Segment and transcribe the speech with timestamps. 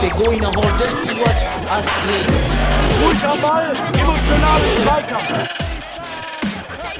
[0.00, 2.26] Der Goiner holt das Spiel was Astrid.
[3.04, 5.48] Ruhig am Ball, emotional Zweikampf.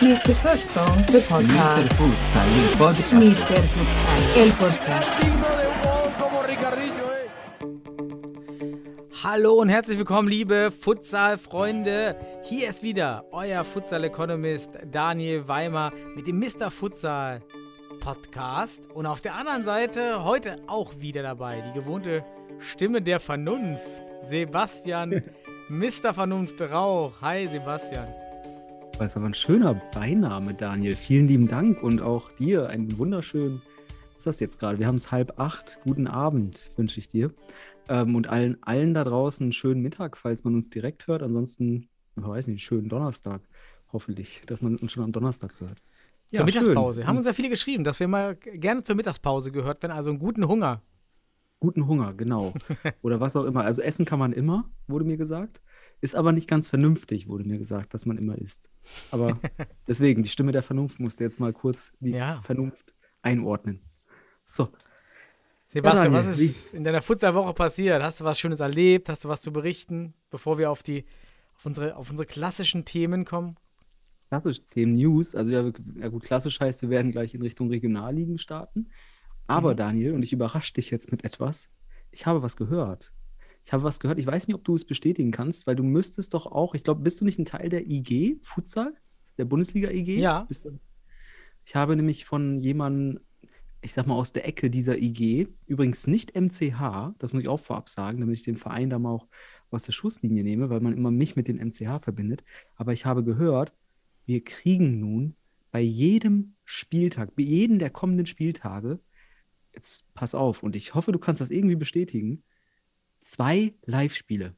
[0.01, 0.35] Mr.
[0.37, 1.23] Futsal, the Mr.
[1.29, 1.93] podcast.
[1.95, 3.13] Futsal, el podcast.
[3.13, 3.63] Mr.
[3.75, 5.17] Futsal, el podcast.
[9.25, 12.15] Hallo und herzlich willkommen, liebe Futsal-Freunde.
[12.45, 16.71] Hier ist wieder euer Futsal-Economist Daniel Weimer mit dem Mr.
[16.71, 17.43] Futsal
[17.99, 18.81] Podcast.
[18.95, 22.25] Und auf der anderen Seite heute auch wieder dabei die gewohnte
[22.61, 23.83] Stimme der Vernunft,
[24.23, 25.25] Sebastian,
[25.69, 26.15] Mr.
[26.15, 27.21] Vernunft Rauch.
[27.21, 28.07] Hi, Sebastian.
[29.01, 30.95] Das aber ein schöner Beiname, Daniel.
[30.95, 33.63] Vielen lieben Dank und auch dir einen wunderschönen,
[34.19, 34.79] was ist das jetzt gerade?
[34.79, 35.79] Wir haben es halb acht.
[35.83, 37.33] Guten Abend wünsche ich dir.
[37.89, 41.23] Ähm, und allen, allen da draußen einen schönen Mittag, falls man uns direkt hört.
[41.23, 43.43] Ansonsten, ich weiß nicht, schönen Donnerstag.
[43.93, 45.81] Hoffentlich, dass man uns schon am Donnerstag hört.
[46.27, 47.01] zur Ja, Mittagspause.
[47.01, 47.09] schön.
[47.09, 50.19] Haben uns ja viele geschrieben, dass wir mal gerne zur Mittagspause gehört werden, also einen
[50.19, 50.83] guten Hunger.
[51.61, 52.53] Guten Hunger, genau.
[53.03, 53.65] Oder was auch immer.
[53.65, 55.61] Also essen kann man immer, wurde mir gesagt.
[56.01, 58.71] Ist aber nicht ganz vernünftig, wurde mir gesagt, dass man immer isst.
[59.11, 59.39] Aber
[59.89, 62.41] deswegen, die Stimme der Vernunft musste jetzt mal kurz die Ja.
[62.43, 63.81] Vernunft einordnen.
[64.45, 64.69] So,
[65.69, 68.03] Sebastian, Daniel, was ist in deiner Futsalwoche passiert?
[68.03, 69.09] Hast du was Schönes erlebt?
[69.09, 71.05] Hast du was zu berichten, bevor wir auf die
[71.57, 73.57] auf unsere, auf unsere klassischen Themen kommen?
[74.29, 75.35] klassisch Themen News.
[75.35, 78.89] Also ja, ja gut, klassisch heißt, wir werden gleich in Richtung Regionalligen starten.
[79.47, 79.77] Aber Mhm.
[79.79, 81.71] Daniel, und ich überrasche dich jetzt mit etwas,
[82.11, 83.13] ich habe was gehört.
[83.65, 86.33] Ich habe was gehört, ich weiß nicht, ob du es bestätigen kannst, weil du müsstest
[86.35, 88.95] doch auch, ich glaube, bist du nicht ein Teil der IG, Futsal,
[89.37, 90.19] der Bundesliga IG?
[90.19, 90.47] Ja.
[91.65, 93.21] Ich habe nämlich von jemandem,
[93.81, 97.61] ich sag mal aus der Ecke dieser IG, übrigens nicht MCH, das muss ich auch
[97.61, 99.29] vorab sagen, damit ich den Verein da mal auch
[99.71, 102.43] aus der Schusslinie nehme, weil man immer mich mit den MCH verbindet.
[102.75, 103.73] Aber ich habe gehört,
[104.27, 105.37] wir kriegen nun
[105.71, 109.01] bei jedem Spieltag, bei jedem der kommenden Spieltage,
[109.75, 112.43] jetzt pass auf, und ich hoffe, du kannst das irgendwie bestätigen,
[113.21, 114.57] zwei Live-Spiele.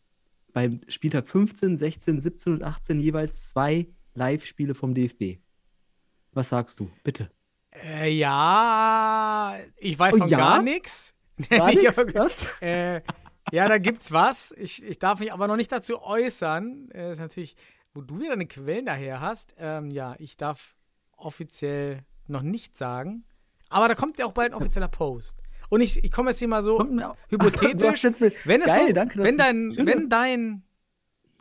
[0.52, 5.40] Beim Spieltag 15, 16, 17 und 18 jeweils zwei Live-Spiele vom DFB.
[6.32, 6.90] Was sagst du?
[7.04, 7.30] Bitte.
[7.72, 10.38] Äh, ja, ich weiß Oh, von ja?
[10.38, 11.14] gar nichts.
[11.48, 13.00] Gar Ich nichts, äh,
[13.52, 14.52] ja, da gibt's was.
[14.58, 16.90] Ich, ich darf mich aber noch nicht dazu äußern.
[16.92, 17.56] Äh, ist natürlich,
[17.94, 19.54] wo du wieder deine Quellen daher hast.
[19.58, 20.76] Ähm, ja, ich darf
[21.16, 23.24] offiziell noch nicht sagen.
[23.68, 25.40] Aber da kommt ja auch bald ein offizieller Post.
[25.68, 26.80] Und ich, ich komme jetzt hier mal so
[27.28, 28.04] hypothetisch.
[28.44, 30.62] Wenn es Geil, so, danke, wenn dein, wenn dein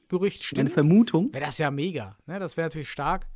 [0.08, 1.34] Gerücht stimmt, Vermutung.
[1.34, 2.18] wäre das ja mega.
[2.28, 2.40] Ne?
[2.40, 3.28] Das wäre natürlich stark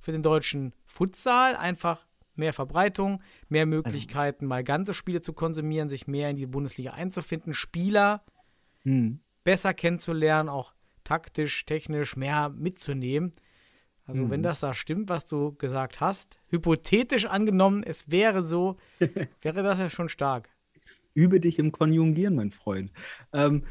[0.00, 1.54] für den deutschen Futsal.
[1.56, 6.92] Einfach mehr Verbreitung, mehr Möglichkeiten, mal ganze Spiele zu konsumieren, sich mehr in die Bundesliga
[6.92, 8.24] einzufinden, Spieler
[8.84, 9.20] Hm.
[9.44, 10.72] besser kennenzulernen, auch
[11.04, 13.32] taktisch, technisch mehr mitzunehmen.
[14.04, 14.30] Also, Mhm.
[14.30, 18.76] wenn das da stimmt, was du gesagt hast, hypothetisch angenommen, es wäre so,
[19.42, 20.48] wäre das ja schon stark.
[21.14, 22.90] Übe dich im Konjugieren, mein Freund.
[23.32, 23.64] Ähm,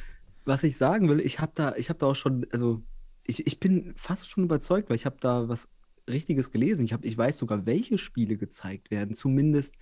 [0.46, 2.82] was ich sagen will, ich habe da, ich habe da auch schon, also
[3.24, 5.68] ich, ich bin fast schon überzeugt, weil ich habe da was
[6.12, 6.86] Richtiges gelesen.
[6.86, 9.78] Ich, hab, ich weiß sogar, welche Spiele gezeigt werden, zumindest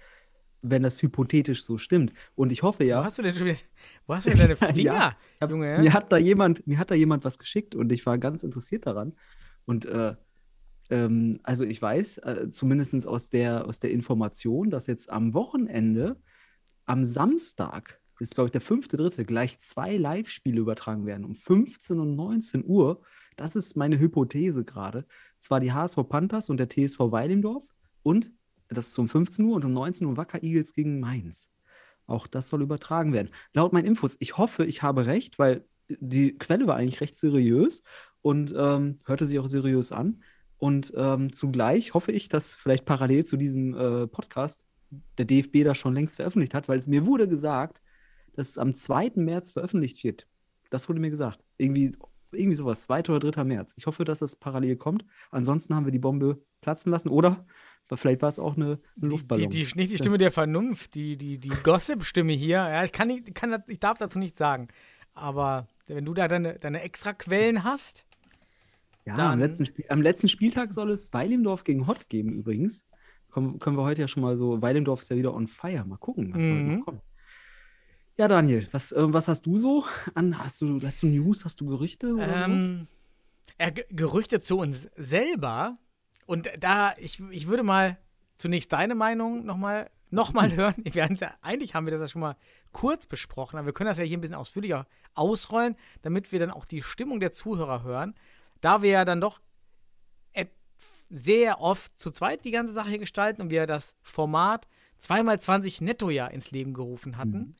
[0.62, 2.14] wenn das hypothetisch so stimmt.
[2.36, 3.60] Und ich hoffe Wo ja, hast du denn schon wieder,
[4.08, 5.80] wo hast du denn deine Ja, Finger, ich hab, Junge?
[5.80, 8.86] mir hat da jemand, mir hat da jemand was geschickt und ich war ganz interessiert
[8.86, 9.14] daran.
[9.66, 10.16] Und äh,
[10.90, 16.18] ähm, also ich weiß, äh, zumindest aus der, aus der Information, dass jetzt am Wochenende,
[16.86, 22.00] am Samstag, ist glaube ich der fünfte, dritte, gleich zwei Live-Spiele übertragen werden, um 15
[22.00, 23.02] und 19 Uhr.
[23.40, 25.06] Das ist meine Hypothese gerade.
[25.38, 27.64] Zwar die HSV Panthers und der TSV Weilendorf
[28.04, 28.34] und
[28.68, 31.50] das ist um 15 Uhr und um 19 Uhr Wacker Eagles gegen Mainz.
[32.06, 33.30] Auch das soll übertragen werden.
[33.54, 37.84] Laut meinen Infos, ich hoffe, ich habe recht, weil die Quelle war eigentlich recht seriös
[38.22, 40.22] und ähm, hörte sich auch seriös an.
[40.58, 44.66] Und ähm, zugleich hoffe ich, dass vielleicht parallel zu diesem äh, Podcast
[45.18, 47.82] der DFB das schon längst veröffentlicht hat, weil es mir wurde gesagt,
[48.34, 49.14] dass es am 2.
[49.16, 50.28] März veröffentlicht wird.
[50.70, 51.40] Das wurde mir gesagt.
[51.58, 51.96] Irgendwie,
[52.32, 53.10] irgendwie sowas, 2.
[53.10, 53.44] oder 3.
[53.44, 53.74] März.
[53.78, 55.06] Ich hoffe, dass das parallel kommt.
[55.32, 57.46] Ansonsten haben wir die Bombe platzen lassen oder
[57.96, 59.50] vielleicht war es auch eine, eine Luftballon.
[59.50, 62.58] die, die, nicht die Stimme der Vernunft, die, die, die Gossip-Stimme hier.
[62.58, 64.68] Ja, ich, kann nicht, kann, ich darf dazu nichts sagen.
[65.14, 68.06] Aber wenn du da deine, deine extra Quellen hast,
[69.06, 72.86] Ja, am letzten, Spiel, am letzten Spieltag soll es Weilimdorf gegen Hott geben übrigens.
[73.32, 75.84] Kommen, können wir heute ja schon mal so, Weilimdorf ist ja wieder on fire.
[75.86, 76.75] Mal gucken, was da heute Mhm.
[76.78, 77.02] noch kommt.
[78.19, 80.38] Ja, Daniel, was, äh, was hast du so an?
[80.38, 82.88] Hast du, hast du News, hast du Gerüchte oder ähm,
[83.57, 85.77] äh, Ge- Gerüchte zu uns selber.
[86.25, 87.98] Und da, ich, ich würde mal
[88.38, 90.75] zunächst deine Meinung nochmal noch mal hören.
[90.83, 92.36] Wir ja, eigentlich haben wir das ja schon mal
[92.74, 96.51] kurz besprochen, aber wir können das ja hier ein bisschen ausführlicher ausrollen, damit wir dann
[96.51, 98.15] auch die Stimmung der Zuhörer hören.
[98.60, 99.39] Da wir ja dann doch
[101.12, 104.68] sehr oft zu zweit die ganze Sache hier gestalten und wir das Format
[105.01, 107.31] 2x20 Nettojahr ins Leben gerufen hatten.
[107.31, 107.56] Mhm.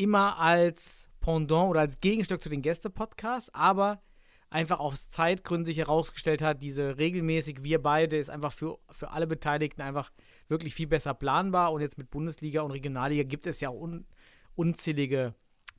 [0.00, 4.00] Immer als Pendant oder als Gegenstück zu den Gäste-Podcasts, aber
[4.48, 9.26] einfach aus Zeitgründen sich herausgestellt hat, diese regelmäßig, wir beide, ist einfach für, für alle
[9.26, 10.10] Beteiligten einfach
[10.48, 11.70] wirklich viel besser planbar.
[11.72, 14.06] Und jetzt mit Bundesliga und Regionalliga gibt es ja un,
[14.54, 15.34] unzählige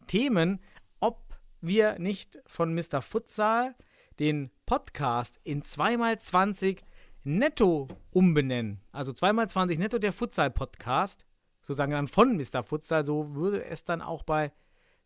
[0.06, 0.62] Themen,
[1.00, 3.02] ob wir nicht von Mr.
[3.02, 3.74] Futsal
[4.20, 6.78] den Podcast in 2x20
[7.24, 8.82] Netto umbenennen.
[8.92, 11.26] Also 2x20 Netto der Futsal-Podcast,
[11.72, 12.64] sozusagen dann von Mr.
[12.64, 14.52] Futsal, so würde es dann auch bei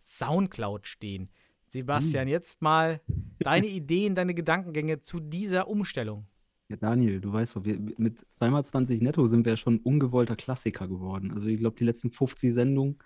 [0.01, 1.29] Soundcloud stehen.
[1.67, 3.01] Sebastian, jetzt mal
[3.39, 6.25] deine Ideen, deine Gedankengänge zu dieser Umstellung.
[6.69, 10.88] Ja, Daniel, du weißt doch, wir, mit 2x20 netto sind wir ja schon ungewollter Klassiker
[10.88, 11.31] geworden.
[11.31, 12.97] Also ich glaube, die letzten 50 Sendungen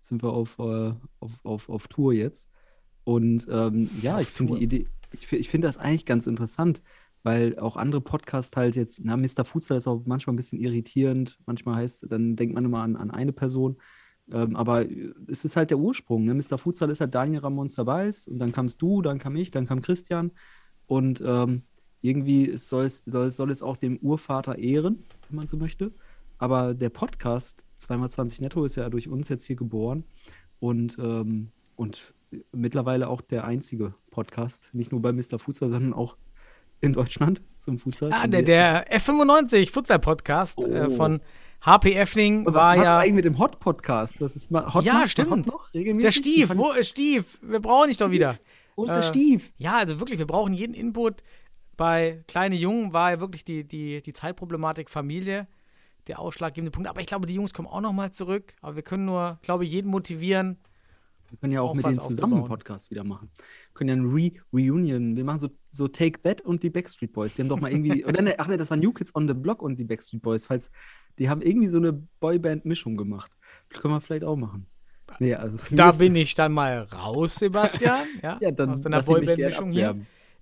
[0.00, 2.48] sind wir auf, äh, auf, auf, auf Tour jetzt.
[3.04, 6.82] Und ähm, ja, Auf ich finde die Idee, ich, ich finde das eigentlich ganz interessant,
[7.24, 9.44] weil auch andere Podcasts halt jetzt, na, Mr.
[9.44, 11.38] Futsal ist auch manchmal ein bisschen irritierend.
[11.46, 13.78] Manchmal heißt, dann denkt man immer an, an eine Person.
[14.30, 14.84] Ähm, aber
[15.26, 16.26] es ist halt der Ursprung.
[16.26, 16.34] Ne?
[16.34, 16.58] Mr.
[16.58, 19.80] Futsal ist halt Daniel Ramon Sabals und dann kamst du, dann kam ich, dann kam
[19.80, 20.32] Christian.
[20.86, 21.62] Und ähm,
[22.02, 25.92] irgendwie soll, es, soll, soll es auch dem Urvater ehren, wenn man so möchte.
[26.36, 30.04] Aber der Podcast 2x20 Netto ist ja durch uns jetzt hier geboren
[30.60, 32.12] und, ähm, und
[32.52, 35.38] mittlerweile auch der einzige Podcast, nicht nur bei Mr.
[35.38, 36.18] Futsal, sondern auch
[36.80, 38.10] in Deutschland zum Futsal.
[38.12, 40.96] Ah, der, der F95 Futsal-Podcast äh, Oh.
[40.96, 41.20] von
[41.64, 42.98] HP Effling Und war ja.
[42.98, 44.20] eigentlich mit dem Hot-Podcast?
[44.20, 45.30] Das ist mal Hot Ja, macht stimmt.
[45.30, 46.02] Hot noch regelmäßig?
[46.04, 47.38] Der Stief, wo ist Stief?
[47.40, 48.38] Wir brauchen dich doch wieder.
[48.76, 49.50] Wo ist der äh, Stief?
[49.56, 51.22] Ja, also wirklich, wir brauchen jeden Input.
[51.76, 55.48] Bei kleine Jungen war ja wirklich die, die, die Zeitproblematik Familie
[56.06, 56.88] der ausschlaggebende Punkt.
[56.88, 58.54] Aber ich glaube, die Jungs kommen auch nochmal zurück.
[58.60, 60.58] Aber wir können nur, glaube ich, jeden motivieren.
[61.34, 62.46] Wir können ja auch, auch mit denen zusammen einen.
[62.46, 63.28] Podcast wieder machen.
[63.34, 65.16] Wir können ja ein Re Reunion.
[65.16, 67.34] Wir machen so, so Take That und die Backstreet Boys.
[67.34, 68.04] Die haben doch mal irgendwie.
[68.06, 70.46] oder ne, ach ne, das war New Kids on the Block und die Backstreet Boys.
[70.46, 70.70] Falls,
[71.18, 73.32] die haben irgendwie so eine Boyband-Mischung gemacht.
[73.68, 74.66] Das können wir vielleicht auch machen.
[75.18, 78.06] Nee, also, Da bin ich dann mal raus, Sebastian.
[78.22, 79.96] Ja, Ja, dann aus deiner Boyband-Mischung hier.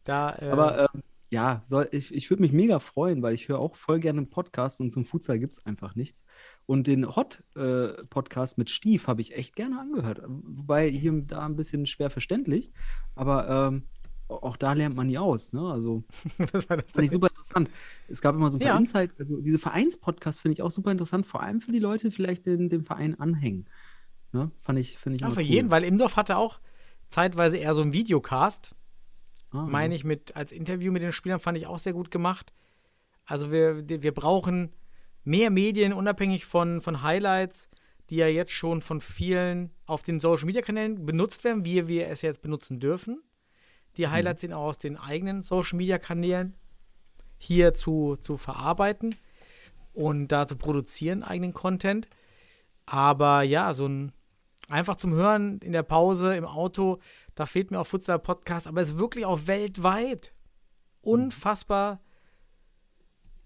[0.05, 3.59] Da, äh, Aber ähm, ja, soll, ich, ich würde mich mega freuen, weil ich höre
[3.59, 6.25] auch voll gerne Podcasts und zum Futsal gibt es einfach nichts.
[6.67, 10.23] Und den Hot-Podcast mit Stief habe ich echt gerne angehört.
[10.27, 12.71] Wobei hier und da ein bisschen schwer verständlich,
[13.15, 13.85] aber ähm,
[14.29, 15.53] auch da lernt man nie aus.
[15.55, 15.63] Ne?
[15.63, 16.05] Also
[16.53, 17.71] das fand ich super interessant.
[18.09, 18.77] Es gab immer so ein paar Ja.
[18.79, 22.15] Insight, also diese Vereinspodcasts finde ich auch super interessant, vor allem für die Leute, die
[22.15, 23.67] vielleicht den, dem Verein anhängen.
[24.33, 24.51] Ne?
[24.61, 25.47] Fand ich, finde ich Ja, für cool.
[25.47, 26.61] jeden, weil Imdorf hatte auch
[27.09, 28.75] zeitweise eher so einen Videocast,
[29.53, 32.53] Ah, meine ich, mit als Interview mit den Spielern fand ich auch sehr gut gemacht.
[33.25, 34.73] Also wir, wir brauchen
[35.25, 37.69] mehr Medien, unabhängig von, von Highlights,
[38.11, 42.09] die ja jetzt schon von vielen auf den Social Media Kanälen benutzt werden, wie wir
[42.09, 43.23] es jetzt benutzen dürfen.
[43.97, 46.55] Die Highlights sind auch aus den eigenen Social Media Kanälen
[47.37, 49.17] hier zu, zu verarbeiten
[49.93, 52.09] und da zu produzieren, eigenen Content.
[52.87, 54.13] Aber ja, so ein
[54.73, 56.99] einfach zum Hören in der Pause, im Auto,
[57.35, 60.33] da fehlt mir auch Futsal-Podcast, aber es ist wirklich auch weltweit
[61.03, 62.01] unfassbar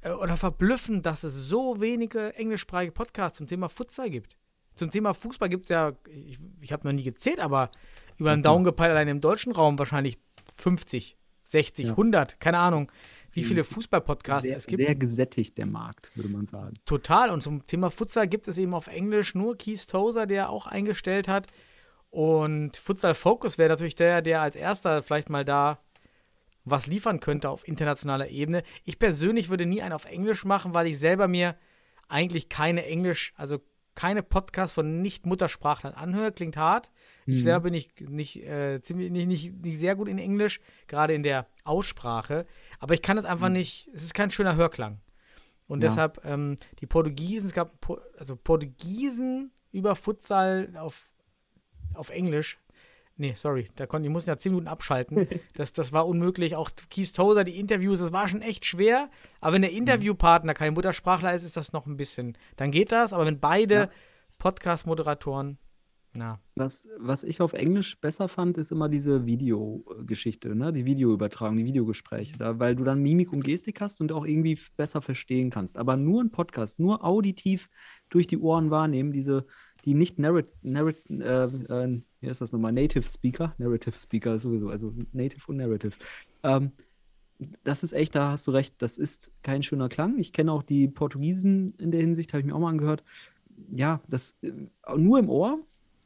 [0.02, 4.36] äh, oder verblüffend, dass es so wenige englischsprachige Podcasts zum Thema Futsal gibt.
[4.74, 7.70] Zum Thema Fußball gibt es ja, ich, ich habe noch nie gezählt, aber
[8.18, 10.18] über den Daumen gepeilt allein im deutschen Raum wahrscheinlich
[10.56, 11.90] 50, 60, Ja.
[11.92, 12.92] 100, keine Ahnung,
[13.36, 14.84] wie viele Fußball-Podcasts es gibt.
[14.84, 16.74] sehr gesättigt, der Markt, würde man sagen.
[16.86, 17.30] Total.
[17.30, 21.28] Und zum Thema Futsal gibt es eben auf Englisch nur Keith Tozer, der auch eingestellt
[21.28, 21.46] hat.
[22.10, 25.78] Und Futsal Focus wäre natürlich der, der als erster vielleicht mal da
[26.64, 28.62] was liefern könnte auf internationaler Ebene.
[28.84, 31.56] Ich persönlich würde nie einen auf Englisch machen, weil ich selber mir
[32.08, 33.60] eigentlich keine Englisch, also
[33.96, 36.30] keine Podcasts von Nicht-Muttersprachlern anhöre.
[36.30, 36.92] Klingt hart.
[37.26, 37.42] Ich Mhm.
[37.42, 41.24] selber bin nicht, nicht, äh, ziemlich, nicht, nicht, nicht sehr gut in Englisch, gerade in
[41.24, 42.46] der Aussprache.
[42.78, 45.00] Aber ich kann es einfach nicht, es ist kein schöner Hörklang.
[45.66, 45.88] Und Ja.
[45.88, 47.74] deshalb, ähm, die Portugiesen, es gab
[48.18, 51.10] also Portugiesen über Futsal auf,
[51.94, 52.60] auf Englisch.
[53.18, 55.26] Nee, sorry, da konnte, ich musste ja zehn Minuten abschalten.
[55.54, 56.54] Das, das war unmöglich.
[56.54, 59.08] Auch Keith Tozer, die Interviews, das war schon echt schwer.
[59.40, 59.78] Aber wenn der Mhm.
[59.78, 63.12] Interviewpartner kein Muttersprachler ist, ist das noch ein bisschen, dann geht das.
[63.14, 63.88] Aber wenn beide Ja.
[64.38, 65.58] Podcast-Moderatoren,
[66.18, 70.72] na, Was, was ich auf Englisch besser fand, ist immer diese Videogeschichte, ne?
[70.72, 74.58] Die Videoübertragung, die Videogespräche, da, weil du dann Mimik und Gestik hast und auch irgendwie
[74.78, 75.76] besser verstehen kannst.
[75.78, 77.68] Aber nur ein Podcast, nur auditiv
[78.08, 79.46] durch die Ohren wahrnehmen, diese,
[79.84, 84.68] die nicht narrat, narrat, äh, äh, wie heißt das nochmal, Native Speaker, Narrative Speaker sowieso,
[84.68, 85.96] also Native und Narrative.
[86.42, 86.72] Ähm,
[87.64, 90.18] das ist echt, da hast du recht, das ist kein schöner Klang.
[90.18, 93.04] Ich kenne auch die Portugiesen in der Hinsicht, habe ich mir auch mal angehört.
[93.70, 94.52] Ja, das äh,
[94.96, 95.60] nur im Ohr,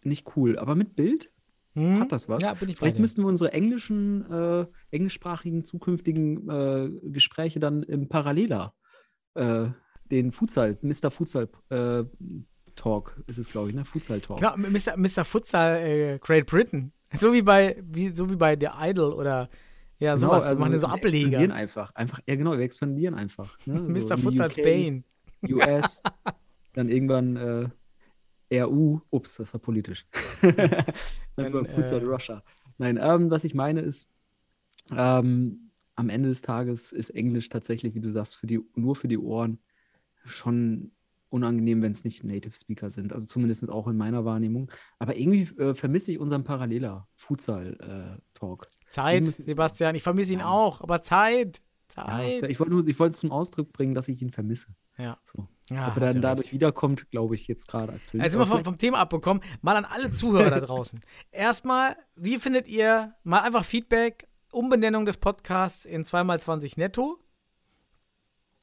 [0.04, 1.30] nicht cool, aber mit Bild
[1.74, 2.00] Hm?
[2.00, 2.42] Hat das was?
[2.42, 3.00] Ja, bin ich Vielleicht dir.
[3.00, 8.74] müssten wir unsere englischen, äh, englischsprachigen zukünftigen äh, Gespräche dann im Paralleler,
[9.34, 9.68] äh,
[10.10, 11.10] den Futsal, Mr.
[11.12, 12.02] Futsal äh,
[12.80, 13.84] Talk ist es, glaube ich, ne?
[13.84, 14.38] Futsal Talk.
[14.38, 14.96] Genau, Mr.
[14.96, 15.25] Mr.
[15.25, 16.92] Futsal äh, Great Britain.
[17.18, 19.50] So wie bei, wie, so wie bei The Idol oder
[19.99, 20.44] ja, Genau, sowas.
[20.44, 21.54] also wir machen so wir expandieren Ableger.
[21.54, 21.94] einfach.
[21.94, 23.58] Einfach, ja genau, wir expandieren einfach.
[23.66, 23.75] Ne?
[23.99, 24.16] So Mr.
[24.16, 25.04] die Futsal UK, Spain.
[25.49, 26.02] US,
[26.72, 27.37] dann irgendwann
[28.50, 29.00] äh, RU.
[29.10, 30.06] Ups, das war politisch.
[31.37, 32.42] das war Futsal äh, Russia.
[32.78, 34.08] Nein, ähm, was ich meine ist,
[34.96, 39.08] ähm, am Ende des Tages ist Englisch tatsächlich, wie du sagst, für die, nur für
[39.08, 39.58] die Ohren
[40.25, 40.92] schon
[41.30, 43.12] unangenehm, wenn es nicht Native Speaker sind.
[43.12, 44.70] Also zumindest auch in meiner Wahrnehmung.
[44.99, 48.66] Aber irgendwie äh, vermisse ich unseren Paralleler Futsal-Talk.
[48.88, 49.94] Zeit, müssen- Sebastian.
[49.94, 50.49] Ich vermisse ihn Ja.
[50.50, 51.62] auch, aber Zeit.
[51.96, 52.49] ja, Zeit.
[52.50, 54.68] ich wollte nur, ich wollte es zum Ausdruck bringen, dass ich ihn vermisse.
[54.99, 55.18] Ja.
[55.25, 55.46] So.
[55.70, 56.52] Ja, Ob hast er dann ja dadurch recht.
[56.54, 58.20] wiederkommt, glaube ich jetzt gerade aktuell.
[58.22, 58.49] Also sind nicht.
[58.49, 59.42] wir Aber vom, vom Thema abbekommen.
[59.62, 61.00] Mal an alle Zuhörer da draußen.
[61.30, 67.18] Erstmal, wie findet ihr mal einfach Feedback, Umbenennung des Podcasts in 2x20 netto?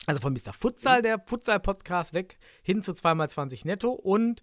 [0.08, 0.54] Also von Mr.
[0.54, 3.92] Futsal, der Futsal-Podcast, weg hin zu 2x20 netto.
[3.92, 4.42] Und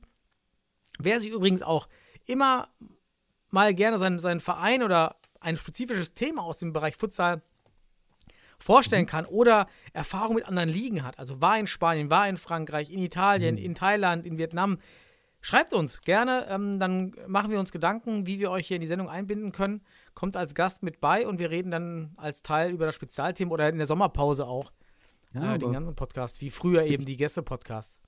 [0.98, 1.88] wer sich übrigens auch
[2.26, 2.68] immer
[3.50, 7.40] mal gerne seinen, seinen Verein oder ein spezifisches Thema aus dem Bereich Futsal
[8.58, 12.90] vorstellen kann oder Erfahrung mit anderen Ligen hat, also war in Spanien, war in Frankreich,
[12.90, 14.78] in Italien, in Thailand, in Vietnam,
[15.40, 18.86] schreibt uns gerne, ähm, dann machen wir uns Gedanken, wie wir euch hier in die
[18.86, 19.82] Sendung einbinden können.
[20.12, 23.70] Kommt als Gast mit bei und wir reden dann als Teil über das Spezialthema oder
[23.70, 24.70] in der Sommerpause auch
[25.34, 28.00] ja, äh, den ganzen Podcast, wie früher eben die Gäste-Podcasts.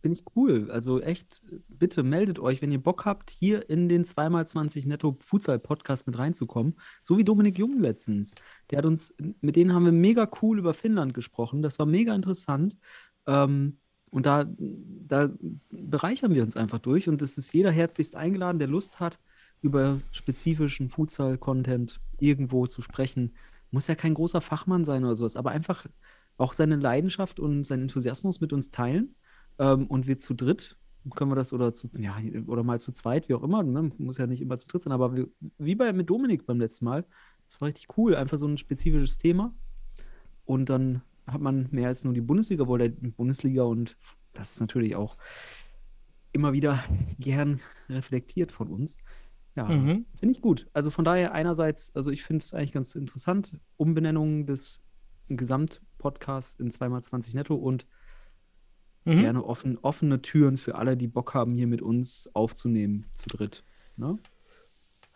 [0.00, 0.70] Finde ich cool.
[0.70, 5.58] Also echt, bitte meldet euch, wenn ihr Bock habt, hier in den 2x20 Netto Futsal
[5.58, 6.78] Podcast mit reinzukommen.
[7.02, 8.36] So wie Dominik Jung letztens.
[8.70, 11.62] Der hat uns, mit denen haben wir mega cool über Finnland gesprochen.
[11.62, 12.78] Das war mega interessant.
[13.26, 13.78] Ähm,
[14.10, 15.30] und da, da
[15.70, 17.08] bereichern wir uns einfach durch.
[17.08, 19.18] Und es ist jeder herzlichst eingeladen, der Lust hat,
[19.62, 23.34] über spezifischen Futsal-Content irgendwo zu sprechen.
[23.72, 25.86] Muss ja kein großer Fachmann sein oder sowas, aber einfach
[26.38, 29.14] auch seine Leidenschaft und seinen Enthusiasmus mit uns teilen.
[29.58, 30.76] Ähm, und wir zu dritt
[31.14, 33.90] können wir das oder zu, ja, oder mal zu zweit, wie auch immer, ne?
[33.98, 36.84] muss ja nicht immer zu dritt sein, aber wir, wie bei mit Dominik beim letzten
[36.84, 37.06] Mal,
[37.48, 39.54] das war richtig cool, einfach so ein spezifisches Thema.
[40.44, 43.96] Und dann hat man mehr als nur die Bundesliga, wohl der Bundesliga und
[44.34, 45.16] das ist natürlich auch
[46.32, 46.84] immer wieder
[47.18, 48.98] gern reflektiert von uns.
[49.56, 50.06] Ja, Mhm.
[50.14, 50.68] finde ich gut.
[50.72, 54.82] Also von daher einerseits, also ich finde es eigentlich ganz interessant, Umbenennung des
[55.98, 57.86] Gesamtpodcasts in 2x20 netto und
[59.04, 59.20] Mhm.
[59.20, 63.62] gerne offen, offene Türen für alle, die Bock haben, hier mit uns aufzunehmen, zu dritt.
[63.96, 64.18] Ne?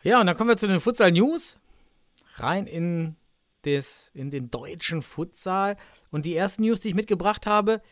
[0.02, 1.58] Ja, und dann kommen wir zu den Futsal News.
[2.36, 3.16] Rein in,
[3.66, 5.76] des, in den deutschen Futsal.
[6.10, 7.82] Und die erste News, die ich mitgebracht habe,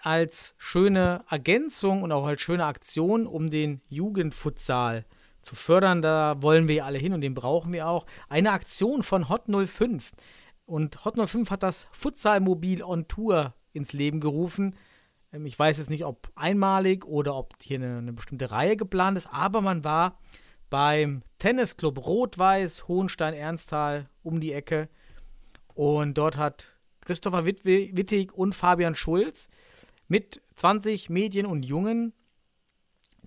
[0.00, 5.04] als schöne Ergänzung und auch als schöne Aktion, um den Jugendfutsal
[5.40, 8.06] zu fördern, da wollen wir ja alle hin und den brauchen wir auch.
[8.28, 10.10] Eine Aktion von Hot 05.
[10.66, 14.76] Und Hot 05 hat das Futsal-Mobil on Tour ins Leben gerufen.
[15.32, 19.18] Ähm, Ich weiß jetzt nicht, ob einmalig oder ob hier eine, eine bestimmte Reihe geplant
[19.18, 20.18] ist, aber man war
[20.70, 24.88] beim Tennisclub Rot-Weiß Hohenstein-Ernsthal um die Ecke.
[25.74, 26.68] Und dort hat
[27.02, 29.48] Christopher Wittwe- Wittig und Fabian Schulz
[30.08, 32.12] mit 20 Mädchen und Jungen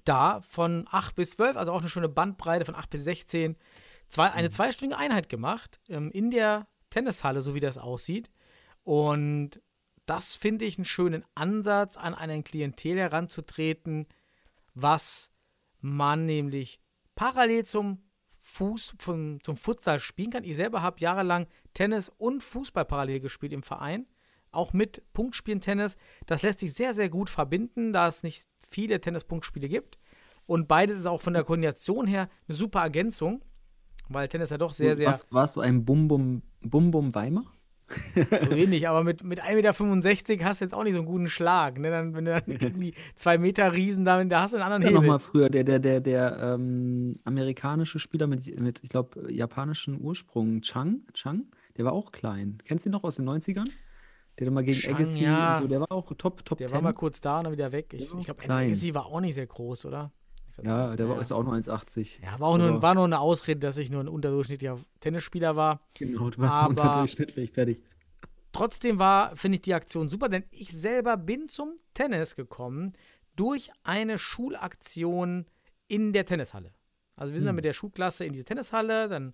[0.04, 3.58] da von 8 bis 12, also auch eine schöne Bandbreite von 8 bis 16,
[4.08, 8.30] zwei, eine zweistündige Einheit gemacht ähm, in der Tennishalle, so wie das aussieht.
[8.84, 9.62] Und
[10.06, 14.08] das finde ich einen schönen Ansatz, an einen Klientel heranzutreten,
[14.74, 15.32] was
[15.82, 16.80] man nämlich
[17.16, 20.44] parallel zum Fuß, zum, zum Futsal spielen kann.
[20.44, 24.08] Ich selber habe jahrelang Tennis und Fußball parallel gespielt im Verein,
[24.52, 25.98] auch mit Punktspielen Tennis.
[26.26, 29.98] Das lässt sich sehr, sehr gut verbinden, da es nicht viele Tennis-Punktspiele gibt.
[30.46, 33.42] Und beides ist auch von der Koordination her eine super Ergänzung,
[34.10, 37.46] weil Tennis ja doch sehr, sehr Was, warst du ein Bum-Bum Bum Weimar?
[38.16, 41.30] so ähnlich, aber mit, mit 1,65 Meter hast du jetzt auch nicht so einen guten
[41.30, 41.80] Schlag.
[41.80, 41.90] Ne?
[41.90, 44.90] Dann, wenn du dann irgendwie zwei Meter Riesen, da, da hast du einen anderen Ja,
[44.90, 45.02] Hebel.
[45.02, 50.62] nochmal früher, der, der, der, der ähm, amerikanische Spieler mit, mit ich glaube, japanischem Ursprung,
[50.62, 51.46] Chang, Chang,
[51.78, 52.58] der war auch klein.
[52.66, 53.70] Kennst du ihn noch aus den 90ern?
[54.40, 55.56] Der mal gegen Chang, Agassi ja.
[55.56, 56.76] und so, der war auch top, top Der 10.
[56.76, 57.94] war mal kurz da und dann wieder weg.
[57.94, 58.44] Ich, ich glaube.
[58.44, 60.12] Agassi war auch nicht sehr groß, oder?
[60.64, 62.22] Ja, der war, ist auch nur 1,80.
[62.24, 65.82] Ja, war auch nur, war nur eine Ausrede, dass ich nur ein unterdurchschnittlicher Tennisspieler war.
[65.98, 67.82] Genau, du warst Aber- unterdurchschnittlich fertig.
[68.54, 72.94] Trotzdem war, finde ich, die Aktion super, denn ich selber bin zum Tennis gekommen
[73.36, 75.46] durch eine Schulaktion
[75.88, 76.74] in der Tennishalle.
[77.16, 77.58] Also wir sind dann Hm.
[77.58, 79.34] mit der Schulklasse in diese Tennishalle, dann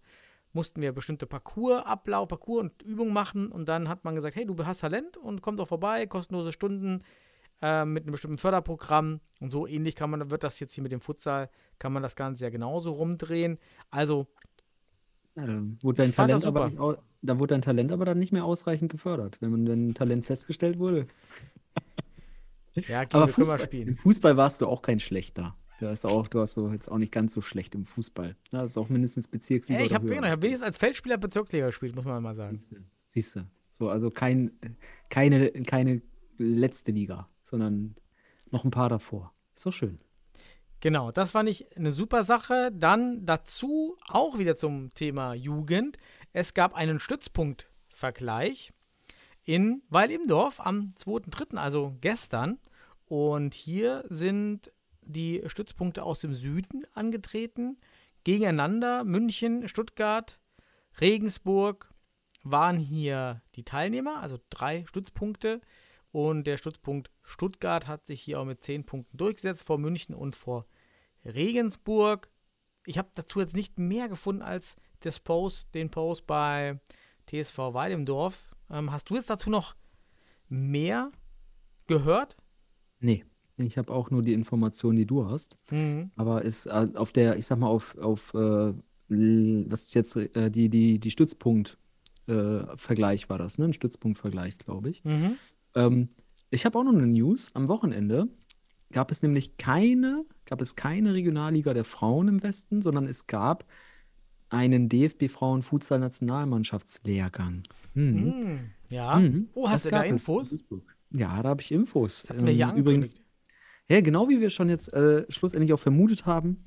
[0.51, 4.46] mussten wir bestimmte Parcours, Ablauf, Parcours und Übungen machen und dann hat man gesagt, hey,
[4.46, 7.01] du hast Talent und komm doch vorbei, kostenlose Stunden.
[7.63, 9.22] Äh, mit einem bestimmten Förderprogramm.
[9.39, 12.15] Und so ähnlich kann man, wird das jetzt hier mit dem Futsal, kann man das
[12.15, 13.58] Ganze ja genauso rumdrehen.
[13.89, 14.27] Also,
[15.36, 18.32] Ja, dann wurde dein Talent aber nicht, au- da wurde dein Talent aber dann nicht
[18.34, 21.08] mehr ausreichend gefördert, wenn man dann Talent festgestellt wurde.
[22.88, 23.96] ja, Aber können wir Fußball, im.
[23.96, 25.55] Fußball warst du auch kein schlechter.
[25.79, 28.36] Du hast auch, du hast so jetzt auch nicht ganz so schlecht im Fußball.
[28.51, 30.41] Da hast auch mindestens Bezirksliga Ey, ich habe genau, hab gespielt.
[30.43, 32.58] wenigstens als Feldspieler Bezirksliga gespielt, muss man mal sagen.
[32.60, 33.48] Siehste, siehste.
[33.72, 34.51] So, also kein,
[35.10, 36.01] keine, keine
[36.38, 37.95] letzte Liga, sondern
[38.50, 39.31] noch ein paar davor.
[39.53, 40.00] Ist doch schön.
[40.79, 42.72] Genau, das fand ich eine super Sache.
[42.74, 45.98] Dann dazu auch wieder zum Thema Jugend.
[46.33, 48.74] Es gab einen Stützpunktvergleich
[49.43, 52.57] in Weil-Imdorf am 2.3., also gestern.
[53.05, 54.72] Und hier sind
[55.03, 57.77] die Stützpunkte aus dem Süden angetreten.
[58.24, 60.39] Gegeneinander München, Stuttgart,
[61.00, 61.93] Regensburg
[62.41, 65.62] waren hier die Teilnehmer, also drei Stützpunkte.
[66.13, 70.36] Und der Stützpunkt Stuttgart hat sich hier auch mit zehn Punkten durchgesetzt vor München und
[70.36, 70.67] vor
[71.25, 72.29] Regensburg.
[72.86, 76.79] Ich habe dazu jetzt nicht mehr gefunden als das Post, den Post bei
[77.25, 78.51] TSV Weil im Dorf.
[78.70, 79.75] Ähm, hast du jetzt dazu noch
[80.50, 81.12] mehr
[81.88, 82.38] gehört?
[83.00, 83.25] Nee,
[83.58, 85.58] ich habe auch nur die Informationen, die du hast.
[85.72, 86.12] Mhm.
[86.15, 88.72] Aber ist äh, auf der, ich sag mal, auf, auf äh,
[89.10, 93.65] was jetzt äh, die, die, die Stützpunkt-Vergleich war das, ne?
[93.65, 95.03] Ein Stützpunktvergleich, glaube ich.
[95.03, 95.39] Mhm.
[95.75, 96.10] Ähm,
[96.50, 97.51] ich habe auch noch eine News.
[97.56, 98.27] Am Wochenende
[98.92, 103.65] gab es nämlich keine, gab es keine Regionalliga der Frauen im Westen, sondern es gab
[104.50, 107.63] einen DFB Frauen-Futsal-Nationalmannschaftslehrgang.
[107.94, 108.03] Mhm.
[108.03, 108.60] Mhm.
[108.92, 109.20] Ja.
[109.20, 109.50] Mhm.
[109.53, 110.53] Oh, hast du da in Infos?
[111.12, 112.25] Ja, da habe ich Infos.
[112.30, 113.22] Ähm, übrigens, angekündigt.
[113.89, 116.65] ja, genau wie wir schon jetzt äh, schlussendlich auch vermutet haben.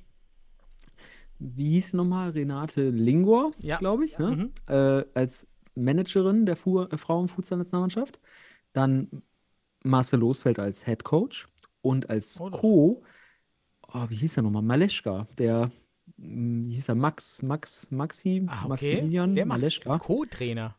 [1.38, 2.30] Wie hieß nochmal?
[2.30, 3.76] Renate Lingor, Ja.
[3.78, 4.36] glaube ich, ne?
[4.36, 4.52] Mhm.
[4.74, 8.18] Äh, als Managerin der Fu äh, Frauen-Futsal-Nationalmannschaft.
[8.76, 9.22] Dann
[9.82, 11.48] Marcel Losfeld als Head Coach
[11.80, 12.50] und als Oh.
[12.50, 13.02] Co.
[13.92, 14.62] Oh, wie hieß er nochmal?
[14.62, 15.70] Maleschka, der,
[16.18, 16.94] mh, wie hieß er?
[16.96, 18.68] Max, Max, Maxi, Ah, okay.
[18.68, 19.98] Maximilian Der Maleschka.
[19.98, 20.76] Co-Trainer.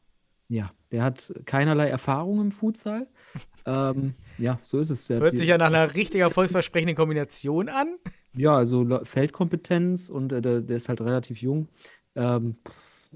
[0.49, 3.07] Ja, der hat keinerlei Erfahrung im Futsal.
[3.65, 5.07] ähm, ja, so ist es.
[5.07, 7.97] Der, Hört sich ja nach einer richtig erfolgsversprechenden Kombination an.
[8.35, 11.67] Ja, also Feldkompetenz und äh, der, der ist halt relativ jung.
[12.15, 12.57] Ähm,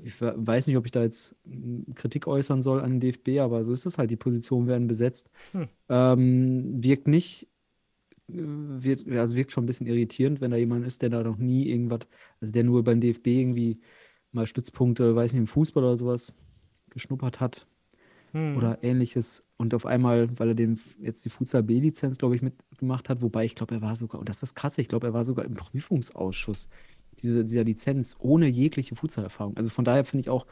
[0.04, 3.39] ich we- weiß nicht, ob ich da jetzt mm, Kritik äußern soll an den DFB,
[3.39, 4.12] aber so ist es halt.
[4.12, 5.30] Die Positionen werden besetzt.
[5.51, 5.67] Hm.
[5.89, 7.47] Ähm, wirkt nicht,
[8.30, 11.38] äh, wird, also wirkt schon ein bisschen irritierend, wenn da jemand ist, der da noch
[11.38, 12.01] nie irgendwas,
[12.39, 13.80] also der nur beim DFB irgendwie
[14.32, 16.34] mal Stützpunkte, weiß nicht, im Fußball oder sowas
[16.89, 17.67] geschnuppert hat
[18.34, 18.56] Hm.
[18.56, 23.10] oder ähnliches und auf einmal, weil er den jetzt die Futsal B-Lizenz, glaube ich, mitgemacht
[23.10, 25.13] hat, wobei ich glaube, er war sogar, und das ist das Krasse, ich glaube, er
[25.13, 26.69] war sogar im Prüfungsausschuss
[27.21, 29.58] diese, dieser Lizenz ohne jegliche Futsalerfahrung.
[29.58, 30.45] Also von daher finde ich auch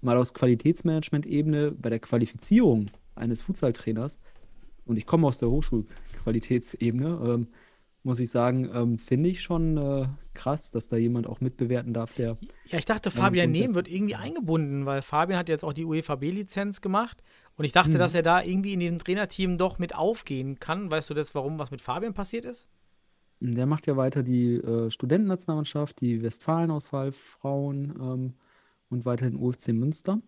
[0.00, 4.18] mal aus Qualitätsmanagement-Ebene bei der Qualifizierung eines Futsaltrainers,
[4.86, 7.48] und ich komme aus der Hochschulqualitätsebene, ähm,
[8.02, 12.12] muss ich sagen, ähm, finde ich schon äh, krass, dass da jemand auch mitbewerten darf,
[12.12, 12.36] der
[12.66, 16.16] Ja, ich dachte, Fabian Nehm wird irgendwie eingebunden, weil Fabian hat jetzt auch die UEFA
[16.16, 17.22] B-Lizenz gemacht
[17.56, 17.98] und ich dachte, Mhm.
[17.98, 20.90] dass er da irgendwie in dem Trainerteam doch mit aufgehen kann.
[20.90, 22.68] Weißt du das, warum was mit Fabian passiert ist?
[23.40, 28.34] Der macht ja weiter die äh, Studentennationalmannschaft, die Westfalenauswahl Frauen ähm,
[28.88, 30.20] und weiterhin UFC Münster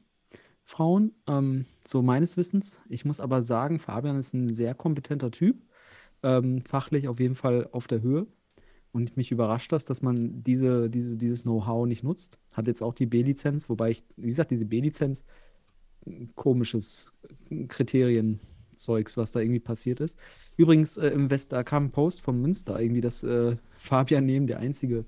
[0.66, 2.80] Frauen, ähm, so meines Wissens.
[2.88, 5.62] Ich muss aber sagen, Fabian ist ein sehr kompetenter Typ,
[6.22, 8.26] ähm, fachlich auf jeden Fall auf der Höhe.
[8.92, 12.38] Und mich überrascht das, dass man diese, diese, dieses Know-how nicht nutzt.
[12.54, 15.24] Hat jetzt auch die B-Lizenz, wobei ich, wie gesagt, diese B-Lizenz,
[16.34, 17.12] komisches
[18.76, 20.18] Kriterienzeugs, was da irgendwie passiert ist.
[20.56, 24.46] Übrigens, äh, im West, da kam ein Post vom Münster, irgendwie, dass äh, Fabian Nehm
[24.46, 25.04] der einzige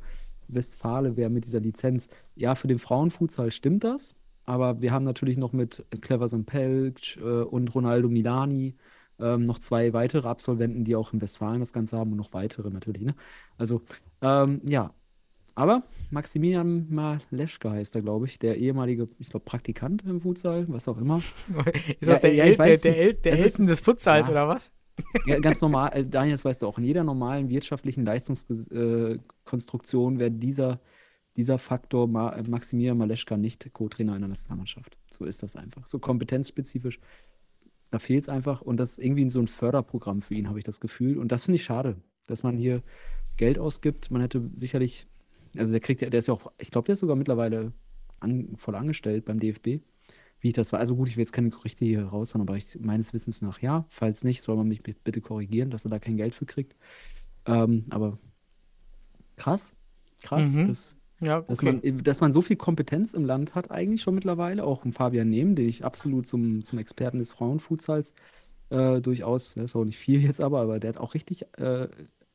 [0.49, 2.09] Westfale wäre mit dieser Lizenz.
[2.35, 4.15] Ja, für den Frauenfutsal stimmt das,
[4.47, 8.75] aber wir haben natürlich noch mit Cleverson Pelc äh, und Ronaldo Milani
[9.21, 12.71] ähm, noch zwei weitere Absolventen, die auch in Westfalen das Ganze haben und noch weitere
[12.71, 13.03] natürlich.
[13.03, 13.15] Ne?
[13.59, 13.83] Also,
[14.23, 14.95] ähm, ja.
[15.59, 20.87] Aber Maximilian Maleschka heißt er, glaube ich, der ehemalige, ich glaube, Praktikant im Futsal, was
[20.87, 21.17] auch immer.
[21.19, 21.35] Ist
[22.01, 22.97] Ja, das der, ja, El der, weiß der.
[22.97, 24.33] El der ist- Elton des Futsals ja.
[24.33, 24.71] oder was?
[25.27, 30.31] Ja, ganz normal, äh, Daniel, das weißt du auch, in jeder normalen wirtschaftlichen Leistungskonstruktion wäre
[30.31, 30.81] dieser,
[31.37, 34.97] dieser Faktor Ma äh, Maximilian Maleschka nicht Co-Trainer einer Nationalmannschaft.
[35.11, 35.87] So ist das einfach.
[35.87, 37.01] So kompetenzspezifisch.
[37.91, 38.61] Da fehlt es einfach.
[38.61, 41.17] Und das ist irgendwie so ein Förderprogramm für ihn, habe ich das Gefühl.
[41.19, 42.83] Und das finde ich schade, dass man hier
[43.37, 44.11] Geld ausgibt.
[44.11, 45.07] Man hätte sicherlich,
[45.57, 47.73] also der kriegt ja, der ist ja auch, ich glaube, der ist sogar mittlerweile
[48.21, 49.81] an, voll angestellt beim DFB
[50.41, 50.79] wie ich das war.
[50.81, 53.87] Also gut, ich will jetzt keine Gerüchte hier raushauen, aber ich, meines Wissens nach ja.
[53.89, 56.77] Falls nicht, soll man mich bi- bitte korrigieren, dass er da kein Geld für kriegt.
[57.47, 58.19] Ähm, aber
[59.37, 59.75] krass,
[60.23, 60.67] krass, Mhm.
[60.69, 61.81] dass, Ja, dass, okay.
[61.83, 64.65] man, dass man so viel Kompetenz im Land hat, eigentlich schon mittlerweile.
[64.65, 68.15] Auch ein Fabian Nehm, den ich absolut zum, zum Experten des Frauenfutsals
[68.71, 71.89] Äh, durchaus, das ist auch nicht viel jetzt aber, aber der hat auch richtig äh,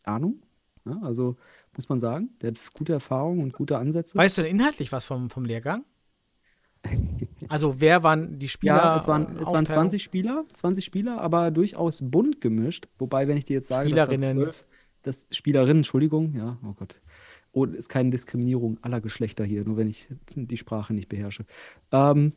[0.05, 0.41] Ahnung.
[0.85, 1.37] Ja, also
[1.75, 4.17] muss man sagen, der hat gute Erfahrungen und gute Ansätze.
[4.17, 5.85] Weißt du denn inhaltlich was vom, vom Lehrgang?
[7.49, 8.77] Also wer waren die Spieler?
[8.77, 9.89] Ja, es waren, es waren Aufteilung?
[9.89, 12.87] 20 Spieler, 20 Spieler, aber durchaus bunt gemischt.
[12.97, 14.43] Wobei, wenn ich dir jetzt sage, dass da Spielerinnen.
[14.43, 14.65] zwölf,
[15.03, 17.01] das Spielerinnen, Entschuldigung, ja, oh Gott.
[17.51, 21.45] Oh, ist keine Diskriminierung aller Geschlechter hier, nur wenn ich die Sprache nicht beherrsche.
[21.91, 22.33] Ähm,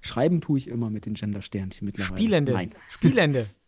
[0.00, 2.16] schreiben tue ich immer mit den Gender-Sternchen mittlerweile.
[2.16, 2.52] Spielende.
[2.52, 2.70] Nein.
[2.90, 3.50] Spielende.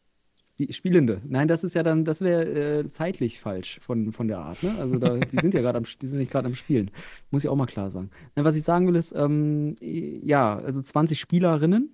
[0.59, 1.21] Spie- Spielende.
[1.27, 4.75] Nein, das ist ja dann, das wäre äh, zeitlich falsch von, von der Art, ne?
[4.79, 6.91] Also da, die sind ja gerade am, die sind nicht gerade am Spielen.
[7.31, 8.11] Muss ich auch mal klar sagen.
[8.35, 11.91] Na, was ich sagen will ist, ähm, ja, also 20 Spielerinnen,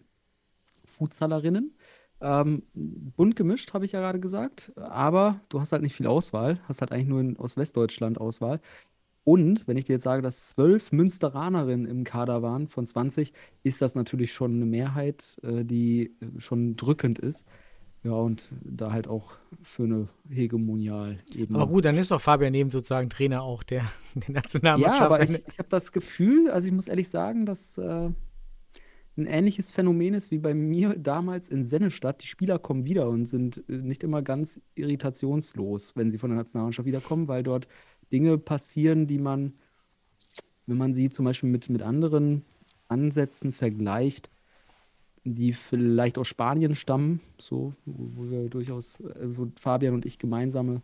[0.84, 1.74] Fußballerinnen,
[2.20, 6.60] ähm, bunt gemischt, habe ich ja gerade gesagt, aber du hast halt nicht viel Auswahl,
[6.68, 8.60] hast halt eigentlich nur in, aus Westdeutschland Auswahl.
[9.24, 13.80] Und wenn ich dir jetzt sage, dass zwölf Münsteranerinnen im Kader waren von 20, ist
[13.82, 17.46] das natürlich schon eine Mehrheit, äh, die äh, schon drückend ist.
[18.04, 21.56] Ja, und da halt auch für eine Hegemonial-Ebene.
[21.58, 23.82] Aber gut, dann ist doch Fabian Neben sozusagen Trainer auch der,
[24.14, 25.02] der Ja, Nationalmannschaft.
[25.02, 28.10] aber wenn- ich, ich habe das Gefühl, also ich muss ehrlich sagen, dass äh,
[29.16, 32.22] ein ähnliches Phänomen ist wie bei mir damals in Sennestadt.
[32.22, 36.38] Die Spieler kommen wieder und sind äh, nicht immer ganz irritationslos, wenn sie von der
[36.38, 37.68] Nationalmannschaft wiederkommen, weil dort
[38.10, 39.52] Dinge passieren, die man,
[40.66, 42.44] wenn man sie zum Beispiel mit, mit anderen
[42.88, 44.28] Ansätzen vergleicht,
[45.24, 50.82] die vielleicht aus Spanien stammen, so, wo, wir durchaus, äh, wo Fabian und ich gemeinsame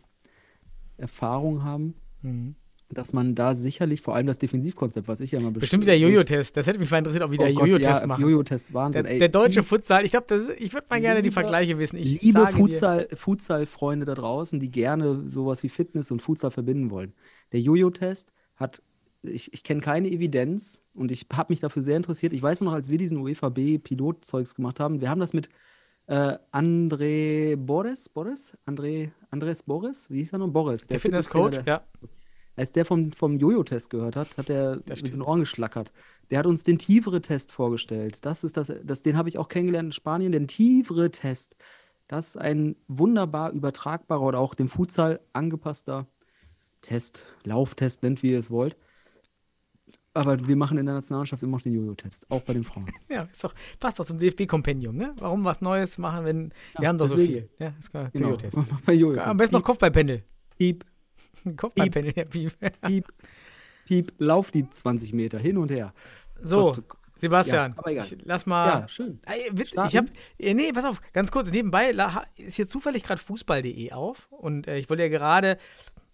[0.97, 2.55] Erfahrungen haben Mhm.
[2.91, 6.57] dass man da sicherlich, vor allem das Defensivkonzept, was ich ja immer Bestimmt wieder Jojo-Test.
[6.57, 8.21] Das hätte mich mal interessiert, ob wir wieder Oh Jojo-Test ja, machen.
[8.23, 9.05] Jojo-Test, Der, Wahnsinn.
[9.05, 9.19] ey.
[9.19, 10.25] der deutsche Futsal, ich glaube,
[10.57, 11.97] ich würde mal gerne die Lieber- Vergleiche wissen.
[11.97, 12.45] Ich Liebe
[13.15, 17.13] Futsal-Freunde da draußen, die gerne sowas wie Fitness und Futsal verbinden wollen.
[17.51, 18.81] Der Jojo-Test hat,
[19.23, 22.33] ich, ich kenne keine Evidenz und ich habe mich dafür sehr interessiert.
[22.33, 25.49] Ich weiß noch, als wir diesen UEFA-B-Pilotzeugs gemacht haben, wir haben das mit
[26.07, 28.57] äh, André Boris, Boris?
[28.65, 30.09] André, Andres Boris?
[30.09, 30.47] Wie hieß er noch?
[30.47, 30.87] Boris.
[30.87, 31.73] der Fitnesstrainer, Fitnesscoach, der-
[32.05, 32.09] ja.
[32.55, 35.93] Als der vom, vom Jojo-Test gehört hat, hat er mit den Ohren geschlackert.
[36.29, 38.25] Der hat uns den Tiefere-Test vorgestellt.
[38.25, 41.55] Das ist das, das, den habe ich auch kennengelernt in Spanien, den Tiefere-Test.
[42.09, 46.07] Das ist ein wunderbar übertragbarer oder auch dem Futsal angepasster
[46.81, 48.75] Test, Lauftest, nennt wie ihr es wollt.
[50.19, 52.85] Aber wir machen in der Nationalmannschaft immer noch den Jojo-Test, auch bei den Frauen.
[53.09, 55.15] Ja, ist doch, passt doch zum DFB-Kompendium, ne?
[55.19, 57.49] Warum was Neues machen, wenn wir Ja, haben doch so viel.
[57.59, 58.29] Ja, ist klar, Genau.
[58.29, 58.57] Jojo-Test.
[59.25, 60.23] Am besten noch Kopfballpendel.
[60.57, 60.85] Piep,
[61.57, 62.53] Kopfballpendel, ja, piep.
[62.81, 63.05] piep,
[63.85, 65.93] piep, lauf die 20 Meter hin und her.
[66.41, 66.83] So, Gott.
[67.19, 68.67] Sebastian, Ja, ich, lass mal.
[68.81, 69.19] Ja, schön.
[69.57, 70.05] Ich hab,
[70.39, 71.91] nee, pass auf, ganz kurz, nebenbei
[72.37, 75.57] ist hier zufällig gerade Fußball.de auf und äh, ich wollte ja gerade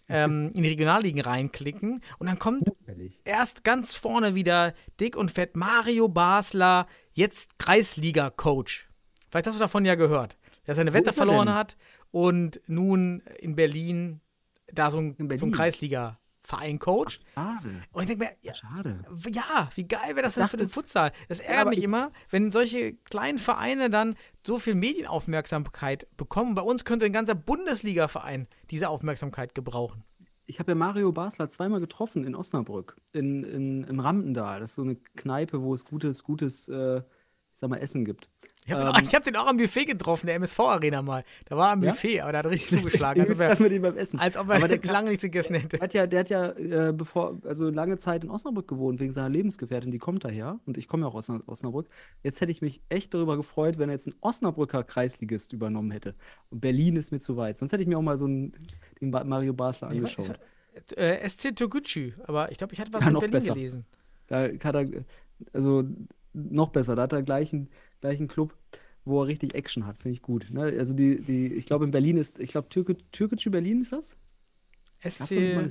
[0.08, 3.20] ähm, in die Regionalligen reinklicken und dann kommt Zufällig.
[3.24, 8.88] erst ganz vorne wieder dick und fett Mario Basler, jetzt Kreisliga-Coach.
[9.30, 11.54] Vielleicht hast du davon ja gehört, der seine Wo Wette er verloren denn?
[11.54, 11.76] hat
[12.10, 14.20] und nun in Berlin
[14.72, 16.18] da so ein, In so ein Berlin?
[16.46, 17.20] Kreisliga-Verein coacht.
[17.34, 17.82] Schade.
[17.92, 19.04] Und ich denke mir, ja, Schade.
[19.30, 21.12] ja, wie geil wäre das denn für den Futsal?
[21.28, 26.54] Das ärgert mich ich- immer, wenn solche kleinen Vereine dann so viel Medienaufmerksamkeit bekommen.
[26.54, 30.04] Bei uns könnte ein ganzer Bundesliga-Verein diese Aufmerksamkeit gebrauchen.
[30.48, 34.60] Ich habe ja Mario Basler zweimal getroffen in Osnabrück, in, in, im Rampendahl.
[34.60, 38.28] Das ist so eine Kneipe, wo es gutes, gutes, äh, ich sag mal, Essen gibt.
[38.66, 41.24] Ich habe Ähm, den, hab den auch am Buffet getroffen, der MSV-Arena mal.
[41.44, 41.92] Da war er am Ja?
[41.92, 43.20] Buffet, aber der hat richtig zugeschlagen.
[43.22, 44.18] Als ob er, wir den beim Essen.
[44.18, 45.78] als ob er Aber der lange nichts gegessen Der hätte.
[45.80, 49.28] hat ja, der hat ja äh, bevor, also lange Zeit in Osnabrück gewohnt, wegen seiner
[49.28, 50.58] Lebensgefährtin, die kommt daher.
[50.66, 51.88] Und ich komme ja auch aus Osna- Osnabrück.
[52.24, 56.16] Jetzt hätte ich mich echt darüber gefreut, wenn er jetzt einen Osnabrücker Kreisligist übernommen hätte.
[56.50, 57.56] Und Berlin ist mir zu weit.
[57.58, 58.52] Sonst hätte ich mir auch mal so einen,
[59.00, 60.38] den Mario Basler angeschaut.
[60.74, 63.54] ist- Äh, SC Türkgücü, aber ich glaube, ich hatte was Ja, noch Berlin besser.
[63.54, 63.86] gelesen.
[64.26, 64.86] Da hat er,
[65.52, 65.84] also
[66.34, 68.54] noch besser, da hat er gleich einen, gleich einen Club,
[69.04, 70.48] wo er richtig Action hat, finde ich gut.
[70.50, 70.62] Ne?
[70.78, 74.16] Also die, die, ich glaube in Berlin ist, ich glaube Türke, Türkische Berlin ist das?
[75.04, 75.70] SC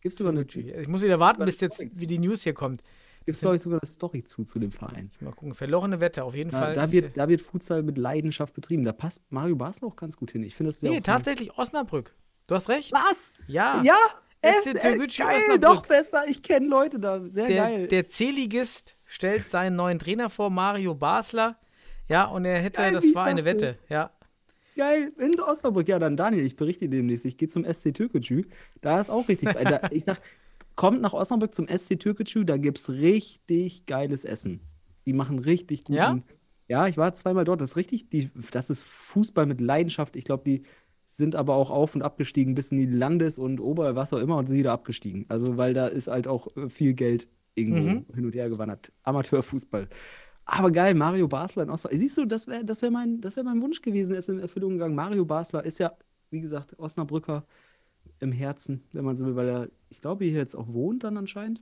[0.00, 0.80] gibt's sogar eine, Türkgücü.
[0.80, 2.82] Ich muss wieder warten, bis jetzt wie die News hier kommt.
[3.24, 5.10] gibt's glaube ich sogar eine Story zu, zu dem Verein.
[5.20, 6.74] Mal gucken, verlorene Wette, auf jeden Da, Fall.
[6.74, 8.84] da, wird, da wird Futsal mit Leidenschaft betrieben.
[8.84, 10.42] Da passt Mario Basler auch ganz gut hin.
[10.42, 12.14] Ich finde das Nee, tatsächlich Osnabrück.
[12.48, 12.92] Du hast recht.
[12.92, 13.32] Was?
[13.48, 13.82] Ja.
[13.82, 13.96] Ja,
[14.42, 15.62] SC es- Türkgücü Osnabrück.
[15.62, 16.28] noch besser.
[16.28, 17.28] Ich kenne Leute da.
[17.28, 17.88] Sehr Der, geil.
[17.88, 21.56] der C-Ligist stellt seinen neuen Trainer vor, Mario Basler.
[22.08, 23.44] Ja, und er hätte, Geil, das war eine?
[23.44, 23.78] Wette.
[23.88, 24.10] Ja.
[24.76, 25.88] Geil, in Osnabrück.
[25.88, 27.24] Ja, dann Daniel, ich berichte dir demnächst.
[27.24, 28.44] Ich gehe zum SC Türkgücü.
[28.82, 29.48] Da ist auch richtig.
[29.56, 30.20] äh, da, ich sag,
[30.74, 34.60] kommt nach Osnabrück zum SC Türkgücü, da gibt's richtig geiles Essen.
[35.06, 35.94] Die machen richtig guten.
[35.94, 36.18] Ja?
[36.68, 37.60] Ja, ich war zweimal dort.
[37.60, 40.16] Das ist richtig, die, das ist Fußball mit Leidenschaft.
[40.16, 40.64] Ich glaube, die
[41.06, 44.36] sind aber auch auf und abgestiegen bis in die Landes- und Ober, was auch immer,
[44.36, 45.24] und sind wieder abgestiegen.
[45.28, 48.06] Also, weil da ist halt auch äh, viel Geld irgendwo Mhm.
[48.14, 48.92] hin und her gewandert.
[49.02, 49.88] Amateurfußball.
[50.44, 51.98] Aber geil, Mario Basler in Osnabrück.
[52.00, 54.38] Siehst du, das wäre das wär mein, das wär mein Wunsch gewesen, er ist in
[54.38, 54.94] Erfüllung gegangen.
[54.94, 55.92] Mario Basler ist ja,
[56.30, 57.44] wie gesagt, Osnabrücker
[58.20, 61.16] im Herzen, wenn man so will, weil er, ich glaube, hier jetzt auch wohnt dann
[61.16, 61.60] anscheinend.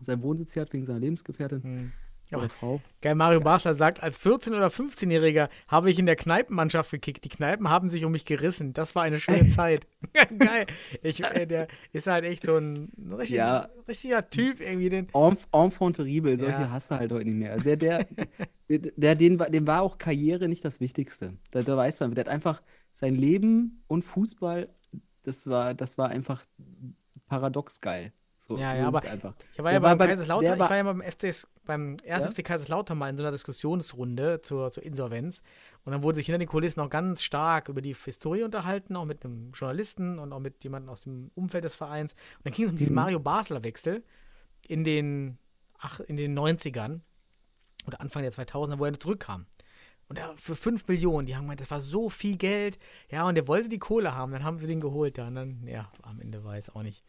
[0.00, 1.92] Sein Wohnsitz hier hat wegen seiner Lebensgefährtin Hm.
[2.38, 2.48] Oder Ja.
[2.50, 2.80] Frau.
[3.02, 7.24] Geil, Mario Basler sagt, als 14- oder 15-Jähriger habe ich in der Kneipenmannschaft gekickt.
[7.24, 8.72] Die Kneipen haben sich um mich gerissen.
[8.72, 9.86] Das war eine schöne Zeit.
[10.38, 10.66] Geil.
[11.02, 13.68] Ich, äh, der ist halt echt so ein richtig, Ja.
[13.88, 14.88] richtiger Typ irgendwie.
[14.88, 16.70] Den, Enf- Enfant terrible, solche Ja.
[16.70, 17.52] hast du halt heute nicht mehr.
[17.52, 18.06] Also der,
[18.68, 21.34] der, der, dem war auch Karriere nicht das Wichtigste.
[21.50, 22.62] Da, da weißt du, der hat einfach
[22.92, 24.68] sein Leben und Fußball,
[25.22, 26.44] das war, das war einfach
[27.28, 28.12] paradox geil.
[28.42, 29.02] So, Ja, ja, aber.
[29.04, 31.96] Ich war ja war beim bei- Kaiserslautern, der ich war- war ja beim, FCS, beim
[32.02, 32.24] 1.
[32.24, 32.30] Ja?
[32.30, 35.42] FC Kaiserslautern mal in so einer Diskussionsrunde zur, zur Insolvenz.
[35.84, 39.04] Und dann wurde sich hinter den Kulissen auch ganz stark über die Historie unterhalten, auch
[39.04, 42.14] mit einem Journalisten und auch mit jemandem aus dem Umfeld des Vereins.
[42.38, 42.96] Und dann ging es um diesen Mhm.
[43.02, 44.02] Mario Basler-Wechsel
[44.66, 45.36] in den,
[45.78, 47.02] ach, in den 90ern
[47.86, 49.44] oder Anfang der 2000er, wo er zurückkam.
[50.08, 52.78] Und er für 5 Millionen, die haben gemeint, das war so viel Geld.
[53.10, 55.18] Ja, und der wollte die Kohle haben, dann haben sie den geholt.
[55.18, 55.28] Da.
[55.28, 57.04] Und dann, ja, am Ende war es auch nicht.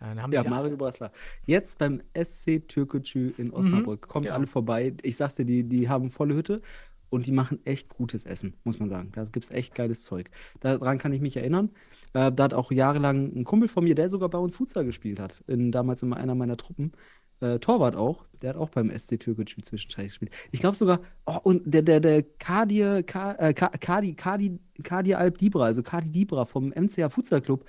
[0.00, 1.12] Ja, Mario Basler.
[1.44, 4.06] Jetzt beim SC Türkgücü in Osnabrück.
[4.08, 4.36] Kommt genau.
[4.36, 4.94] alle vorbei.
[5.02, 6.62] Ich sag's dir, die, die haben volle Hütte
[7.10, 9.10] und die machen echt gutes Essen, muss man sagen.
[9.12, 10.30] Da gibt's echt geiles Zeug.
[10.60, 11.70] Daran kann ich mich erinnern.
[12.12, 15.20] Äh, da hat auch jahrelang ein Kumpel von mir, der sogar bei uns Futsal gespielt
[15.20, 16.92] hat, in, damals in einer meiner Truppen.
[17.40, 20.32] Äh, Torwart auch, der hat auch beim SC Türkgücü zwischenzeitlich gespielt.
[20.50, 25.64] Ich glaube sogar, oh, und der, der, der Kadir, Ka, äh, Ka- Kadi, Alp Dibra,
[25.64, 27.64] also Kadi Dibra vom MCA Futsal Club,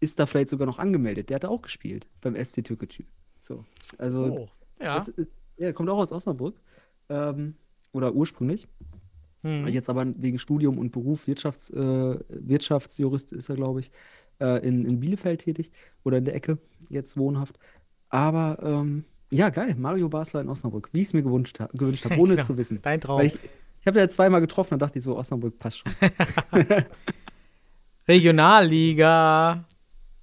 [0.00, 1.30] ist da vielleicht sogar noch angemeldet.
[1.30, 3.04] Der hat da auch gespielt beim SC Türkgücü.
[3.40, 3.64] So,
[3.98, 4.48] also Oh,
[4.80, 4.94] ja.
[4.94, 6.60] das ist, ja, kommt auch aus Osnabrück
[7.08, 7.54] ähm,
[7.92, 8.68] oder ursprünglich.
[9.42, 9.68] Hm.
[9.68, 13.92] Jetzt aber wegen Studium und Beruf Wirtschafts, äh, Wirtschaftsjurist ist er, glaube ich,
[14.40, 15.70] äh, in, in Bielefeld tätig
[16.04, 16.58] oder in der Ecke
[16.88, 17.58] jetzt wohnhaft.
[18.08, 22.04] Aber ähm, ja, geil, Mario Basler in Osnabrück, wie ich es mir gewünscht, ha gewünscht
[22.04, 22.80] habe, ohne es zu wissen.
[22.82, 23.20] Dein Traum.
[23.20, 23.38] Weil ich,
[23.80, 25.92] ich habe ja zweimal getroffen, da dachte ich so, Osnabrück passt schon.
[28.08, 29.64] Regionalliga.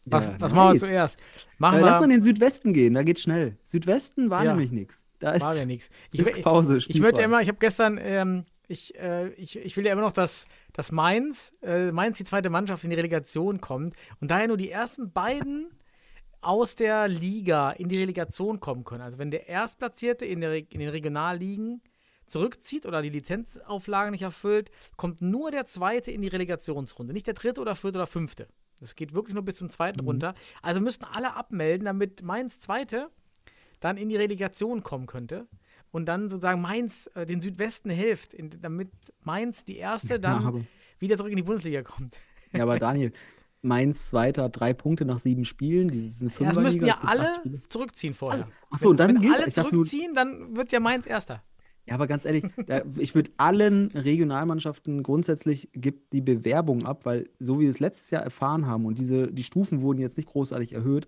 [0.06, 0.82] Was, Ja, was machen wir nice.
[0.82, 1.20] zuerst?
[1.58, 3.58] Machen Äh, lass mal in den Südwesten gehen, da geht's schnell.
[3.63, 4.52] Südwesten war Ja.
[4.52, 5.04] nämlich nichts.
[5.20, 5.89] Da ist, War ja nichts.
[6.12, 6.78] Ich, ist ich, Pause.
[6.78, 10.02] ich würde ja immer, ich habe gestern, ähm, ich, äh, ich, ich will ja immer
[10.02, 14.48] noch, dass, dass Mainz, äh, Mainz die zweite Mannschaft in die Relegation kommt und daher
[14.48, 15.70] nur die ersten beiden
[16.41, 19.02] aus der Liga in die Relegation kommen können.
[19.02, 21.82] Also wenn der Erstplatzierte in, der, in den Regionalligen
[22.28, 27.13] zurückzieht oder die Lizenzauflagen nicht erfüllt, kommt nur der Zweite in die Relegationsrunde.
[27.13, 28.48] Nicht der Dritte oder Vierte oder Fünfte.
[28.79, 30.07] Das geht wirklich nur bis zum Zweiten Mhm.
[30.07, 30.35] runter.
[30.61, 33.09] Also müssten alle abmelden, damit Mainz Zweite
[33.79, 35.47] dann in die Relegation kommen könnte
[35.91, 38.89] und dann sozusagen Mainz äh, den Südwesten hilft, in, damit
[39.23, 40.53] Mainz die Erste dann Ja,
[40.99, 42.17] wieder zurück in die Bundesliga kommt.
[42.53, 43.11] ja, aber Daniel,
[43.61, 45.88] Mainz Zweiter hat drei Punkte nach sieben Spielen.
[45.88, 48.47] Das ist eine Ja, das müssten ja es alle zurückziehen vorher.
[48.69, 51.43] Ach so, und dann wenn gilt alle dachte nur- zurückziehen, dann wird ja Mainz Erster.
[51.88, 57.30] Ja, aber ganz ehrlich, da, ich würde allen Regionalmannschaften grundsätzlich gibt die Bewerbung ab, weil
[57.39, 60.30] so wie wir es letztes Jahr erfahren haben und diese, die Stufen wurden jetzt nicht
[60.30, 61.08] großartig erhöht,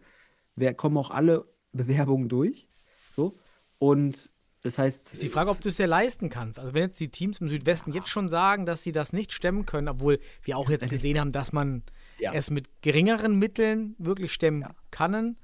[0.55, 2.67] wer, kommen auch alle Bewerbungen durch.
[3.09, 3.37] So.
[3.79, 4.29] Und
[4.63, 6.59] das heißt, Ist die Frage, ob du es dir leisten kannst.
[6.59, 9.65] Also wenn jetzt die Teams im Südwesten jetzt schon sagen, dass sie das nicht stemmen
[9.65, 11.83] können, obwohl wir auch jetzt gesehen haben, dass man
[12.19, 12.33] Ja.
[12.33, 14.75] es mit geringeren Mitteln wirklich stemmen Ja.
[14.91, 15.37] kann,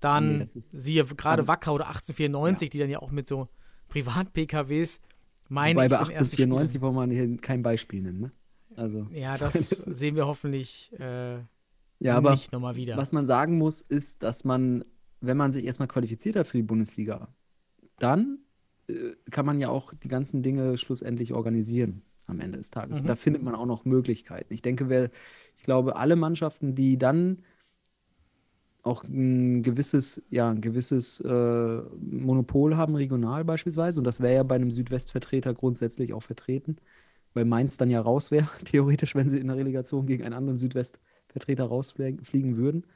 [0.00, 3.48] dann Nee, das siehe gerade Wacker oder 1894, die dann ja auch mit so
[3.90, 5.00] Privat-PKWs
[5.48, 6.94] meinen wobei ich bei zum ersten 1894 Spielen.
[6.94, 8.20] wollen wir hier kein Beispiel nennen.
[8.20, 8.32] Ne?
[8.76, 11.38] Also, Ja, das sehen wir hoffentlich äh,
[12.00, 12.96] ja, aber nicht nochmal wieder.
[12.96, 14.84] Was man sagen muss, ist, dass man,
[15.20, 17.28] wenn man sich erstmal qualifiziert hat für die Bundesliga,
[17.98, 18.38] dann
[18.88, 22.98] äh, kann man ja auch die ganzen Dinge schlussendlich organisieren am Ende des Tages.
[22.98, 23.02] Mhm.
[23.02, 24.52] Und da findet man auch noch Möglichkeiten.
[24.52, 25.10] Ich denke, wer,
[25.56, 27.42] ich glaube, alle Mannschaften, die dann
[28.82, 34.42] auch ein gewisses, ja, ein gewisses äh, Monopol haben, regional beispielsweise, und das wäre ja
[34.42, 36.76] bei einem Südwestvertreter grundsätzlich auch vertreten,
[37.34, 40.56] weil Mainz dann ja raus wäre, theoretisch, wenn sie in der Relegation gegen einen anderen
[40.56, 42.86] Südwestvertreter rausfliegen würden.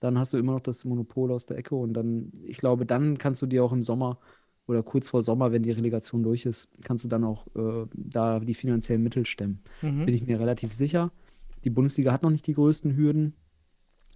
[0.00, 3.18] Dann hast du immer noch das Monopol aus der Ecke und dann, ich glaube, dann
[3.18, 4.18] kannst du dir auch im Sommer
[4.66, 8.40] oder kurz vor Sommer, wenn die Relegation durch ist, kannst du dann auch äh, da
[8.40, 9.62] die finanziellen Mittel stemmen.
[9.80, 10.06] Mhm.
[10.06, 11.12] Bin ich mir relativ sicher.
[11.64, 13.34] Die Bundesliga hat noch nicht die größten Hürden.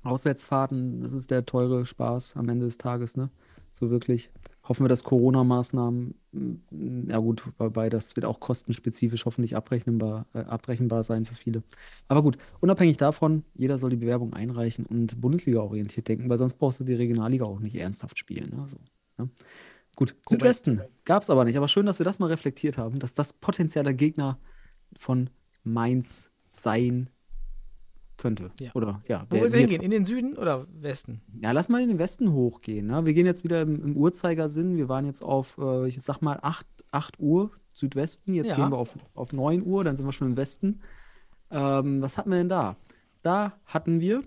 [0.02, 3.30] Auswärtsfahrten, das ist der teure Spaß am Ende des Tages, ne?
[3.72, 4.30] So wirklich.
[4.64, 10.40] Hoffen wir, dass Corona-Maßnahmen, mm, ja gut, wobei das wird auch kostenspezifisch hoffentlich abrechenbar, äh,
[10.40, 11.62] abrechenbar sein für viele.
[12.08, 16.80] Aber gut, unabhängig davon, jeder soll die Bewerbung einreichen und Bundesliga-orientiert denken, weil sonst brauchst
[16.80, 18.50] du die Regionalliga auch nicht ernsthaft spielen.
[18.50, 18.68] Ne?
[18.68, 18.76] So,
[19.18, 19.30] ne?
[19.96, 21.56] Gut, Südwesten gab es aber nicht.
[21.56, 24.38] Aber schön, dass wir das mal reflektiert haben, dass das potenzieller Gegner
[24.96, 25.30] von
[25.64, 27.10] Mainz sein
[28.20, 28.50] könnte.
[28.60, 28.70] Ja.
[28.74, 29.26] Oder ja.
[29.30, 29.82] Wo willst du hingehen?
[29.82, 31.20] In den Süden oder Westen?
[31.42, 32.86] Ja, lass mal in den Westen hochgehen.
[32.86, 33.04] Ne?
[33.04, 34.76] Wir gehen jetzt wieder im, im Uhrzeigersinn.
[34.76, 38.32] Wir waren jetzt auf, äh, ich sag mal, 8, 8 Uhr Südwesten.
[38.32, 38.56] Jetzt Ja.
[38.56, 40.80] gehen wir auf, auf 9 Uhr, dann sind wir schon im Westen.
[41.50, 42.76] Ähm, was hatten wir denn da?
[43.22, 44.22] Da hatten wir,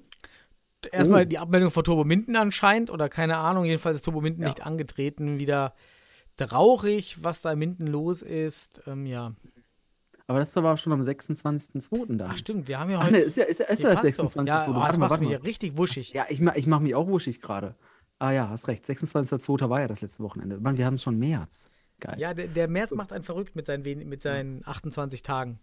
[0.92, 1.26] Erstmal Oh.
[1.26, 3.64] die Abmeldung von Turbo Minden anscheinend oder keine Ahnung.
[3.64, 4.50] Jedenfalls ist Turbo Minden Ja.
[4.50, 5.40] nicht angetreten.
[5.40, 5.74] Wieder
[6.36, 8.82] traurig, was da in Minden los ist.
[8.88, 9.34] Ähm, ja.
[10.28, 12.16] Aber das war schon am 26.02.
[12.18, 12.30] dann.
[12.32, 12.68] Ach, stimmt.
[12.68, 13.14] Wir haben ja Ach heute.
[13.14, 14.26] ne, ist ja, ist, ja- ist ja passt doch.
[14.26, 14.48] 26.02.
[14.48, 15.42] Ja, oh, Warte das mal, macht warte mich mal.
[15.46, 16.14] richtig wuschig.
[16.14, 17.76] Ja, ich, ich mache mich auch wuschig gerade.
[18.20, 18.86] Ah ja, hast recht.
[18.86, 19.70] 26.02.
[19.70, 20.60] war ja das letzte Wochenende.
[20.60, 21.70] Mann, wir haben schon März.
[22.00, 22.16] Geil.
[22.20, 25.60] Ja, der, der März macht einen verrückt mit seinen, mit seinen 28 Tagen.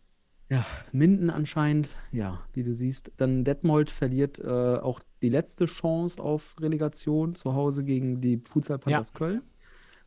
[0.48, 3.12] Ja, Minden anscheinend, ja, wie du siehst.
[3.18, 8.78] Dann Detmold verliert äh, auch die letzte Chance auf Relegation zu Hause gegen die Futsal
[8.78, 9.42] Panthers Köln.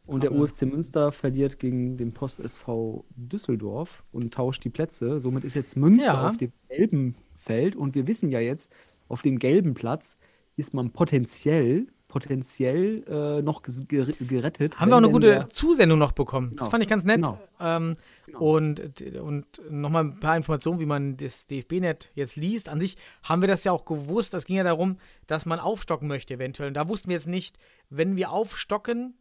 [0.05, 5.19] Und der UFC Münster verliert gegen den Post SV Düsseldorf und tauscht die Plätze.
[5.21, 6.27] Somit ist jetzt Münster Ja.
[6.29, 7.75] auf dem gelben Feld.
[7.75, 8.71] Und wir wissen ja jetzt,
[9.07, 10.17] auf dem gelben Platz
[10.57, 14.79] ist man potenziell, potenziell äh, noch gerettet.
[14.79, 16.49] Haben wir auch eine gute Zusendung noch bekommen.
[16.51, 17.17] Das Genau, fand ich ganz nett.
[17.17, 17.39] genau.
[17.59, 17.93] Ähm,
[18.25, 18.55] Genau.
[18.55, 22.67] Und, und nochmal ein paar Informationen, wie man das DFB-Net jetzt liest.
[22.69, 24.33] An sich haben wir das ja auch gewusst.
[24.33, 26.69] Es ging ja darum, dass man aufstocken möchte eventuell.
[26.69, 27.57] Und da wussten wir jetzt nicht,
[27.89, 29.13] wenn wir aufstocken,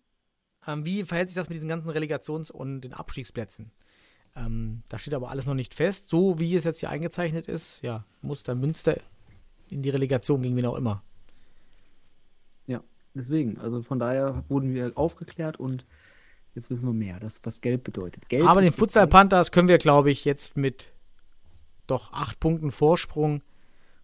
[0.66, 3.70] ähm, wie verhält sich das mit diesen ganzen Relegations- und den Abstiegsplätzen.
[4.34, 6.08] Ähm, da steht aber alles noch nicht fest.
[6.08, 8.98] So wie es jetzt hier eingezeichnet ist, ja, muss dann Münster
[9.68, 11.02] in die Relegation gegen wen auch immer.
[12.66, 12.82] Ja,
[13.14, 13.58] deswegen.
[13.58, 15.84] Also von daher wurden wir aufgeklärt und
[16.54, 18.28] jetzt wissen wir mehr, das, was Gelb bedeutet.
[18.28, 19.06] Gelb Aber den Futsal.
[19.06, 20.88] Panthers können wir, glaube ich, jetzt mit
[21.86, 23.42] doch acht Punkten Vorsprung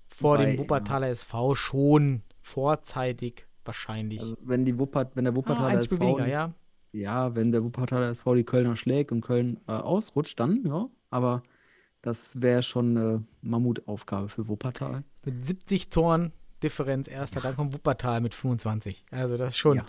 [0.09, 4.19] vor Wobei, dem Wuppertaler SV schon vorzeitig wahrscheinlich.
[4.21, 6.53] Also wenn, die Wuppert, wenn der ah, Wuppertaler ein SV weniger, nicht- ja.
[6.93, 10.89] ja, wenn der Wuppertaler SV die Kölner schlägt und Köln äh, ausrutscht, dann ja.
[11.11, 11.43] Aber
[12.03, 15.05] das wäre schon eine Mammutaufgabe für Wuppertal.
[15.25, 19.05] Mit 70 Toren Differenz erster, dann kommt Wuppertal mit 25.
[19.13, 19.87] Also das ist schon, Ja.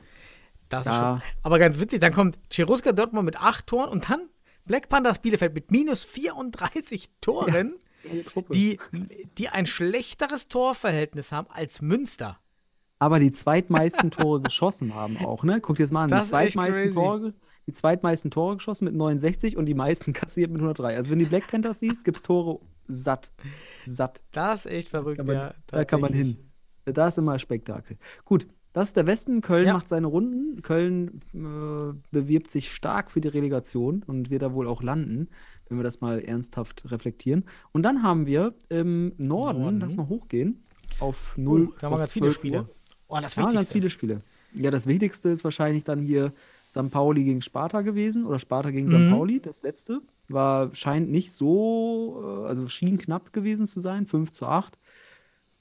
[0.70, 1.30] das ist Da- schon.
[1.42, 4.30] Aber ganz witzig, dann kommt Cheruska Dortmund mit 8 Toren und dann
[4.66, 7.74] Black Panthers Bielefeld mit minus 34 Toren,
[8.54, 8.80] die,
[9.38, 12.40] die ein schlechteres Torverhältnis haben als Münster.
[13.00, 15.60] Aber die zweitmeisten Tore geschossen haben auch, ne?
[15.62, 16.10] Guck dir das mal an.
[16.10, 16.94] Das die zweitmeisten.
[16.94, 17.34] Tore,
[17.68, 20.96] die zweitmeisten Tore geschossen mit 69 und die meisten kassiert mit 103.
[20.96, 23.32] Also wenn du die Black Panthers siehst, gibt's Tore satt.
[23.86, 24.22] Satt.
[24.32, 25.54] Das ist echt verrückt, Kann man, ja.
[25.68, 26.38] da kann man hin.
[26.86, 27.98] Da ist immer Spektakel.
[28.26, 29.42] Gut, das ist der Westen.
[29.42, 29.74] Köln Ja.
[29.74, 30.62] macht seine Runden.
[30.64, 35.30] Köln äh, bewirbt sich stark für die Relegation und wird da wohl auch landen,
[35.68, 37.46] wenn wir das mal ernsthaft reflektieren.
[37.72, 39.80] Und dann haben wir im Norden, Norden.
[39.80, 40.64] lass mal hochgehen,
[41.00, 42.58] auf Oh, 0 da haben wir ganz viele 12 Spiele.
[42.62, 42.70] Uhr.
[43.10, 44.22] Oh, das Ja, ganz viele Spiele.
[44.54, 46.32] Ja, das Wichtigste ist wahrscheinlich dann hier
[46.70, 46.90] St.
[46.90, 49.08] Pauli gegen Sparta gewesen oder Sparta gegen Mhm.
[49.08, 49.10] St.
[49.12, 49.40] Pauli.
[49.42, 54.46] Das letzte war, scheint nicht so, äh, also schien knapp gewesen zu sein, 5 zu
[54.46, 54.78] 8.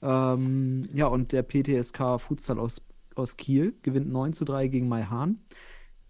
[0.01, 2.81] Ähm, ja, und der PTSK Futsal aus,
[3.15, 5.39] aus Kiel gewinnt 9 zu 3 gegen Maihahn.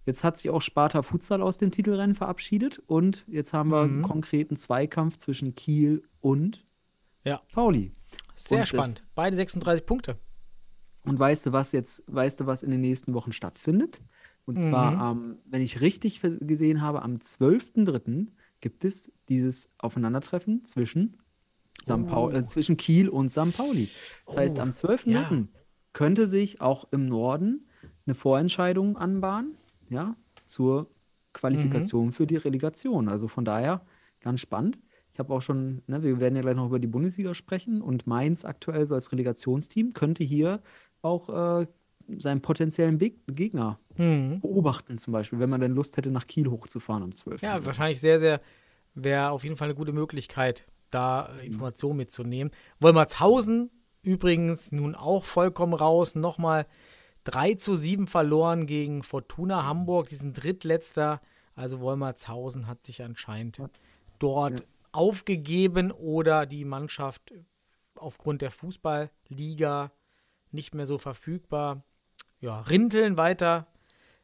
[0.05, 3.97] Jetzt hat sich auch Sparta Futsal aus dem Titelrennen verabschiedet und jetzt haben wir einen
[3.99, 4.03] Mhm.
[4.03, 6.65] konkreten Zweikampf zwischen Kiel und
[7.25, 7.41] Ja.
[7.53, 7.91] Pauli.
[8.35, 9.03] Sehr Und spannend.
[9.15, 10.17] Beide 36 Punkte.
[11.09, 13.99] Und weißt du, was jetzt, weißt du, was in den nächsten Wochen stattfindet?
[14.45, 14.99] Und zwar, Mhm.
[14.99, 18.27] am, wenn ich richtig gesehen habe, am 12.03.
[18.61, 21.17] gibt es dieses Aufeinandertreffen zwischen,
[21.83, 22.05] St.
[22.07, 23.53] Paul, äh, zwischen Kiel und St.
[23.57, 23.87] Pauli.
[24.27, 25.47] Das heißt, Oh, am 12.03.
[25.93, 27.67] könnte sich auch im Norden
[28.05, 29.55] eine Vorentscheidung anbahnen,
[29.89, 30.89] ja, zur
[31.33, 33.07] Qualifikation für die Relegation.
[33.07, 33.85] Also von daher
[34.19, 34.79] ganz spannend.
[35.11, 38.07] Ich habe auch schon, ne, wir werden ja gleich noch über die Bundesliga sprechen und
[38.07, 40.61] Mainz aktuell so als Relegationsteam könnte hier
[41.01, 41.67] auch äh,
[42.17, 44.39] seinen potenziellen Be Gegner Mhm.
[44.39, 47.41] beobachten, zum Beispiel, wenn man denn Lust hätte, nach Kiel hochzufahren am 12.
[47.41, 48.39] Ja, wahrscheinlich sehr, sehr,
[48.95, 52.51] wäre auf jeden Fall eine gute Möglichkeit, da äh, Informationen mitzunehmen.
[52.79, 53.69] Wolmertshausen
[54.01, 56.15] übrigens nun auch vollkommen raus.
[56.15, 56.65] Nochmal
[57.25, 61.21] 3 zu 7 verloren gegen Fortuna Hamburg, diesen drittletzter.
[61.55, 63.61] Also Wolmertshausen hat sich anscheinend
[64.17, 64.65] dort Ja.
[64.93, 67.33] aufgegeben oder die Mannschaft
[67.95, 69.91] aufgrund der Fußballliga
[70.51, 71.83] nicht mehr so verfügbar.
[72.39, 73.67] Ja, Rinteln weiter.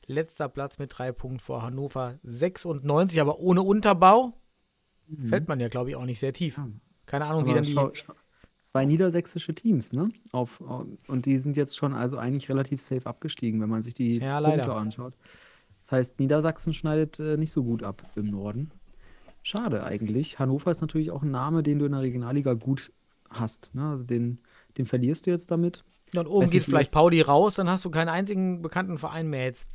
[0.08, 4.34] Letzter Platz mit drei Punkten vor Hannover 96, aber ohne Unterbau.
[5.28, 6.60] Fällt man ja, glaube ich, auch nicht sehr tief.
[7.06, 7.74] Keine Ahnung, wie Aber dann die.
[7.74, 7.92] schau,
[8.72, 10.10] zwei niedersächsische Teams, ne?
[10.32, 10.62] Auf,
[11.08, 14.40] und die sind jetzt schon also eigentlich relativ safe abgestiegen, wenn man sich die Ja,
[14.42, 14.76] Punkte leider.
[14.76, 15.14] anschaut.
[15.80, 18.72] Das heißt, Niedersachsen schneidet äh, nicht so gut ab im Norden.
[19.44, 20.40] Schade eigentlich.
[20.40, 22.92] Hannover ist natürlich auch ein Name, den du in der Regionalliga gut
[23.30, 23.76] hast.
[23.76, 23.88] Ne?
[23.90, 24.40] Also den,
[24.78, 25.84] den verlierst du jetzt damit.
[26.16, 29.28] Und oben Weiß geht nicht, vielleicht Pauli raus, dann hast du keinen einzigen bekannten Verein
[29.30, 29.70] mehr jetzt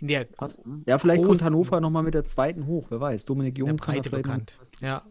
[0.00, 0.82] in der, Passt, ne?
[0.86, 3.24] Ja, vielleicht kommt Hannover nochmal mit der zweiten hoch, wer weiß.
[3.24, 4.58] Dominik in Jung Breite bekannt.
[4.80, 5.02] Ja.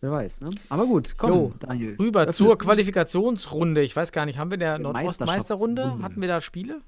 [0.00, 0.50] Wer weiß, ne?
[0.68, 1.96] Aber gut, komm, Jo, Daniel.
[1.96, 3.82] Rüber zur Qualifikationsrunde.
[3.82, 5.98] Ich weiß gar nicht, haben wir der Der Nordostmeisterrunde?
[6.02, 6.80] Hatten wir da Spiele?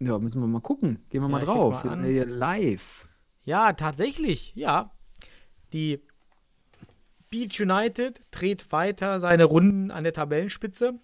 [0.00, 0.98] Ja, müssen wir mal gucken.
[1.08, 1.84] Gehen wir Ja, mal drauf.
[1.84, 3.08] mal Wir live.
[3.44, 4.90] Ja, tatsächlich, ja.
[5.72, 6.00] Die
[7.30, 10.94] Beach United dreht weiter seine Runden an der Tabellenspitze,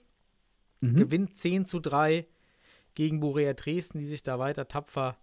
[0.80, 0.96] Mhm.
[0.96, 2.26] gewinnt 10 zu 3
[2.94, 5.16] gegen Borea Dresden, die sich da weiter tapfer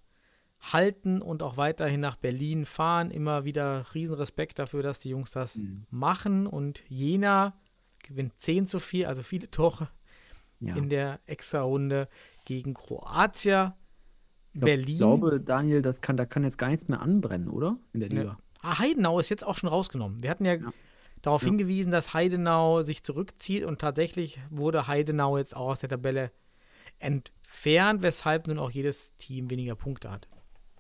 [0.60, 3.12] halten und auch weiterhin nach Berlin fahren.
[3.12, 5.86] Immer wieder Riesenrespekt dafür, dass die Jungs das Mhm.
[5.92, 6.48] machen.
[6.48, 7.54] Und Jena
[8.04, 9.90] gewinnt 10 zu 4, also viele Tore
[10.60, 10.76] Ja.
[10.76, 12.08] in der Extra-Runde
[12.46, 13.74] gegen Kroatien.
[14.54, 14.88] Ich glaub- Berlin.
[14.90, 17.78] Ich glaube, Daniel, das kann, da kann jetzt gar nichts mehr anbrennen, oder?
[17.94, 18.20] In der Ne.
[18.22, 18.40] Liga.
[18.62, 20.24] Ah, Heidenau ist jetzt auch schon rausgenommen.
[20.24, 20.74] Wir hatten ja, Ja.
[21.22, 21.50] Darauf Ja.
[21.50, 26.32] hingewiesen, dass Heidenau sich zurückzieht und tatsächlich wurde Heidenau jetzt auch aus der Tabelle
[27.00, 30.28] entfernt, weshalb nun auch jedes Team weniger Punkte hat.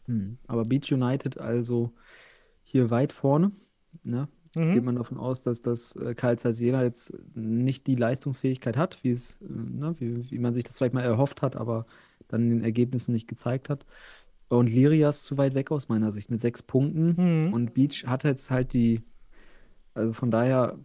[0.05, 0.37] Hm.
[0.47, 1.93] Aber Beach United also
[2.63, 3.51] hier weit vorne.
[4.03, 4.27] Ne?
[4.55, 4.73] Mhm.
[4.73, 9.03] Geht man davon aus, dass das äh, Karl Zeiss Jena jetzt nicht die Leistungsfähigkeit hat,
[9.03, 11.85] wie es, äh, ne, wie, wie man sich das vielleicht mal erhofft hat, aber
[12.27, 13.85] dann in den Ergebnissen nicht gezeigt hat.
[14.49, 17.45] Und Lirias zu weit weg aus meiner Sicht mit sechs Punkten.
[17.47, 17.53] Mhm.
[17.53, 19.01] Und Beach hat jetzt halt die,
[19.97, 20.77] also von daher,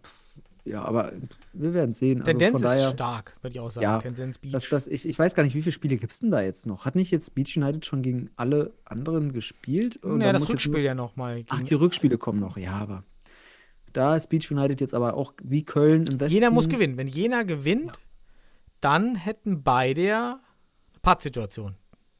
[0.65, 1.11] ja, aber
[1.53, 2.19] wir werden sehen.
[2.19, 3.83] Also Tendenz von daher, ist stark, würde ich auch sagen.
[3.83, 4.51] Ja, Tendenz Beach.
[4.51, 6.65] das, das, ich, ich weiß gar nicht, wie viele Spiele gibt es denn da jetzt
[6.67, 6.85] noch?
[6.85, 9.97] Hat nicht jetzt Beach United schon gegen alle anderen gespielt?
[9.97, 11.43] Und ja, da das Rückspiel nur- ja nochmal.
[11.49, 13.03] Ach, die Rückspiele kommen noch, ja, aber
[13.93, 16.33] da ist Beach United jetzt aber auch wie Köln im Westen.
[16.35, 16.97] Jena muss gewinnen.
[16.97, 17.91] Wenn Jena gewinnt,
[18.81, 21.75] dann hätten beide ja eine Pattsituation.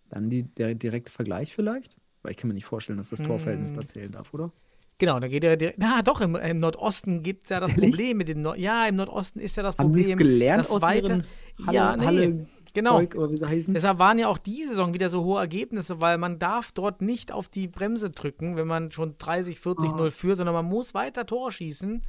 [0.10, 1.96] Dann die, der direkte Vergleich vielleicht?
[2.22, 3.80] Weil ich kann mir nicht vorstellen, dass das Torverhältnis Hm.
[3.80, 4.52] da zählen darf, oder?
[5.00, 5.80] Genau, dann geht er direkt.
[5.80, 7.90] Na doch, im, im Nordosten gibt es ja das Ehrlich?
[7.92, 10.06] Problem mit den Nord Ja, im Nordosten ist ja das Haben Problem.
[10.06, 11.24] nichts gelernt das aus weite, ihren
[11.66, 12.94] Halle, Ja, nee, Halle genau.
[12.94, 13.74] Volk, oder wie sie heißen?
[13.74, 17.32] Deshalb waren ja auch die Saison wieder so hohe Ergebnisse, weil man darf dort nicht
[17.32, 19.96] auf die Bremse drücken, wenn man schon 30, 40, Ah.
[19.98, 22.04] 0 führt, sondern man muss weiter Tore schießen,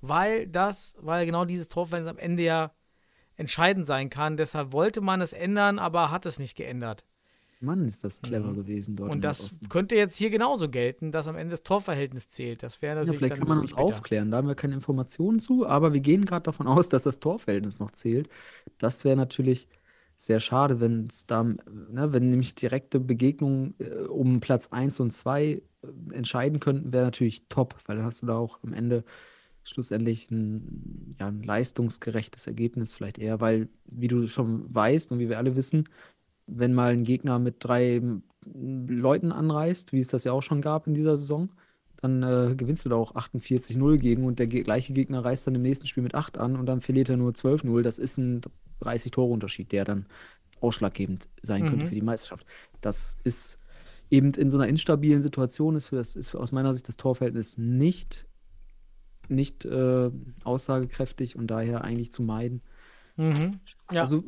[0.00, 2.72] weil das, weil genau dieses Torverhältnis am Ende ja
[3.36, 4.36] entscheidend sein kann.
[4.36, 7.04] Deshalb wollte man es ändern, aber hat es nicht geändert.
[7.60, 9.12] Mann, ist das clever gewesen dort Mhm.
[9.12, 12.62] Und das könnte jetzt hier genauso gelten, dass am Ende das Torverhältnis zählt.
[12.62, 13.82] Das wäre Ja, natürlich vielleicht dann kann man uns bitter.
[13.82, 14.30] aufklären.
[14.30, 17.78] Da haben wir keine Informationen zu, aber wir gehen gerade davon aus, dass das Torverhältnis
[17.78, 18.28] noch zählt.
[18.78, 19.68] Das wäre natürlich
[20.16, 25.10] sehr schade, wenn es da, ne, wenn nämlich direkte Begegnungen äh, um Platz 1 und
[25.12, 25.62] 2 äh,
[26.12, 29.04] entscheiden könnten, wäre natürlich top, weil dann hast du da auch am Ende
[29.64, 35.28] schlussendlich ein, ja, ein leistungsgerechtes Ergebnis vielleicht eher, weil, wie du schon weißt und wie
[35.28, 35.88] wir alle wissen,
[36.46, 40.60] wenn mal ein Gegner mit drei m, Leuten anreist, wie es das ja auch schon
[40.60, 41.50] gab in dieser Saison,
[41.96, 45.62] dann äh, gewinnst du da auch 48-0 gegen und der gleiche Gegner reist dann im
[45.62, 47.80] nächsten Spiel mit 8 an und dann verliert er nur 12-0.
[47.82, 48.42] Das ist ein
[48.82, 50.06] 30-Tore-Unterschied, der dann
[50.60, 51.88] ausschlaggebend sein könnte Mhm.
[51.88, 52.46] für die Meisterschaft.
[52.80, 53.58] Das ist
[54.10, 56.96] eben in so einer instabilen Situation, ist, für das, ist für, aus meiner Sicht das
[56.98, 58.26] Torverhältnis nicht,
[59.28, 60.10] nicht äh,
[60.44, 62.60] aussagekräftig und daher eigentlich zu meiden.
[63.16, 63.60] Mhm.
[63.92, 64.02] Ja.
[64.02, 64.22] Also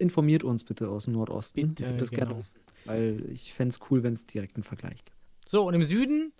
[0.00, 1.74] informiert uns bitte aus dem Nordosten.
[1.74, 2.40] Bitte, das gerne genau.
[2.40, 5.12] wissen, weil ich fände es cool, wenn es direkt einen Vergleich gibt.
[5.48, 6.32] So, und im Süden,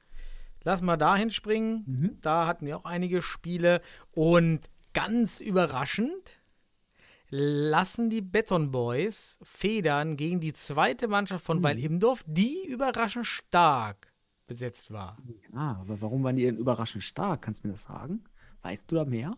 [0.62, 1.84] lass mal dahin springen.
[1.86, 2.18] Mhm.
[2.20, 3.82] Da hatten wir auch einige Spiele.
[4.12, 6.40] Und ganz überraschend
[7.28, 11.64] lassen die Beton Boys federn gegen die zweite Mannschaft von Mhm.
[11.64, 14.12] Weil Imdorf, die überraschend stark
[14.46, 15.16] besetzt war.
[15.52, 17.42] Ah, aber warum waren die denn überraschend stark?
[17.42, 18.24] Kannst du mir das sagen?
[18.62, 19.36] Weißt du da mehr?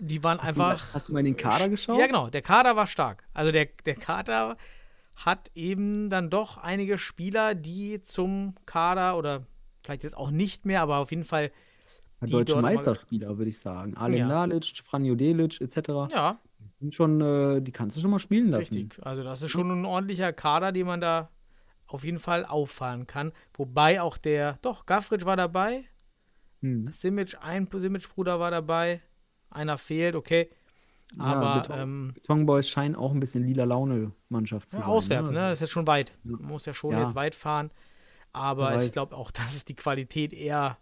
[0.00, 0.94] Die waren Hast, du einfach.
[0.94, 1.98] hast du mal in den Kader geschaut?
[1.98, 2.30] Ja, genau.
[2.30, 3.24] Der Kader war stark.
[3.34, 4.56] Also der, der Kader
[5.16, 9.46] hat eben dann doch einige Spieler, die zum Kader oder
[9.82, 11.50] vielleicht jetzt auch nicht mehr, aber auf jeden Fall.
[12.20, 13.96] Ein die Deutsche Meisterspieler, würde ich sagen.
[13.96, 14.26] Alen Ja.
[14.28, 16.12] Lalic, Franjo Delic, etc.
[16.12, 16.38] Ja,
[16.78, 18.74] Sind schon, äh, die kannst du schon mal spielen lassen.
[18.74, 21.30] Richtig, also das ist schon ein ordentlicher Kader, den man da
[21.86, 23.32] auf jeden Fall auffahren kann.
[23.54, 25.84] Wobei auch der, doch, Gaffritsch war dabei,
[26.62, 26.88] Hm.
[26.92, 29.00] Simic, ein Simic-Bruder war dabei,
[29.50, 30.50] einer fehlt, okay.
[31.16, 34.90] Ja, Aber Beton, ähm, Boys scheinen auch ein bisschen lila Laune-Mannschaft zu ja, sein.
[34.90, 35.40] auswärts, ne?
[35.40, 36.12] Das ist jetzt schon weit.
[36.24, 36.32] Ja.
[36.32, 37.02] Man muss ja schon Ja.
[37.02, 37.70] jetzt weit fahren.
[38.32, 40.78] Aber ich glaube auch, das ist die Qualität eher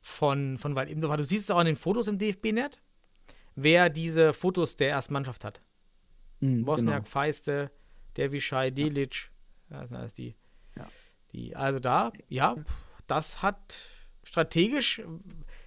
[0.00, 2.80] von, von Wald Du siehst es auch in den Fotos im DFB-Net,
[3.54, 5.60] wer diese Fotos der ersten Mannschaft hat.
[6.40, 7.08] Hm, Bosniak, genau.
[7.08, 7.70] Feiste,
[8.16, 9.30] Dervischai, Delic.
[9.70, 10.34] Ja, das sind alles die,
[10.76, 10.86] Ja.
[11.32, 11.54] die.
[11.54, 12.56] Also da, ja,
[13.06, 13.80] das hat
[14.24, 15.02] strategisch,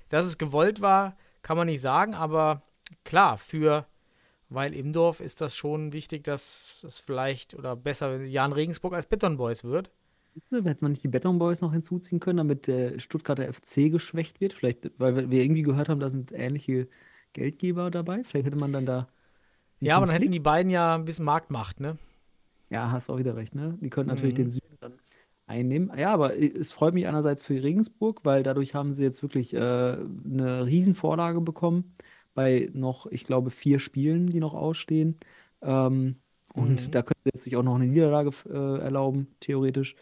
[0.09, 2.61] dass es gewollt war, kann man nicht sagen, aber
[3.03, 3.85] klar, für
[4.49, 9.07] weil Imdorf ist das schon wichtig, dass es vielleicht oder besser, wenn Jan Regensburg als
[9.07, 9.91] Beton Boys wird.
[10.49, 14.53] Hätte man nicht die Beton Boys noch hinzuziehen können, damit der Stuttgarter FC geschwächt wird?
[14.53, 16.87] Vielleicht, weil wir- irgendwie gehört haben, da sind ähnliche
[17.33, 18.23] Geldgeber dabei.
[18.25, 19.07] Vielleicht hätte man dann da.
[19.79, 21.97] Ja, aber dann hätten die beiden ja ein bisschen Marktmacht, ne?
[22.69, 23.77] Ja, hast auch wieder recht, ne?
[23.81, 24.43] Die können natürlich Mhm.
[24.43, 24.93] den Süden dann
[25.51, 25.91] einnehmen.
[25.97, 29.57] Ja, aber es freut mich einerseits für Regensburg, weil dadurch haben sie jetzt wirklich äh,
[29.59, 31.95] eine Riesenvorlage bekommen
[32.33, 35.19] bei noch, ich glaube, vier Spielen, die noch ausstehen.
[35.61, 36.17] Ähm,
[36.53, 36.91] und Mhm.
[36.91, 39.95] da können sie jetzt sich auch noch eine Niederlage äh, erlauben, theoretisch.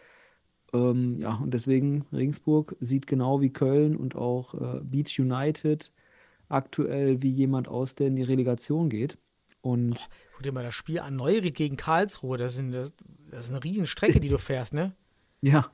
[0.72, 5.92] Ähm, ja, und deswegen Regensburg sieht genau wie Köln und auch äh, Beach United
[6.48, 9.18] aktuell wie jemand aus, der in die Relegation geht.
[9.62, 12.38] Und Guck dir mal das Spiel an Neuried gegen Karlsruhe.
[12.38, 12.94] Das, sind, das,
[13.30, 14.94] das ist eine riesen Strecke, die du fährst, ne?
[15.42, 15.70] Ja,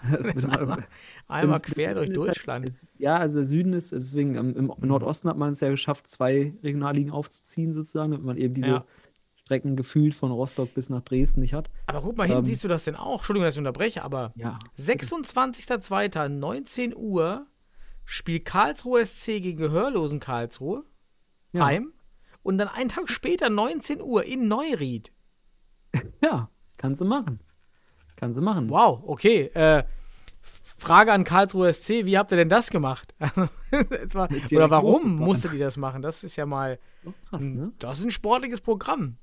[0.50, 0.86] einmal,
[1.26, 2.68] einmal quer durch Süden halt- Deutschland.
[2.68, 4.88] es- ja, also der Süden ist, deswegen ähm, im Mhm.
[4.88, 8.84] Nordosten hat man es ja geschafft, zwei Regionalligen aufzuziehen, sozusagen, damit man eben diese Ja.
[9.44, 11.70] Strecken gefühlt von Rostock bis nach Dresden nicht hat.
[11.86, 13.16] Aber guck mal, hinten Ähm, siehst du das denn auch?
[13.20, 14.58] Entschuldigung, dass ich unterbreche, aber Ja.
[14.76, 16.28] 26.02.
[16.28, 17.46] 19 Uhr
[18.04, 20.84] spielt Karlsruhe SC gegen Gehörlosen Karlsruhe
[21.52, 21.64] Ja.
[21.66, 21.92] heim.
[22.42, 25.12] Und dann einen Tag später, 19 Uhr, in Neuried.
[26.22, 27.40] Ja, kannst du machen.
[28.18, 28.68] Kannst du machen.
[28.68, 29.42] Wow, okay.
[29.54, 29.84] Äh,
[30.76, 33.14] Frage an Karlsruhe SC, wie habt ihr denn das gemacht?
[33.70, 36.02] Es war, oder warum musstet ihr das machen?
[36.02, 37.72] Das ist ja mal, Doch krass, ne?
[37.78, 39.18] das ist ein sportliches Programm.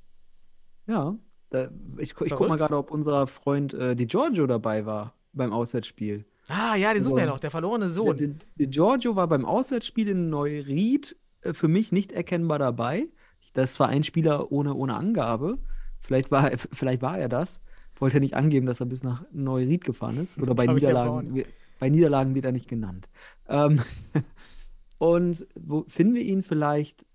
[0.88, 1.16] Ja.
[1.50, 2.50] Da, ich ich guck Verrückt.
[2.50, 6.26] mal gerade, ob unser Freund äh, Di Giorgio dabei war beim Auswärtsspiel.
[6.48, 8.18] Ah, ja, den suchen wir ja Also, noch, der verlorene Sohn.
[8.18, 13.08] Di Di Giorgio war beim Auswärtsspiel in Neuried äh, für mich nicht erkennbar dabei.
[13.54, 15.58] Das war ein Spieler ohne, ohne Angabe.
[16.00, 17.62] Vielleicht war, vielleicht war er das.
[17.98, 20.42] Wollte er nicht angeben, dass er bis nach Neuried gefahren ist.
[20.42, 21.44] Oder bei Niederlagen,
[21.80, 23.10] bei Niederlagen wird er nicht genannt.
[23.48, 23.82] Ähm,
[24.98, 27.06] und wo finden wir ihn vielleicht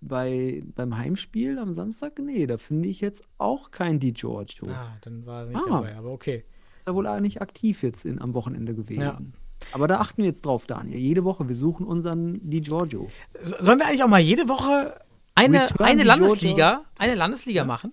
[0.00, 2.18] bei, beim Heimspiel am Samstag?
[2.18, 4.68] Nee, da finde ich jetzt auch kein Di Giorgio.
[4.70, 5.70] Ah, dann war er nicht Ah.
[5.70, 6.44] dabei, aber okay.
[6.76, 9.32] Ist ja wohl eigentlich aktiv jetzt in, am Wochenende gewesen.
[9.72, 10.98] Aber da achten wir jetzt drauf, Daniel.
[10.98, 13.08] Jede Woche, wir suchen unseren Di Giorgio.
[13.40, 15.00] So, sollen wir eigentlich auch mal jede Woche
[15.34, 17.92] eine, Return eine Landesliga, eine Landesliga machen?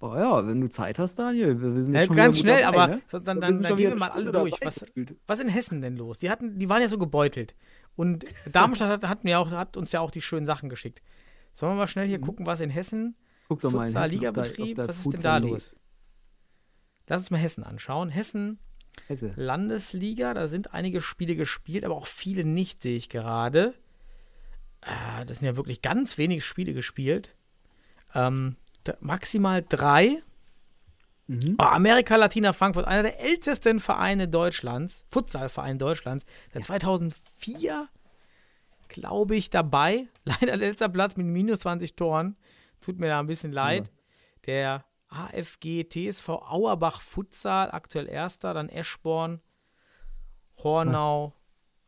[0.00, 1.60] Oh ja, wenn du Zeit hast, Daniel.
[1.60, 3.02] Wir, sind Ja, schon ganz schnell, dabei, aber ne?
[3.10, 4.52] dann, dann, dann schon gehen wir mal alle durch.
[4.62, 4.84] Was,
[5.26, 6.18] was ist in Hessen denn los?
[6.18, 7.54] Die, hatten, die waren ja so gebeutelt.
[7.96, 11.02] Und Darmstadt hat, hat, mir auch, hat uns ja auch die schönen Sachen geschickt.
[11.54, 13.16] Sollen wir mal schnell hier gucken, was in Hessen,
[13.48, 14.10] Guck doch mal in Hessen, ob da-
[14.42, 15.72] Ligabetrieb, ob da was ist denn da los?
[17.08, 18.10] Lass uns mal Hessen anschauen.
[18.10, 18.58] Hessen,
[19.06, 19.32] Hesse.
[19.36, 23.72] Landesliga, da sind einige Spiele gespielt, aber auch viele nicht, sehe ich gerade.
[24.82, 27.34] Äh, das sind ja wirklich ganz wenig Spiele gespielt.
[28.14, 28.56] Ähm,
[29.00, 30.22] maximal drei.
[31.26, 31.56] Mhm.
[31.58, 37.88] Oh, Amerika Latina Frankfurt, einer der ältesten Vereine Deutschlands, Futsalverein Deutschlands, seit 2004,
[38.88, 40.06] glaube ich, dabei.
[40.24, 42.36] Leider letzter Platz mit minus 20 Toren.
[42.80, 43.90] Tut mir da ein bisschen leid.
[44.46, 49.40] Der AFG TSV Auerbach Futsal, aktuell erster, dann Eschborn,
[50.62, 51.32] Hornau,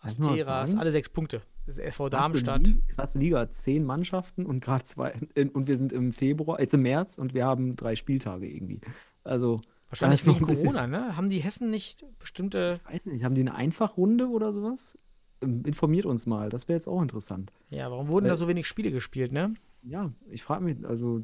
[0.00, 1.42] Asteras, alle sechs Punkte.
[1.68, 2.74] Das ist SV Krasse Darmstadt.
[2.88, 5.14] Krasse Liga, zehn Mannschaften und gerade zwei.
[5.52, 8.80] Und wir sind im Februar, jetzt im März und wir haben drei Spieltage irgendwie.
[9.22, 9.60] Also,
[9.90, 11.14] Wahrscheinlich wegen Corona, ne?
[11.14, 12.80] Haben die Hessen nicht bestimmte.
[12.88, 14.98] ich weiß nicht, haben die eine Einfachrunde oder sowas?
[15.42, 17.52] Ähm, Informiert uns mal, das wäre jetzt auch interessant.
[17.68, 19.52] Ja, warum wurden Äh, da so wenig Spiele gespielt, ne?
[19.82, 21.20] Ja, ich frage mich, also,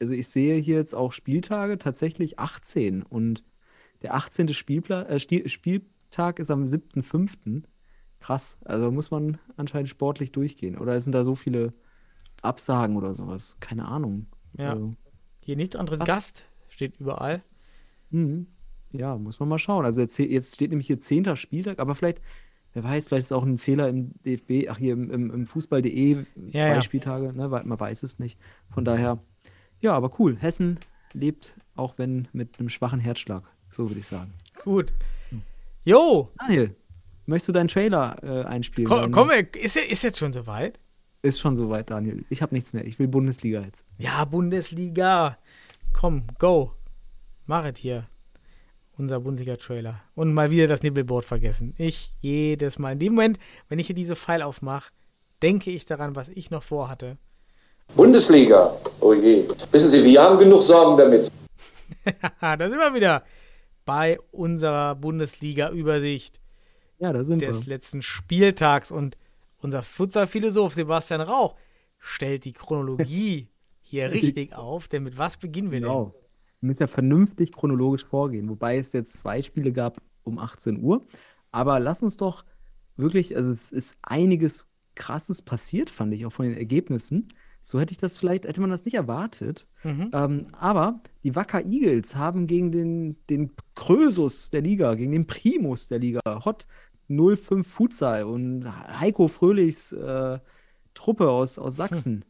[0.00, 3.44] also ich sehe hier jetzt auch Spieltage tatsächlich 18 und
[4.02, 4.52] der 18.
[4.52, 7.62] Spielpla äh, Spieltag ist am 7.5.
[8.20, 10.76] Krass, also muss man anscheinend sportlich durchgehen.
[10.78, 11.72] Oder sind da so viele
[12.42, 13.56] Absagen oder sowas?
[13.60, 14.26] Keine Ahnung.
[14.56, 14.72] Ja.
[14.72, 14.94] Also,
[15.40, 16.06] Hier nicht anderen Was?
[16.06, 17.42] Gast steht überall.
[18.10, 18.46] mhm.
[18.92, 19.84] Ja, muss man mal schauen.
[19.84, 21.36] Also jetzt, jetzt steht nämlich hier 10.
[21.36, 22.20] Spieltag, aber vielleicht,
[22.72, 26.14] wer weiß, vielleicht ist auch ein Fehler im DFB, ach hier im, im, im Fußball.de,
[26.14, 26.24] zwei
[26.58, 26.82] Ja, ja.
[26.82, 28.36] Spieltage, ne, weil man weiß es nicht.
[28.68, 29.22] Von daher,
[29.78, 30.36] ja, aber cool.
[30.36, 30.80] Hessen
[31.12, 34.34] lebt, auch wenn mit einem schwachen Herzschlag, so würde ich sagen.
[34.64, 34.92] Gut.
[35.84, 36.74] Jo, Daniel,
[37.30, 38.88] möchtest du deinen Trailer äh, einspielen?
[38.88, 40.78] komm, komm ist, ist jetzt schon soweit?
[41.22, 42.24] Ist schon soweit, Daniel.
[42.30, 42.84] Ich habe nichts mehr.
[42.84, 43.84] Ich will Bundesliga jetzt.
[43.98, 45.38] Ja, Bundesliga.
[45.92, 46.72] Komm, go.
[47.46, 48.06] Mach es hier.
[48.96, 50.00] Unser Bundesliga-Trailer.
[50.14, 51.74] Und mal wieder das Nibbelboard vergessen.
[51.78, 52.92] Ich jedes Mal.
[52.92, 54.90] In dem Moment, wenn ich hier diese File aufmache,
[55.42, 57.16] denke ich daran, was ich noch vorhatte.
[57.94, 58.76] Bundesliga.
[59.00, 59.48] Oh je.
[59.72, 61.30] Wissen Sie, wir haben genug Sorgen damit.
[62.40, 63.24] Haha, da sind wir wieder
[63.84, 66.40] bei unserer Bundesliga-Übersicht
[67.00, 67.74] Ja, da sind des wir.
[67.74, 68.90] letzten Spieltags.
[68.90, 69.16] Und
[69.58, 71.56] unser Futsal-Philosoph Sebastian Rauch
[71.98, 73.48] stellt die Chronologie
[73.80, 74.88] hier richtig auf.
[74.88, 75.88] Denn mit was beginnen wir denn?
[75.88, 76.14] Genau.
[76.60, 81.06] Wir müssen ja vernünftig chronologisch vorgehen, wobei es jetzt zwei Spiele gab um 18 Uhr.
[81.50, 82.44] Aber lass uns doch
[82.96, 87.28] wirklich, also es ist einiges Krasses passiert, fand ich, auch von den Ergebnissen.
[87.62, 89.66] So hätte ich das vielleicht, hätte man das nicht erwartet.
[89.84, 90.10] Mhm.
[90.12, 95.88] Ähm, aber die Wacker Eagles haben gegen den, den Krösus der Liga, gegen den Primus
[95.88, 96.66] der Liga, Hot
[97.10, 98.64] 05 Futsal und
[99.00, 100.38] Heiko Fröhlichs äh,
[100.94, 102.24] Truppe aus, aus Sachsen,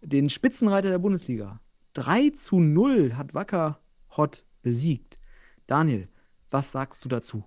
[0.00, 1.60] den Spitzenreiter der Bundesliga.
[1.94, 3.80] 3 zu 0 hat Wacker
[4.16, 5.18] Hot besiegt.
[5.66, 6.08] Daniel,
[6.50, 7.44] Was sagst du dazu?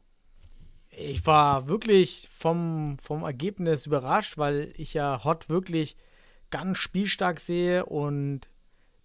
[0.90, 5.98] Ich war wirklich vom, vom Ergebnis überrascht, weil ich ja Hot wirklich
[6.50, 8.50] ganz spielstark sehe und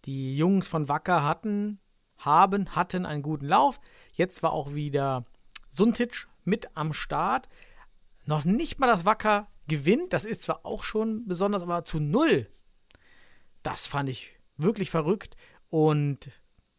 [0.05, 1.81] die Jungs von Wacker hatten,
[2.17, 3.81] haben, hatten einen guten Lauf.
[4.13, 5.25] Jetzt war auch wieder
[5.71, 7.49] Suntic mit am Start.
[8.31, 10.13] Noch nicht mal das Wacker gewinnt.
[10.13, 12.47] Das ist zwar auch schon besonders, aber zu null.
[13.65, 15.37] Das fand ich wirklich verrückt.
[15.69, 16.31] Und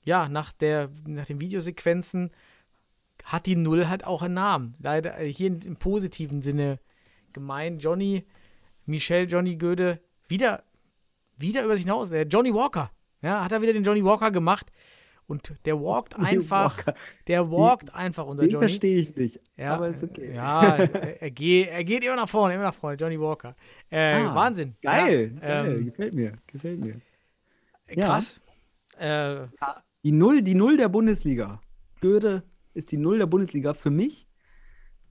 [0.06, 2.32] ja, nach, der, nach den Videosequenzen
[3.26, 4.76] hat die Null halt auch einen Namen.
[4.80, 6.80] Leider äh, hier im positiven Sinne
[7.34, 7.84] gemeint.
[7.84, 8.26] Johnny,
[8.86, 10.00] Michel Johnny Göde,
[10.30, 10.64] wieder,
[11.36, 12.12] wieder über sich hinaus.
[12.30, 12.92] Johnny Walker.
[13.22, 14.72] Ja, hat er wieder den Johnny Walker gemacht.
[15.32, 16.94] Und der walkt einfach, Walker.
[17.28, 18.68] der walkt einfach unser Den Johnny.
[18.68, 19.40] verstehe ich nicht.
[19.58, 20.34] Ja, aber ist okay.
[20.36, 23.56] Ja, er, er, geht, er geht immer nach vorne, immer nach vorne, Johnny Walker.
[23.90, 24.76] Äh, Ah, Wahnsinn.
[24.82, 25.76] Geil, Ja, geil.
[25.78, 27.02] ähm, gefällt mir, gefällt mir.
[27.90, 28.06] ja.
[28.08, 28.40] krass.
[28.98, 29.48] Äh,
[30.04, 31.62] Die Null, die Null der Bundesliga.
[32.02, 34.28] Göde ist die Null der Bundesliga für mich.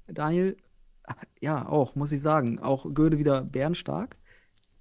[0.06, 0.56] Daniel,
[1.40, 2.58] ja, auch, muss ich sagen.
[2.58, 4.16] Auch Göde wieder bärenstark.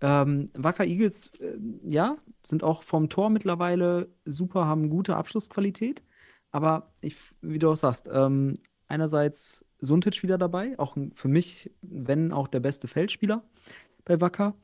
[0.01, 6.03] Ähm, Wacker Eagles, äh, ja, sind auch vom Tor mittlerweile super, haben gute Abschlussqualität.
[6.51, 12.33] Aber ich, wie du auch sagst, ähm, einerseits Suntic wieder dabei, auch für mich, wenn
[12.33, 13.43] auch der beste Feldspieler
[14.05, 14.55] bei Wacker.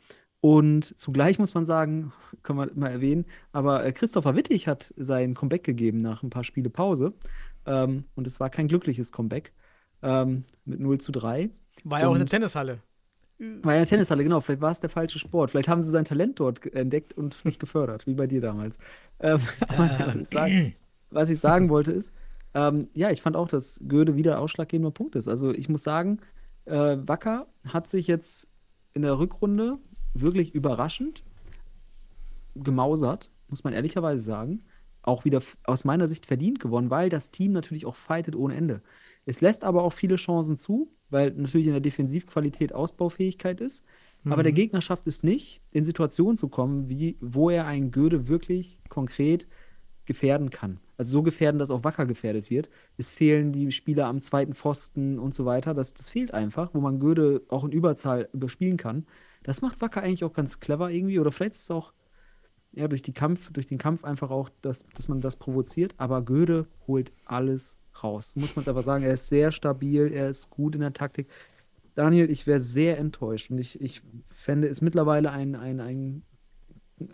[0.41, 2.13] Und zugleich muss man sagen,
[2.43, 6.43] können wir mal erwähnen, aber äh, Christopher Wittig hat sein Comeback gegeben nach ein paar
[6.43, 7.13] Spiele Pause.
[7.65, 9.53] Ähm, und es war kein glückliches Comeback
[10.01, 11.49] ähm, mit 0 zu 3.
[11.83, 12.79] war ja auch in der Tennishalle.
[13.37, 14.39] War ja Tennishalle, genau.
[14.39, 15.51] Vielleicht war es der falsche Sport.
[15.51, 18.77] Vielleicht haben sie sein Talent dort entdeckt und nicht gefördert, wie bei dir damals.
[19.19, 20.75] Ähm, aber was, ich sagen,
[21.09, 22.13] was ich sagen wollte ist,
[22.53, 25.27] ähm, ja, ich fand auch, dass Göde wieder ausschlaggebender Punkt ist.
[25.27, 26.19] Also ich muss sagen,
[26.63, 28.47] äh, Wacker hat sich jetzt
[28.93, 29.77] in der Rückrunde
[30.13, 31.23] wirklich überraschend
[32.55, 34.63] gemausert, muss man ehrlicherweise sagen.
[35.01, 38.81] Auch wieder aus meiner Sicht verdient gewonnen, weil das Team natürlich auch fightet ohne Ende.
[39.25, 43.85] Es lässt aber auch viele Chancen zu, weil natürlich in der Defensivqualität Ausbaufähigkeit ist.
[44.25, 48.27] Aber der Gegner schafft es nicht, in Situationen zu kommen, wie, wo er einen Göde
[48.27, 49.47] wirklich konkret
[50.03, 50.81] gefährden kann.
[50.97, 52.69] Also so gefährden, dass auch Wacker gefährdet wird.
[52.97, 55.73] Es fehlen die Spieler am zweiten Pfosten und so weiter.
[55.73, 59.05] Das, das fehlt einfach, wo man Göde auch in Überzahl überspielen kann.
[59.43, 61.19] Das macht Wacker eigentlich auch ganz clever irgendwie.
[61.19, 61.93] Oder vielleicht ist es auch
[62.73, 65.95] ja, durch, die Kampf, durch den Kampf einfach auch, dass, dass man das provoziert.
[65.97, 68.35] Aber Göde holt alles raus.
[68.35, 69.03] Muss man es einfach sagen.
[69.03, 71.27] Er ist sehr stabil, er ist gut in der Taktik.
[71.95, 74.01] Daniel, ich wäre sehr enttäuscht und ich, ich
[74.33, 76.23] fände es mittlerweile ein, ein, ein,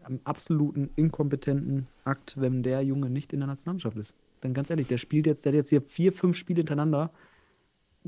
[0.04, 4.16] einen absoluten inkompetenten Akt, wenn der Junge nicht in der Nationalmannschaft ist.
[4.42, 7.12] Dann ganz ehrlich, der spielt jetzt, der hat jetzt hier vier, fünf Spiele hintereinander,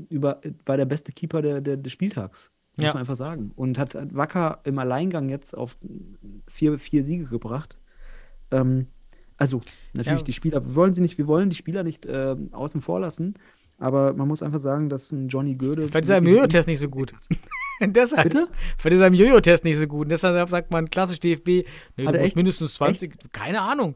[0.08, 2.50] über, war der beste Keeper der, der, des Spieltags.
[2.76, 2.92] Muss Ja.
[2.92, 3.52] man einfach sagen.
[3.54, 5.78] Und hat Wacker im Alleingang jetzt auf
[6.48, 7.78] vier, vier Siege gebracht.
[8.50, 8.88] Ähm,
[9.52, 9.60] also,
[9.92, 10.24] natürlich, Ja.
[10.24, 13.34] die Spieler, wir wollen sie nicht, wir wollen die Spieler nicht ähm, außen vor lassen,
[13.78, 15.88] aber man muss einfach sagen, dass ein Johnny Göde.
[15.88, 17.12] Vielleicht ist er im Jojo-Test nicht so gut.
[17.80, 18.24] deshalb.
[18.32, 18.48] Bitte?
[18.78, 20.02] Vielleicht ist er im Jojo-Test nicht so gut.
[20.06, 21.64] Und deshalb sagt man klassisch DFB, nee,
[21.96, 22.36] du musst echt?
[22.36, 23.32] mindestens 20.
[23.32, 23.94] Keine Ahnung.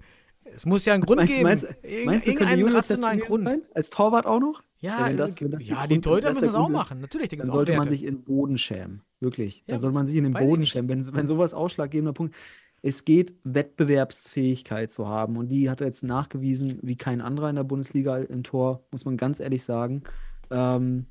[0.55, 1.45] Es muss ja einen Grund Meinst, geben.
[1.45, 1.67] meinst,
[2.07, 3.45] meinst du, könnte irgendeinen rationalen Grund.
[3.45, 3.63] sein?
[3.75, 4.63] Als Torwart auch noch?
[4.81, 7.01] Ja, wenn das- wenn das ja die Torhüter müssen das auch ist, machen.
[7.01, 9.03] Natürlich, da Dann sollte man sich in Boden schämen.
[9.21, 9.59] Wirklich.
[9.67, 10.89] Ja, Dann sollte man sich in den Boden schämen.
[10.89, 12.35] Wenn, wenn sowas ausschlaggebender Punkt
[12.83, 15.37] Es geht, Wettbewerbsfähigkeit zu haben.
[15.37, 19.05] Und die hat er jetzt nachgewiesen, wie kein anderer in der Bundesliga im Tor, muss
[19.05, 20.03] man ganz ehrlich sagen.
[20.51, 21.07] Ähm,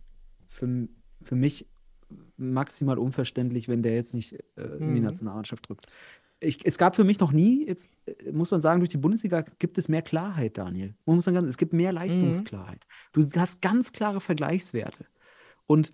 [0.50, 0.88] für,
[1.22, 1.68] für mich
[2.38, 5.06] maximal unverständlich, wenn der jetzt nicht äh, in die Mhm.
[5.08, 5.86] Nationalmannschaft drückt.
[6.40, 9.42] Ich, es gab für mich noch nie, jetzt äh, muss man sagen, durch die Bundesliga
[9.60, 10.96] gibt es mehr Klarheit, Daniel.
[11.06, 12.86] Man muss sagen, es gibt mehr Leistungsklarheit.
[13.12, 15.06] Du hast ganz klare Vergleichswerte.
[15.66, 15.92] Und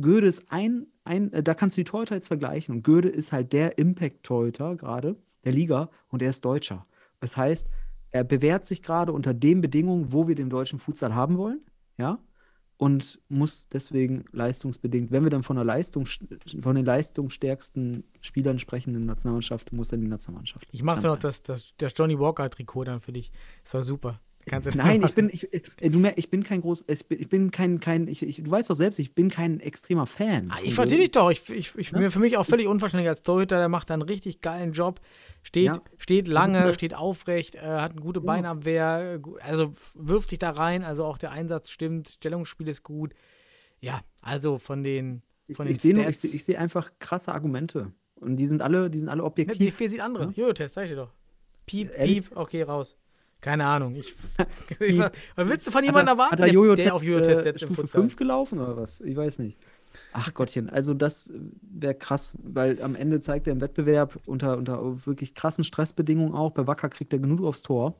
[0.00, 2.76] Göde ist ein, ein äh, da kannst du die Torhüter jetzt vergleichen.
[2.76, 6.86] Und Göde ist halt der Impact-Torhüter gerade der Liga und er ist Deutscher.
[7.20, 7.68] Das heißt,
[8.10, 11.60] er bewährt sich gerade unter den Bedingungen, wo wir den deutschen Futsal haben wollen,
[11.96, 12.18] ja,
[12.76, 18.90] und muss deswegen leistungsbedingt, wenn wir dann von der Leistung, von den leistungsstärksten Spielern sprechen
[18.90, 20.66] in der Nationalmannschaft, muss er in die Nationalmannschaft.
[20.72, 21.20] Ich mache noch einfach.
[21.20, 23.30] das, das, das Johnny Walker-Trikot dann für dich.
[23.64, 24.20] Ist doch super.
[24.46, 27.20] Kannst du Nein, ich bin, ich, äh, du mer- ich bin kein groß, ich bin,
[27.20, 30.50] ich bin kein, kein, ich, ich, du weißt doch selbst, ich bin kein extremer Fan.
[30.50, 31.30] Ah, ich verstehe dich doch.
[31.30, 31.98] Ich, ich, ich, Ja?
[31.98, 33.58] mir, für mich auch völlig unverständlich als Torhüter.
[33.58, 35.00] Der macht einen richtig geilen Job.
[35.44, 35.82] Steht, Ja.
[35.96, 38.26] steht lange, steht aufrecht, äh, hat eine gute Ja.
[38.26, 39.20] Beinabwehr.
[39.42, 40.82] Also wirft sich da rein.
[40.82, 42.08] Also auch der Einsatz stimmt.
[42.08, 43.14] Stellungsspiel ist gut.
[43.80, 46.22] Ja, also von den, Ich, von den ich sehe nur- ich, Stats.
[46.32, 47.92] seh- ich sehe einfach krasse Argumente.
[48.16, 49.58] Und die sind alle, die sind alle Ne, objektiv.
[49.76, 50.24] DFB sieht andere.
[50.26, 50.30] Ja.
[50.34, 51.10] Jojo-Test, sag ich dir doch.
[51.66, 52.28] Piep, Ehrlich?
[52.28, 52.96] piep, okay, raus.
[53.42, 53.94] Keine Ahnung.
[53.96, 54.14] Ich,
[54.80, 57.02] ich, was willst du von jemandem Hat er- erwarten, hat er der, Jojo-Test, der auf
[57.02, 58.00] Jojo-Test äh, setzt im Stufe Futsal?
[58.02, 59.00] 5 gelaufen oder was?
[59.02, 59.58] Ich weiß nicht.
[60.14, 61.30] Ach Gottchen, also das
[61.60, 66.52] wäre krass, weil am Ende zeigt er im Wettbewerb unter, unter wirklich krassen Stressbedingungen auch,
[66.52, 67.94] bei Wacker kriegt er genug aufs Tor.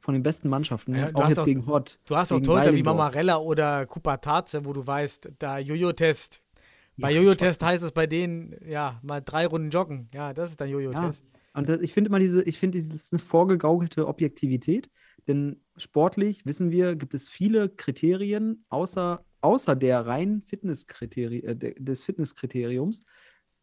[0.00, 0.94] von den besten Mannschaften.
[0.96, 1.98] Ja, du auch hast jetzt auch- gegen Hott.
[2.06, 2.82] Du hast auch Torhüter wie.
[2.82, 6.40] Mamarella oder Kupataze, wo du weißt, da Jojo-Test.
[6.96, 10.08] Bei Ja, Jojo-Test heißt es bei denen, ja, mal drei Runden joggen.
[10.14, 11.24] Ja, das ist dann Jojo-Test.
[11.56, 14.90] Und ich finde immer diese, ich finde, das ist eine vorgegaukelte Objektivität,
[15.26, 22.04] denn sportlich, wissen wir, gibt es viele Kriterien, außer, außer der reinen Fitnesskriterie, äh, des
[22.04, 23.04] Fitnesskriteriums.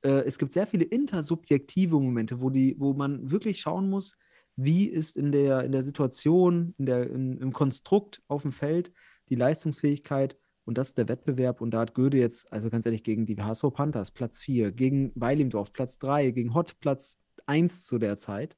[0.02, 4.18] Äh, es gibt sehr viele intersubjektive Momente, wo, die, wo man wirklich schauen muss,
[4.56, 8.92] wie ist in der, in der Situation, in der, in, im Konstrukt auf dem Feld
[9.30, 10.36] die Leistungsfähigkeit
[10.66, 11.62] und das ist der Wettbewerb.
[11.62, 15.12] Und da hat Göde jetzt, also ganz ehrlich, gegen die HSV Panthers Platz 4, gegen
[15.14, 18.58] Weilimdorf Platz 3, gegen Hott Platz 1 zu der Zeit.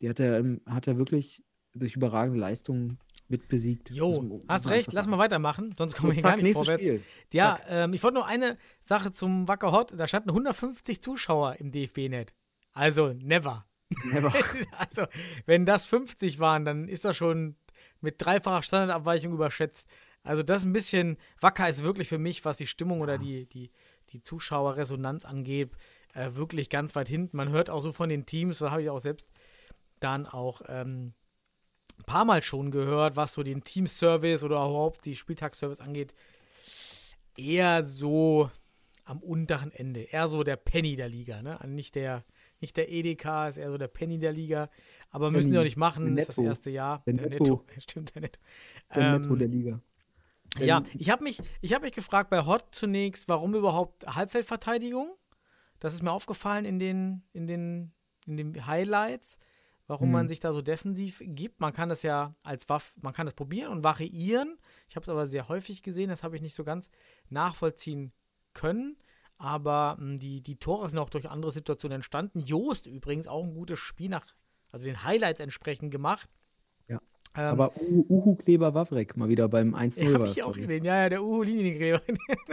[0.00, 1.44] Die hat er, ähm, hat er wirklich
[1.74, 3.90] durch überragende Leistungen mit besiegt.
[3.90, 6.84] Jo, hast recht, lass mal weitermachen, sonst kommen wir hier zack, gar nicht vorwärts.
[6.84, 7.02] Spiel.
[7.32, 9.92] Ja, ähm, ich wollte noch eine Sache zum Wacker Hott.
[9.96, 12.34] Da standen 150 Zuschauer im DFB-Net.
[12.72, 13.66] Also, never.
[14.04, 14.32] Never.
[14.78, 15.06] also,
[15.46, 17.56] wenn das 50 waren, dann ist das schon
[18.00, 19.88] mit dreifacher Standardabweichung überschätzt.
[20.22, 23.46] Also, das ist ein bisschen, Wacker ist wirklich für mich, was die Stimmung oder die,
[23.46, 23.70] die,
[24.10, 25.70] die Zuschauerresonanz angeht,
[26.16, 27.36] äh, wirklich ganz weit hinten.
[27.36, 29.30] Man hört auch so von den Teams, da habe ich auch selbst
[30.00, 31.12] dann auch ähm,
[31.98, 36.14] ein paar Mal schon gehört, was so den Teamservice oder überhaupt die Spieltagsservice angeht,
[37.36, 38.50] eher so
[39.04, 40.00] am unteren Ende.
[40.02, 41.60] Eher so der Penny der Liga, ne?
[41.60, 42.24] Also Nicht der,
[42.60, 44.68] nicht der Edeka, ist eher so der Penny der Liga.
[45.10, 46.48] Aber müssen sie auch nicht machen, der ist das Netto.
[46.48, 47.02] erste Jahr.
[47.06, 47.44] Der Der Netto.
[47.44, 47.66] Netto.
[47.78, 48.40] Stimmt, der Netto.
[48.94, 49.80] Der Netto Ähm, der Liga.
[50.58, 55.14] ja, Ähm, ich habe mich, ich hab mich gefragt bei Hot zunächst, warum überhaupt Halbfeldverteidigung?
[55.80, 57.92] Das ist mir aufgefallen in den, in den,
[58.26, 59.38] in den Highlights,
[59.86, 60.12] warum Hm.
[60.12, 61.60] man sich da so defensiv gibt.
[61.60, 64.58] Man kann das ja als Waff, man kann das probieren und variieren.
[64.88, 66.90] Ich habe es aber sehr häufig gesehen, das habe ich nicht so ganz
[67.28, 68.12] nachvollziehen
[68.52, 68.96] können.
[69.38, 72.40] Aber mh, die, die Tore sind auch durch andere Situationen entstanden.
[72.40, 74.26] Joost übrigens auch ein gutes Spiel nach,
[74.72, 76.30] also den Highlights entsprechend gemacht.
[77.36, 80.84] Ähm, Aber Uhu, Uhu Kleber Wawrek mal wieder beim 1-0 ja, war ich auch gesehen.
[80.84, 82.00] Ja, ja, der Uhu Liniengräber.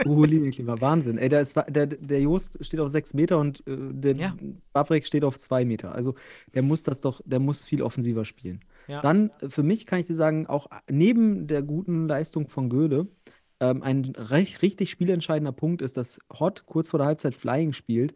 [0.04, 1.18] Uhu Linienkleber, Wahnsinn.
[1.18, 4.36] Ey, der, ist, der, der Jost steht auf 6 Meter und äh, der Ja.
[4.72, 5.94] Wawrek steht auf 2 Meter.
[5.94, 6.14] Also
[6.54, 8.60] der muss das doch, der muss viel offensiver spielen.
[8.88, 9.00] Ja.
[9.00, 13.08] Dann äh, für mich kann ich dir sagen, auch neben der guten Leistung von Göde,
[13.60, 18.14] ähm, ein recht, richtig spielentscheidender Punkt ist, dass Hott kurz vor der Halbzeit Flying spielt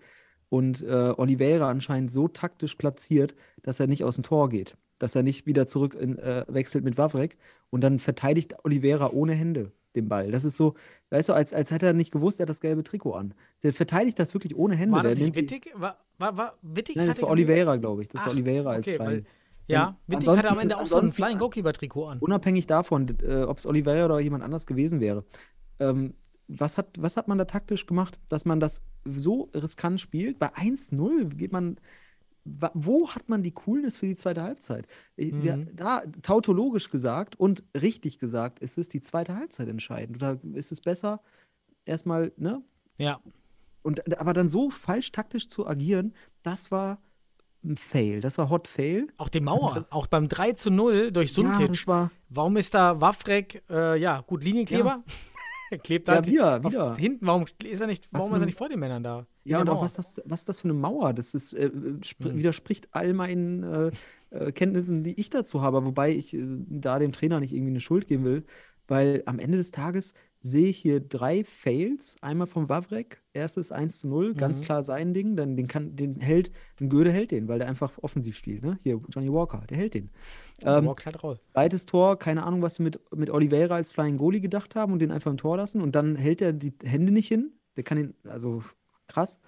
[0.49, 4.77] und äh, Oliveira anscheinend so taktisch platziert, dass er nicht aus dem Tor geht.
[4.99, 7.37] Dass er nicht wieder zurück in, äh, wechselt mit Wawrek
[7.71, 10.31] und dann verteidigt Oliveira ohne Hände den Ball.
[10.31, 10.75] Das ist so,
[11.11, 13.35] weißt du, als, als hätte er nicht gewusst, er hat das gelbe Trikot an.
[13.63, 14.97] Der verteidigt das wirklich ohne Hände.
[14.97, 15.73] War das nicht Wittig?
[15.75, 16.97] War, war, war Wittig?
[16.97, 18.09] Nein, das war Oliveira, glaube ich.
[18.09, 19.25] Das Ach, war Oliveira als okay, weil-
[19.67, 22.19] Ja, Wittig hatte am Ende auch so ein Flying Goalkeeper-Trikot an.
[22.21, 25.25] Unabhängig davon, äh, ob es Oliveira oder jemand anders gewesen wäre.
[25.79, 26.15] Ähm,
[26.49, 30.39] was, hat, was hat man da taktisch gemacht, dass man das so riskant spielt?
[30.39, 31.77] Bei 1-0 geht man.
[32.75, 34.87] Wo hat man die Coolness für die zweite Halbzeit?
[35.17, 35.77] Wir, Mhm.
[35.77, 40.17] da, tautologisch gesagt und richtig gesagt, ist es die zweite Halbzeit entscheidend.
[40.17, 41.21] Oder ist es besser,
[41.85, 42.63] erstmal, ne?
[42.99, 43.21] Ja,
[43.83, 46.99] Und, aber dann so falsch taktisch zu agieren, das war
[47.65, 48.21] ein Fail.
[48.21, 49.07] Das war Hot Fail.
[49.17, 51.69] auch die Mauer, Das- auch beim 3 zu 0 durch Ja, Suntic.
[51.69, 52.11] das war.
[52.29, 55.03] warum ist da Waffrek, äh, ja, gut, Linienkleber?
[55.71, 56.97] Er klebt Ja, halt wieder, wieder.
[56.97, 59.27] hinten, warum ist er nicht, Was warum ist er nicht vor den Männern da?
[59.45, 61.71] Ja, und auch was das, was das für eine Mauer, das ist, äh,
[62.19, 62.29] Mhm.
[62.37, 63.91] widerspricht all meinen äh,
[64.31, 67.81] äh, Kenntnissen, die ich dazu habe, wobei ich äh, da dem Trainer nicht irgendwie eine
[67.81, 68.45] Schuld geben will,
[68.87, 74.01] weil am Ende des Tages sehe ich hier drei Fails, einmal vom Wawrek, erstes 1
[74.01, 74.65] zu 0, ganz Mhm.
[74.65, 77.93] klar sein Ding, dann den kann, den hält, den Göde hält den, weil der einfach
[78.03, 78.79] offensiv spielt, ne?
[78.83, 80.11] Hier, Johnny Walker, der hält den.
[80.63, 81.41] Ähm, walkt halt raus.
[81.53, 85.01] Zweites Tor, keine Ahnung, was sie mit, mit Oliveira als Flying Goalie gedacht haben und
[85.01, 85.81] den einfach im Tor lassen.
[85.83, 87.53] Und dann hält er die Hände nicht hin.
[87.77, 88.63] Der kann ihn, also
[89.09, 89.41] krass.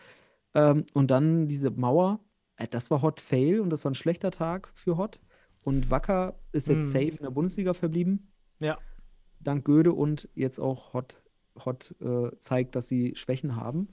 [0.54, 2.20] Ähm, und dann diese Mauer,
[2.56, 5.20] äh, das war Hot Fail und das war ein schlechter Tag für Hot.
[5.62, 6.92] Und Wacker ist jetzt Mhm.
[6.92, 8.32] safe in der Bundesliga verblieben.
[8.60, 8.78] Ja.
[9.40, 11.20] Dank Göde und jetzt auch Hot,
[11.64, 13.88] Hot äh, zeigt, dass sie Schwächen haben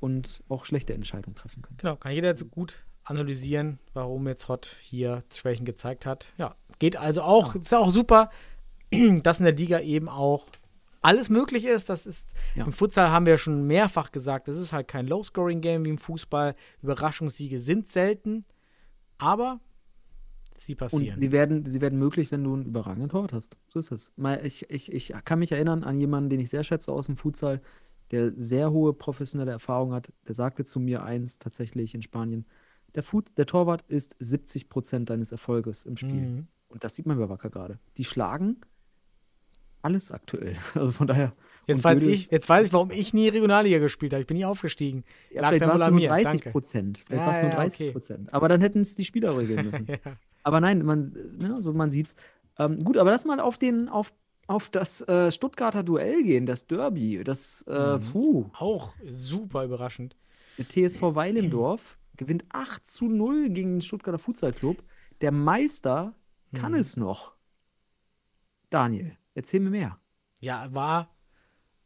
[0.00, 1.76] und auch schlechte Entscheidungen treffen können.
[1.78, 6.32] Genau, kann jeder jetzt gut analysieren, warum jetzt Hot hier Schwächen gezeigt hat.
[6.38, 8.30] Ja, geht also auch, ist auch super,
[9.22, 10.48] dass in der Liga eben auch
[11.02, 11.90] alles möglich ist.
[11.90, 12.64] Das ist Ja.
[12.64, 16.54] im Futsal haben wir schon mehrfach gesagt, das ist halt kein Low-Scoring-Game wie im Fußball.
[16.82, 18.46] Überraschungssiege sind selten,
[19.18, 19.60] aber
[20.58, 21.20] sie Und passieren.
[21.20, 23.56] sie werden, sie werden möglich, wenn du einen überragenden Torwart hast.
[23.68, 24.12] So ist es.
[24.42, 27.60] Ich, ich, ich kann mich erinnern an jemanden, den ich sehr schätze aus dem Futsal,
[28.10, 30.12] der sehr hohe professionelle Erfahrung hat.
[30.28, 32.46] Der sagte zu mir eins tatsächlich in Spanien:
[32.94, 36.20] Der, Fut, der Torwart ist 70 Prozent deines Erfolges im Spiel.
[36.20, 36.48] Mhm.
[36.68, 37.78] Und das sieht man bei Wacker gerade.
[37.96, 38.56] Die schlagen
[39.84, 40.56] alles aktuell.
[40.74, 41.34] Also von daher.
[41.66, 44.22] Jetzt und weiß ich, jetzt weiß ich, warum ich nie Regionalliga gespielt habe.
[44.22, 45.04] Ich bin nie aufgestiegen.
[45.30, 46.08] Ja, lag vielleicht war es nur mir.
[46.08, 46.50] 30 Danke.
[46.50, 47.02] Prozent.
[47.06, 47.92] Vielleicht Ja, war es nur ja, 30 okay.
[47.92, 48.34] Prozent.
[48.34, 49.86] Aber dann hätten es die Spieler regeln müssen.
[50.04, 50.16] ja.
[50.44, 52.14] Aber nein, man, ne, so man sieht's.
[52.58, 54.12] Ähm, gut, aber lass mal auf den, auf,
[54.46, 57.24] auf das äh, Stuttgarter Duell gehen, das Derby.
[57.24, 58.50] Das, äh, Mhm.
[58.54, 60.16] Auch super überraschend.
[60.58, 64.84] der TSV Weilendorf gewinnt 8 zu 0 gegen den Stuttgarter Futsal Club.
[65.20, 66.14] Der Meister
[66.52, 66.78] kann Mhm.
[66.78, 67.32] es noch.
[68.70, 69.98] Daniel, erzähl mir mehr.
[70.40, 71.08] Ja, war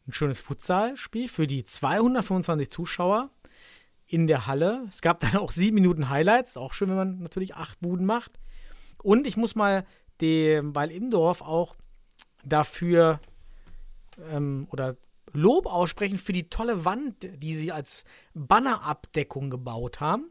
[0.07, 3.31] ein schönes Futsalspiel für die 225 Zuschauer
[4.07, 4.85] in der Halle.
[4.89, 6.57] Es gab dann auch sieben Minuten Highlights.
[6.57, 8.39] Auch schön, wenn man natürlich acht Buden macht.
[9.03, 9.87] Und ich muss mal
[10.21, 11.77] dem Weil im Dorf auch
[12.45, 13.21] dafür
[14.31, 14.97] ähm, oder
[15.33, 20.31] Lob aussprechen für die tolle Wand, die sie als Bannerabdeckung gebaut haben.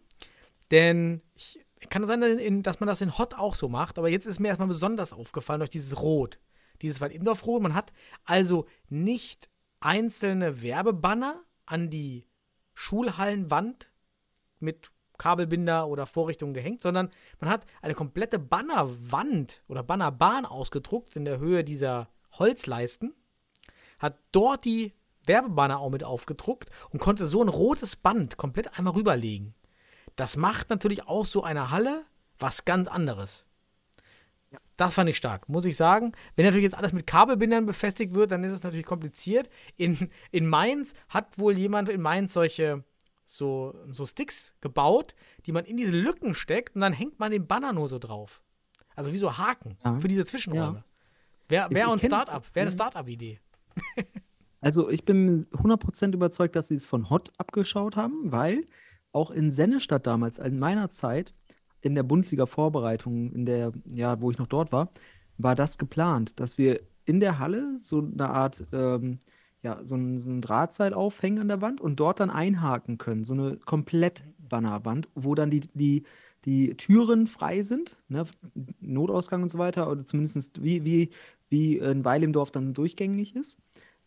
[0.72, 1.59] Denn ich
[1.89, 4.68] kann sein, dass man das in Hot auch so macht, aber jetzt ist mir erstmal
[4.68, 6.39] besonders aufgefallen durch dieses Rot.
[6.82, 7.61] Dieses Weil im Dorf Rot.
[7.61, 7.93] Man hat
[8.26, 9.49] also nicht
[9.80, 12.28] einzelne Werbebanner an die
[12.74, 13.91] Schulhallenwand
[14.59, 17.09] mit Kabelbinder oder Vorrichtungen gehängt, sondern
[17.39, 23.13] man hat eine komplette Bannerwand oder Bannerbahn ausgedruckt in der Höhe dieser Holzleisten,
[23.99, 24.93] hat dort die
[25.26, 29.53] Werbebanner auch mit aufgedruckt und konnte so ein rotes Band komplett einmal rüberlegen.
[30.15, 32.05] Das macht natürlich auch so eine Halle
[32.39, 33.45] was ganz anderes.
[34.78, 36.11] Das fand ich stark, muss ich sagen.
[36.36, 39.49] Wenn natürlich jetzt alles mit Kabelbindern befestigt wird, dann ist es natürlich kompliziert.
[39.76, 42.84] In, in Mainz hat wohl jemand in Mainz solche
[43.30, 45.14] so, so Sticks gebaut,
[45.46, 48.42] die man in diese Lücken steckt und dann hängt man den Banner nur so drauf.
[48.96, 50.00] Also wie so Haken Ja.
[50.00, 50.78] für diese Zwischenräume.
[50.78, 50.84] Ja.
[51.50, 52.76] Wäre wär ein Startup, wäre eine Mhm.
[52.76, 53.40] Startup-Idee.
[54.60, 58.66] Also ich bin 100% überzeugt, dass sie es von Hot abgeschaut haben, weil
[59.12, 61.36] auch in Sennestadt damals, in meiner Zeit,
[61.82, 64.90] in der Bundesliga-Vorbereitung, in der, ja, wo ich noch dort war,
[65.38, 69.20] war das geplant, dass wir in der Halle so eine Art, ähm,
[69.64, 73.24] ja, so ein, so ein Drahtseil aufhängen an der Wand und dort dann einhaken können.
[73.24, 76.03] So eine Komplett-Bannerwand, wo dann die, die,
[76.45, 78.26] die Türen frei sind, ne,
[78.80, 81.10] Notausgang und so weiter, oder zumindest wie, wie,
[81.49, 83.60] wie in Weil im Dorf dann durchgängig ist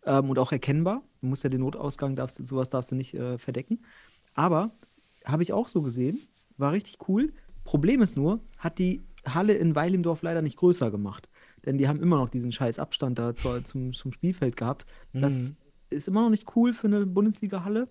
[0.05, 1.03] ähm, und auch erkennbar.
[1.21, 3.81] Du musst ja den Notausgang, darfst, sowas darfst du nicht äh, verdecken.
[4.35, 4.71] Aber
[5.25, 6.21] habe ich auch so gesehen,
[6.57, 7.33] war richtig cool.
[7.65, 11.29] Problem ist nur, hat die Halle in Weil im Dorf leider nicht größer gemacht.
[11.67, 14.87] Denn die haben immer noch diesen scheiß Abstand da zur, zum, zum Spielfeld gehabt.
[15.13, 15.57] Das Mhm.
[15.91, 17.89] ist immer noch nicht cool für eine Bundesliga-Halle.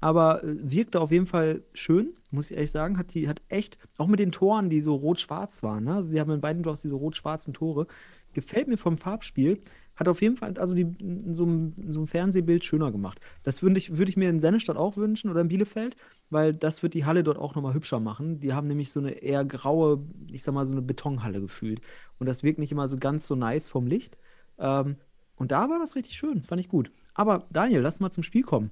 [0.00, 2.98] Aber äh, wirkte auf jeden Fall schön, muss ich ehrlich sagen.
[2.98, 5.94] Hat die, hat echt, auch mit den Toren, die so rot-schwarz waren, ne?
[5.94, 7.86] Also die haben in beiden Dorfs diese rot-schwarzen Tore.
[8.32, 9.60] Gefällt mir vom Farbspiel.
[9.94, 13.20] Hat auf jeden Fall, also die, in so, einem, in so einem Fernsehbild schöner gemacht.
[13.42, 15.96] Das würde ich, würde ich mir in Sennestadt auch wünschen oder in Bielefeld,
[16.30, 18.40] weil das wird die Halle dort auch nochmal hübscher machen.
[18.40, 21.80] Die haben nämlich so eine eher graue, ich sag mal, so eine Betonhalle gefühlt.
[22.18, 24.16] Und das wirkt nicht immer so ganz so nice vom Licht.
[24.58, 24.96] Ähm,
[25.36, 26.90] und da war das richtig schön, fand ich gut.
[27.14, 28.70] Aber Daniel, lass mal zum Spiel kommen.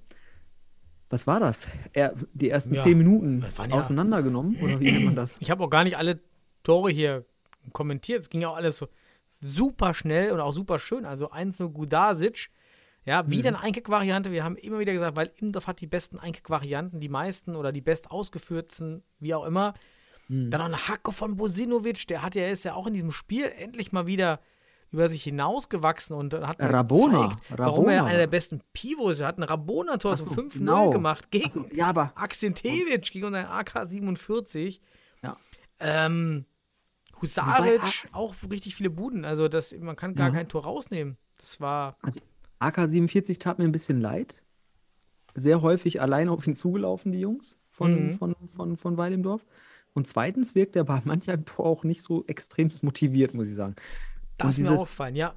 [1.10, 1.68] Was war das?
[1.92, 4.56] Er, die ersten Ja, zehn Minuten waren ja- auseinandergenommen?
[4.62, 5.36] Oder wie nennt man das?
[5.40, 6.20] Ich habe auch gar nicht alle
[6.62, 7.26] Tore hier
[7.72, 8.22] kommentiert.
[8.22, 8.86] Es ging ja auch alles so
[9.40, 11.04] super schnell und auch super schön.
[11.04, 12.50] Also 1-0 Gudasic.
[13.06, 14.30] Ja, wieder eine Einkick-Variante.
[14.30, 17.80] Wir haben immer wieder gesagt, weil Imdorf hat die besten Einkick-Varianten, die meisten oder die
[17.80, 19.74] best ausgeführten, wie auch immer.
[20.28, 20.50] Mhm.
[20.50, 23.50] Dann noch eine Hacke von Bosinovic, der hat ja, ist ja auch in diesem Spiel
[23.56, 24.40] endlich mal wieder
[24.92, 28.10] über sich hinausgewachsen und hat mir Rabona, gezeigt, warum er Rabona.
[28.10, 29.20] einer der besten Pivots ist.
[29.20, 30.90] Er hat ein Rabona-Tor zum so, 5-0 genau.
[30.90, 34.80] gemacht gegen so, ja, Akzentewitsch gegen unseren AK-47.
[35.22, 35.36] Ja.
[35.78, 36.44] Ähm,
[37.20, 39.24] Wobei Husaric, auch richtig viele Buden.
[39.24, 40.34] Also das, man kann gar Ja.
[40.34, 41.16] kein Tor rausnehmen.
[41.38, 41.96] Das war.
[42.60, 44.42] AK-47 tat mir ein bisschen leid.
[45.34, 48.18] Sehr häufig allein auf ihn zugelaufen, die Jungs von, Mhm.
[48.18, 49.44] von, von, von Weil im Dorf.
[49.92, 53.76] Und zweitens wirkt er bei manchem Tor auch nicht so extremst motiviert, muss ich sagen.
[54.36, 55.34] Das ist mir aufgefallen, ja.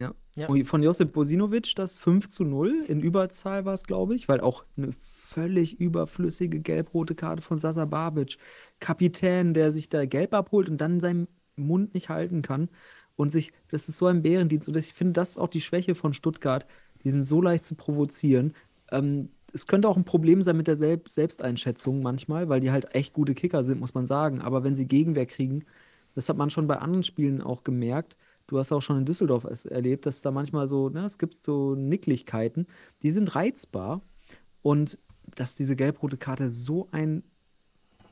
[0.00, 0.14] Ja.
[0.36, 0.48] Ja.
[0.48, 4.40] Und von Josip Bosinovic das 5 zu 0 in Überzahl war es, glaube ich, weil
[4.40, 8.38] auch eine völlig überflüssige gelb-rote Karte von Sasa Babic,
[8.78, 11.26] Kapitän, der sich da gelb abholt und dann seinen
[11.56, 12.68] Mund nicht halten kann
[13.16, 15.96] und sich, das ist so ein Bärendienst und ich finde, das ist auch die Schwäche
[15.96, 16.66] von Stuttgart,
[17.02, 18.54] die sind so leicht zu provozieren.
[18.92, 22.94] Ähm, es könnte auch ein Problem sein mit der Selb Selbsteinschätzung manchmal, weil die halt
[22.94, 25.64] echt gute Kicker sind, muss man sagen, aber wenn sie Gegenwehr kriegen,
[26.14, 28.16] das hat man schon bei anderen Spielen auch gemerkt,
[28.48, 31.34] Du hast auch schon in Düsseldorf es erlebt, dass da manchmal so, ne, es gibt
[31.34, 32.66] so Nicklichkeiten,
[33.02, 34.02] die sind reizbar.
[34.62, 34.98] Und
[35.36, 37.22] dass diese gelb-rote Karte so ein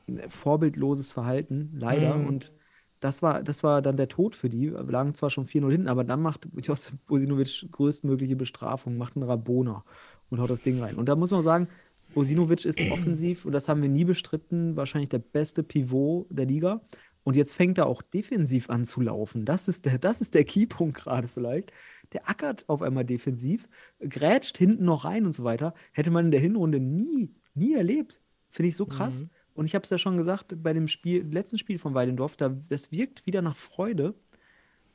[0.07, 2.15] äh, vorbildloses Verhalten, leider.
[2.15, 2.27] Mhm.
[2.27, 2.53] Und
[2.99, 4.71] das war, das war dann der Tod für die.
[4.71, 9.23] Wir lagen zwar schon 4-0 hinten, aber dann macht Josip Bosinovic größtmögliche Bestrafung, macht einen
[9.23, 9.83] Rabona
[10.29, 10.95] und haut das Ding rein.
[10.95, 11.67] Und da muss man sagen,
[12.13, 16.81] Bosinovic ist offensiv, und das haben wir nie bestritten, wahrscheinlich der beste Pivot der Liga.
[17.27, 19.43] Und jetzt fängt er auch defensiv an zu laufen.
[19.43, 21.73] Das ist der, das ist der Keypunkt gerade vielleicht.
[22.13, 23.67] Der ackert auf einmal defensiv,
[23.99, 25.73] grätscht hinten noch rein und so weiter.
[25.91, 28.21] Hätte man in der Hinrunde nie, nie erlebt.
[28.47, 29.23] Finde ich so krass.
[29.23, 29.29] Mhm.
[29.55, 32.47] Und ich habe es ja schon gesagt, bei dem Spiel, letzten Spiel von Weidendorf, da,
[32.69, 34.15] das wirkt wieder nach Freude.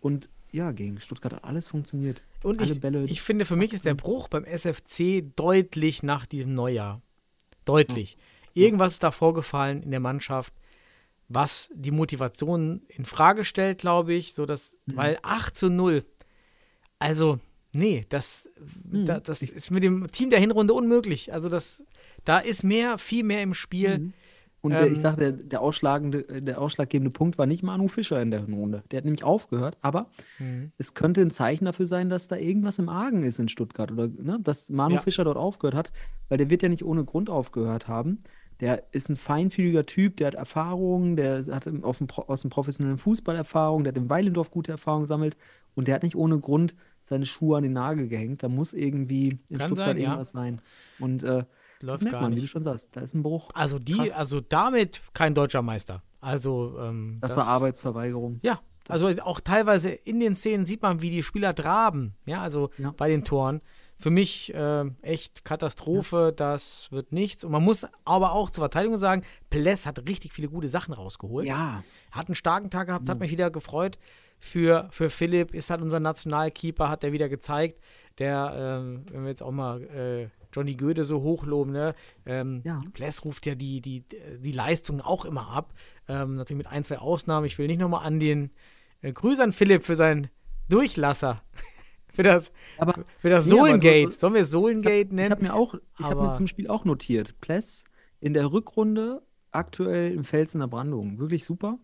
[0.01, 2.23] Und ja, gegen Stuttgart hat alles funktioniert.
[2.43, 3.05] Und Alle ich, Bälle.
[3.05, 7.03] ich finde, für mich ist der Bruch beim SFC deutlich nach diesem Neujahr.
[7.67, 8.17] Deutlich.
[8.55, 10.55] Irgendwas ist da vorgefallen in der Mannschaft,
[11.35, 14.35] was die Motivation in Frage stellt, glaube ich.
[14.35, 14.97] So dass, Mhm.
[14.97, 16.03] Weil 8 zu 0,
[16.99, 17.39] also,
[17.75, 18.49] nee, das,
[18.91, 19.07] Mhm.
[19.07, 21.33] da, das ist mit dem Team der Hinrunde unmöglich.
[21.33, 21.83] Also, das,
[22.25, 23.99] da ist mehr, viel mehr im Spiel.
[23.99, 24.13] Mhm.
[24.65, 28.31] Und Ähm, ich sag, der, der, ausschlagende, der ausschlaggebende Punkt war nicht Manu Fischer in
[28.31, 28.85] der Runde.
[28.93, 30.09] Der hat nämlich aufgehört, aber
[30.39, 30.71] Mhm.
[30.79, 34.07] es könnte ein Zeichen dafür sein, dass da irgendwas im Argen ist in Stuttgart oder
[34.07, 35.01] ne, dass Manu Ja.
[35.01, 35.93] Fischer dort aufgehört hat,
[36.29, 38.21] weil der wird ja nicht ohne Grund aufgehört haben.
[38.63, 42.97] Der ist ein feinfühliger Typ, der hat Erfahrungen, der hat im, dem, aus dem professionellen
[42.99, 45.37] Fußball Erfahrung, der hat im Weilendorf gute Erfahrungen gesammelt
[45.75, 48.43] und der hat nicht ohne Grund seine Schuhe an den Nagel gehängt.
[48.45, 50.03] Da muss irgendwie in Kann Stuttgart sein, ja.
[50.05, 50.61] irgendwas sein.
[51.01, 51.45] Und äh,
[51.81, 52.51] das Läuft merkt gar man, wie du nicht.
[52.53, 53.49] schon sagst, da ist ein Bruch.
[53.55, 54.13] Also, die, Krass.
[54.13, 56.03] also damit kein deutscher Meister.
[56.21, 58.39] Also, ähm, Das, war Arbeitsverweigerung.
[58.43, 62.71] Ja, also auch teilweise in den Szenen sieht man, wie die Spieler traben, ja, also
[62.79, 62.95] Ja.
[62.97, 63.61] bei den Toren.
[64.03, 67.45] Für mich äh, echt Katastrophe, das wird nichts.
[67.45, 71.47] Und man muss aber auch zur Verteidigung sagen, Pless hat richtig viele gute Sachen rausgeholt.
[71.47, 73.99] Ja, Hat einen starken Tag gehabt, hat mich wieder gefreut.
[74.41, 77.81] Für, für Philipp ist halt unser Nationalkeeper, hat er wieder gezeigt.
[78.19, 81.95] Der, ähm, wenn wir jetzt auch mal äh, Johnny Göde so hochloben, ne?
[82.27, 82.81] Ähm, Ja.
[82.93, 84.05] Pless ruft ja die, die,
[84.41, 85.73] die Leistung auch immer ab.
[86.09, 87.47] Ähm, natürlich mit ein, zwei Ausnahmen.
[87.47, 88.51] Ich will nicht nochmal an den
[89.01, 90.29] äh, Grüße an Philipp für seinen
[90.69, 91.41] Durchlasser.
[92.13, 94.13] Für das, aber für das Solengate.
[94.13, 95.31] Sollen wir es Solengate ich nennen?
[95.31, 97.85] habe mir auch, ich habe mir zum Spiel auch notiert, Pless
[98.21, 101.19] in der Rückrunde aktuell im Felsener Brandung.
[101.19, 101.79] Wirklich super.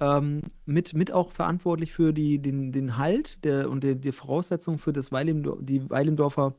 [0.00, 4.78] Ähm, mit, mit auch verantwortlich für die, den, den Halt der, und die, die Voraussetzungen
[4.78, 6.56] für das Weilimdor die Weilendorfer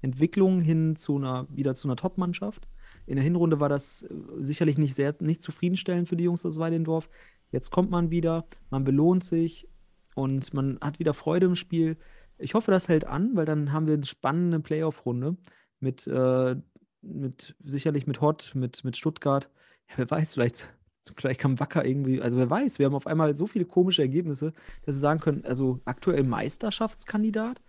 [0.00, 2.66] Entwicklung hin zu einer, wieder zu einer Top-Mannschaft.
[3.06, 4.08] In der Hinrunde war das äh,
[4.38, 7.08] sicherlich nicht sehr, nicht zufriedenstellend für die Jungs aus Weilendorf.
[7.52, 9.68] Jetzt kommt man wieder, man belohnt sich
[10.14, 11.96] und man hat wieder Freude im Spiel.
[12.42, 15.36] Ich hoffe, das hält an, weil dann haben wir eine spannende Playoff-Runde
[15.80, 16.56] mit, äh,
[17.00, 19.48] mit sicherlich mit Hott, mit, mit Stuttgart.
[19.88, 20.68] Ja, wer weiß, vielleicht,
[21.16, 24.52] vielleicht kann Wacker irgendwie, also wer weiß, wir haben auf einmal so viele komische Ergebnisse,
[24.84, 27.60] dass wir sagen können, also aktuell Meisterschaftskandidat.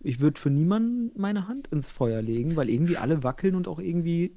[0.00, 3.80] Ich würde für niemanden meine Hand ins Feuer legen, weil irgendwie alle wackeln und auch
[3.80, 4.36] irgendwie.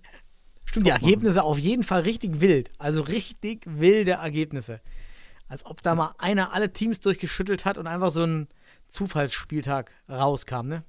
[0.66, 1.09] Stimmt, die top machen.
[1.09, 2.72] Ergebnisse auf jeden Fall richtig wild.
[2.80, 4.82] Also richtig wilde Ergebnisse.
[5.47, 8.47] Als ob da mal einer alle Teams durchgeschüttelt hat und einfach so ein
[8.92, 10.84] Zufallsspieltag rauskam, ne?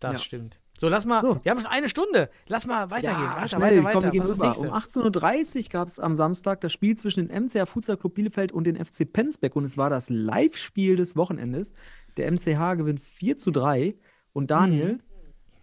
[0.00, 0.18] Das Ja.
[0.18, 0.60] stimmt.
[0.78, 1.40] So, lass mal, So.
[1.42, 2.30] wir haben schon eine Stunde.
[2.48, 3.22] Lass mal weitergehen.
[3.22, 4.46] Ja, weiter, schnell, weiter, komm, wir weiter.
[4.46, 4.68] nächste?
[4.68, 8.50] Um 18.30 Uhr gab es am Samstag das Spiel zwischen dem MCH Futsal Club Bielefeld
[8.50, 11.74] und den FC Penzberg und es war das Live-Spiel des Wochenendes.
[12.16, 13.94] Der MCH gewinnt 4 zu 3
[14.32, 15.00] und Daniel, Mhm.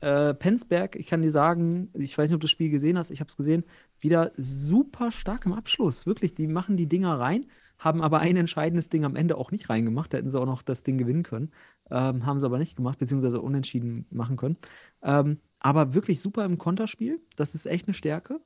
[0.02, 3.10] äh, Penzberg, ich kann dir sagen, ich weiß nicht, ob du das Spiel gesehen hast,
[3.10, 3.64] ich habe es gesehen,
[4.00, 6.06] wieder super stark im Abschluss.
[6.06, 7.48] Wirklich, die machen die Dinger rein,
[7.80, 10.14] haben aber ein entscheidendes Ding am Ende auch nicht reingemacht.
[10.14, 11.52] Da hätten sie auch noch das Ding gewinnen können.
[11.92, 14.58] Ähm, haben sie aber nicht gemacht, beziehungsweise unentschieden machen können.
[15.04, 17.20] Ähm, aber wirklich super im Konterspiel.
[17.36, 18.40] Das ist echt eine Stärke.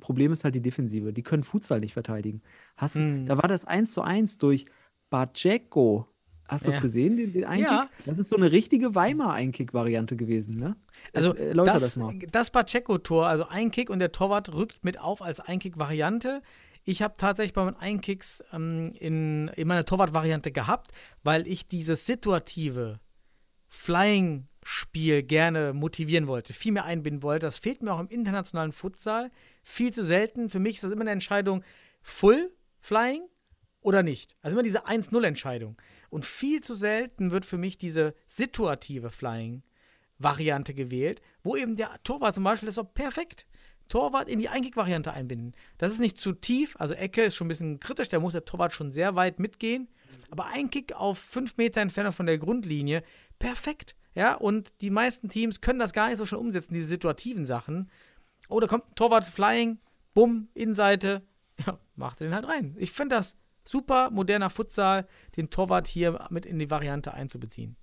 [0.00, 1.12] Problem ist halt die Defensive.
[1.12, 2.42] Die können Futsal nicht verteidigen.
[2.76, 3.26] Hast, Hm.
[3.26, 4.66] Da war das 1 zu 1 durch
[5.10, 6.06] Baceko.
[6.48, 6.76] Hast du Ja.
[6.76, 7.66] das gesehen, den, den Einkick?
[7.66, 7.88] Ja.
[8.06, 10.76] Das ist so eine richtige Weimar-Einkick-Variante gewesen, ne?
[11.12, 12.14] Also Äh, das, das mal.
[12.32, 16.40] das Pacheco-Tor, also Einkick und der Torwart rückt mit auf als Einkick-Variante.
[16.88, 20.90] Ich habe tatsächlich bei meinen Einkicks ähm, in, in meiner Torwart-Variante gehabt,
[21.22, 22.98] weil ich dieses situative
[23.66, 27.44] Flying-Spiel gerne motivieren wollte, viel mehr einbinden wollte.
[27.44, 29.30] Das fehlt mir auch im internationalen Futsal
[29.62, 30.48] viel zu selten.
[30.48, 31.62] Für mich ist das immer eine Entscheidung,
[32.00, 33.28] Full Flying
[33.82, 34.34] oder nicht.
[34.40, 35.76] Also immer diese 1-0-Entscheidung.
[36.08, 42.34] Und viel zu selten wird für mich diese situative Flying-Variante gewählt, wo eben der Torwart
[42.34, 43.46] zum Beispiel ist auch perfekt.
[43.88, 45.54] Torwart in die Einkick-Variante einbinden.
[45.78, 48.44] Das ist nicht zu tief, also Ecke ist schon ein bisschen kritisch, da muss der
[48.44, 49.88] Torwart schon sehr weit mitgehen.
[50.30, 53.02] Aber Einkick auf 5 Meter Entfernung von der Grundlinie,
[53.38, 53.94] perfekt.
[54.14, 57.90] Ja, und die meisten Teams können das gar nicht so schnell umsetzen, diese situativen Sachen.
[58.48, 59.78] Oh, da kommt ein Torwart Flying,
[60.14, 61.22] bumm, Innenseite,
[61.66, 62.74] ja, macht den halt rein.
[62.78, 67.76] Ich finde das super moderner Futsal, den Torwart hier mit in die Variante einzubeziehen.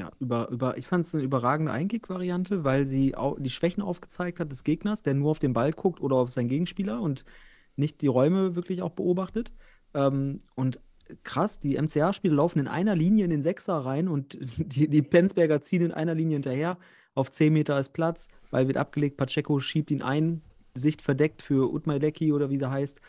[0.00, 4.40] Ja, über, über, ich fand es eine überragende Einkick-Variante, weil sie au die Schwächen aufgezeigt
[4.40, 7.26] hat des Gegners, der nur auf den Ball guckt oder auf seinen Gegenspieler und
[7.76, 9.52] nicht die Räume wirklich auch beobachtet.
[9.92, 10.80] Ähm, und
[11.22, 15.60] krass, die MCA-Spieler laufen in einer Linie in den Sechser rein und die, die Penzberger
[15.60, 16.78] ziehen in einer Linie hinterher.
[17.14, 20.40] Auf 10 Meter ist Platz, Ball wird abgelegt, Pacheco schiebt ihn ein,
[20.72, 23.02] Sicht verdeckt für Utmailecki oder wie der heißt.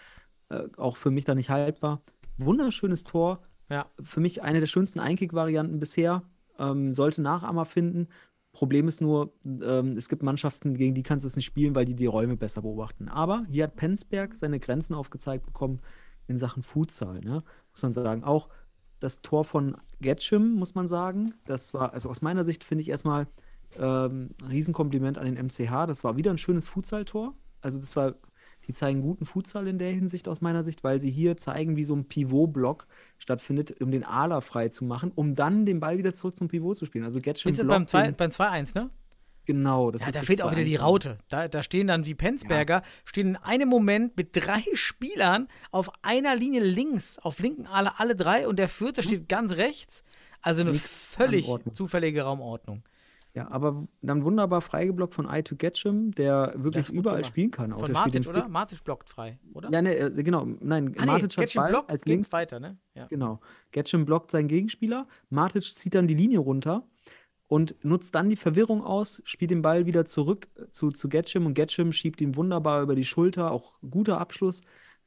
[0.50, 2.02] Äh, auch für mich da nicht haltbar.
[2.38, 3.40] Wunderschönes Tor.
[3.70, 3.86] Ja.
[4.04, 6.24] Für mich eine der schönsten Einkick-Varianten bisher.
[6.60, 8.08] Ähm, sollte Nachahmer finden.
[8.54, 11.86] Problem ist nur, ähm, es gibt Mannschaften, gegen die kannst du es nicht spielen, weil
[11.86, 13.08] die die Räume besser beobachten.
[13.08, 15.80] Aber hier hat Penzberg seine Grenzen aufgezeigt bekommen
[16.28, 17.16] in Sachen Futsal.
[17.24, 17.44] Ne?
[17.72, 18.24] Muss man sagen.
[18.24, 18.50] Auch
[19.00, 22.90] das Tor von Getschim, muss man sagen, das war, also aus meiner Sicht finde ich
[22.90, 23.28] erstmal
[23.78, 25.88] ähm, ein Riesenkompliment an den MCH.
[25.88, 27.34] Das war wieder ein schönes Futsal-Tor.
[27.62, 28.16] Also das war,
[28.72, 31.84] die zeigen guten Futsal in der Hinsicht aus meiner Sicht, weil sie hier zeigen, wie
[31.84, 36.14] so ein Pivot-Block stattfindet, um den Ala frei zu machen, um dann den Ball wieder
[36.14, 37.04] zurück zum Pivot zu spielen.
[37.06, 37.34] Also beim
[37.68, 38.90] blockt den- beim 2-1, ne?
[39.46, 40.82] Genau, das Ja, ist da fehlt auch wieder die 2-1.
[40.82, 41.18] Raute.
[41.30, 46.36] Da, da stehen dann die Penzberger, stehen in einem Moment mit drei Spielern auf einer
[46.36, 50.04] Linie links, auf linken alle, alle drei und der vierte steht ganz rechts.
[50.44, 52.84] Also eine Nicht völlig zufällige Raumordnung.
[53.34, 57.28] Ja, aber dann wunderbar freigeblockt von I to Getchim, der wirklich überall gemacht.
[57.28, 57.72] spielen kann.
[57.72, 58.50] Auch Von Matic, den oder?
[58.50, 59.70] Matic blockt frei, oder?
[59.72, 60.46] Ja, ne, äh, genau.
[60.46, 62.34] Nein, ah, nee, Matic hat Getschin Ball blockt, als links.
[62.34, 62.78] weiter, ne?
[62.94, 63.06] Ja.
[63.08, 63.40] Genau.
[63.72, 65.08] Getchim blockt seinen Gegenspieler.
[65.30, 66.86] Matic zieht dann die Linie runter
[67.48, 71.46] und nutzt dann die Verwirrung aus, spielt den Ball wieder zurück äh, zu, zu Getchim
[71.46, 73.52] und Getchim schiebt ihn wunderbar über die Schulter.
[73.52, 74.62] Auch guter Abschluss.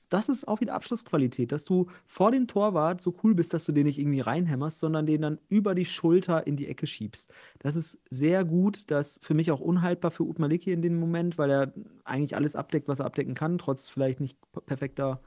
[0.08, 3.72] Das ist auch wieder Abschlussqualität, dass du vor dem Torwart so cool bist, dass du
[3.72, 7.32] den nicht irgendwie reinhämmerst, sondern den dann über die Schulter in die Ecke schiebst.
[7.58, 8.90] Das ist sehr gut.
[8.90, 11.74] Das ist für mich auch unhaltbar für Utmaliki in dem Moment, weil er
[12.04, 15.20] eigentlich alles abdeckt, was er abdecken kann, trotz vielleicht nicht perfekter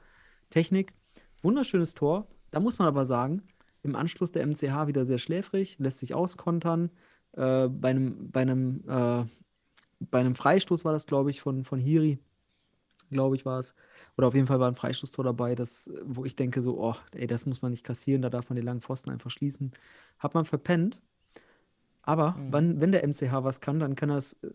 [0.50, 0.92] Technik.
[1.42, 2.26] Wunderschönes Tor.
[2.50, 3.42] Da muss man aber sagen,
[3.82, 6.90] im Anschluss der MCH wieder sehr schläfrig, lässt sich auskontern.
[7.32, 9.24] Äh, bei einem, bei einem, äh,
[10.00, 12.18] bei einem Freistoß war das, glaube ich, von, von Hiri,
[13.10, 13.74] glaube ich, war es.
[14.16, 17.26] Oder auf jeden Fall war ein Freistoßtor dabei, das, wo ich denke, so, oh, ey,
[17.26, 19.72] das muss man nicht kassieren, da darf man den langen Pfosten einfach schließen.
[20.18, 21.00] Hat man verpennt.
[22.02, 22.52] Aber Mhm.
[22.52, 24.48] wann, wenn der MCH was kann, dann kann er es, äh,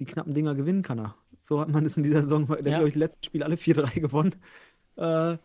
[0.00, 1.14] die knappen Dinger gewinnen, kann er.
[1.40, 2.56] So hat man es in dieser Saison, Ja.
[2.62, 4.34] glaube ich, letzten Spiel alle 4-3 gewonnen.
[4.96, 5.38] Äh,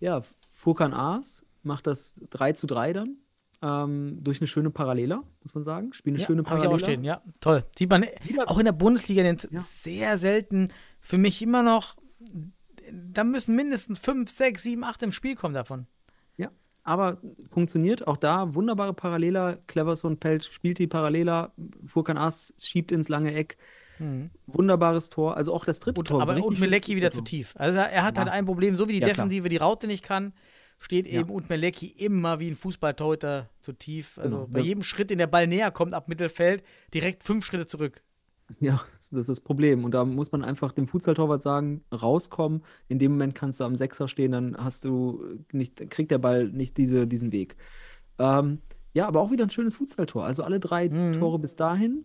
[0.00, 3.16] ja, Furkan Aas macht das 3 zu 3 dann.
[3.62, 5.92] Ähm, durch eine schöne Paralela, muss man sagen.
[5.94, 7.22] Spielt eine Ja, schöne hab ich auch stehen, ja.
[7.40, 7.64] Toll.
[7.78, 8.04] Sieht man
[8.46, 9.60] auch in der Bundesliga den Ja.
[9.60, 10.70] sehr selten.
[11.00, 11.96] Für mich immer noch,
[12.92, 15.86] da müssen mindestens fünf, sechs, sieben, acht im Spiel kommen davon.
[16.36, 16.50] Ja,
[16.82, 17.18] aber
[17.50, 18.06] funktioniert.
[18.06, 19.56] Auch da wunderbare Paralela.
[19.66, 21.52] Cleverson Pelt spielt die Paralela.
[21.86, 23.56] Furkan Aas schiebt ins lange Eck.
[24.46, 25.36] Wunderbares Tor.
[25.36, 26.20] Also auch das dritte Und, Tor.
[26.20, 27.24] aber und Melecki wieder zu Tor.
[27.26, 27.54] tief.
[27.56, 28.24] Also er hat Ja.
[28.24, 29.14] halt ein Problem, so wie die Ja, klar.
[29.26, 30.32] Defensive die Raute nicht kann,
[30.78, 31.20] steht Ja.
[31.20, 34.18] eben und Melecki immer wie ein Fußballtorhüter zu tief.
[34.18, 34.48] Also Genau.
[34.52, 34.66] bei Ja.
[34.66, 36.62] jedem Schritt, den der Ball näher kommt ab Mittelfeld,
[36.92, 38.02] direkt fünf Schritte zurück.
[38.60, 39.84] Ja, das ist das Problem.
[39.84, 42.62] Und da muss man einfach dem Fußballtorwart sagen, rauskommen.
[42.88, 46.48] In dem Moment kannst du am Sechser stehen, dann hast du nicht, kriegt der Ball
[46.48, 47.56] nicht diese, diesen Weg.
[48.18, 48.58] Ähm,
[48.92, 50.26] ja, aber auch wieder ein schönes Fußballtor.
[50.26, 51.14] Also alle drei Mhm.
[51.14, 52.04] Tore bis dahin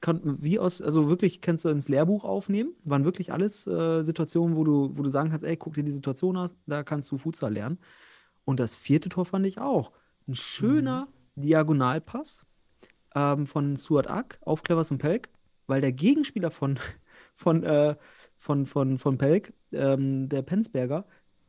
[0.00, 2.72] konnten wie aus, also wirklich kannst du ins Lehrbuch aufnehmen.
[2.84, 5.90] Waren wirklich alles äh, Situationen, wo du, wo du sagen kannst, ey, guck dir die
[5.90, 7.78] Situation an, da kannst du Futsal lernen.
[8.44, 9.92] Und das vierte Tor fand ich auch.
[10.28, 12.44] Ein schöner Diagonalpass
[13.14, 15.28] ähm, von Suat Ak auf Clevers und Pelk,
[15.66, 16.78] weil der Gegenspieler von,
[17.36, 17.96] von, äh,
[18.36, 21.06] von, von, von Pelk, ähm, der Penzberger,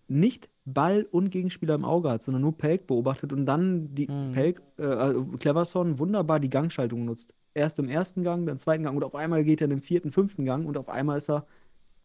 [0.07, 4.31] nicht Ball und Gegenspieler im Auge hat, sondern nur Pelk beobachtet und dann die Mhm.
[4.33, 7.33] Pelk, äh, also Cleverson wunderbar die Gangschaltung nutzt.
[7.57, 9.81] Erst im ersten Gang, dann im zweiten Gang und auf einmal geht er in den
[9.81, 11.45] vierten, fünften Gang und auf einmal ist er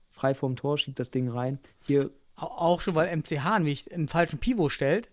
[0.09, 1.59] frei vorm Tor, schiebt das Ding rein.
[1.87, 5.11] Hier, Au- Auch schon, weil MCH nämlich einen falschen Pivot stellt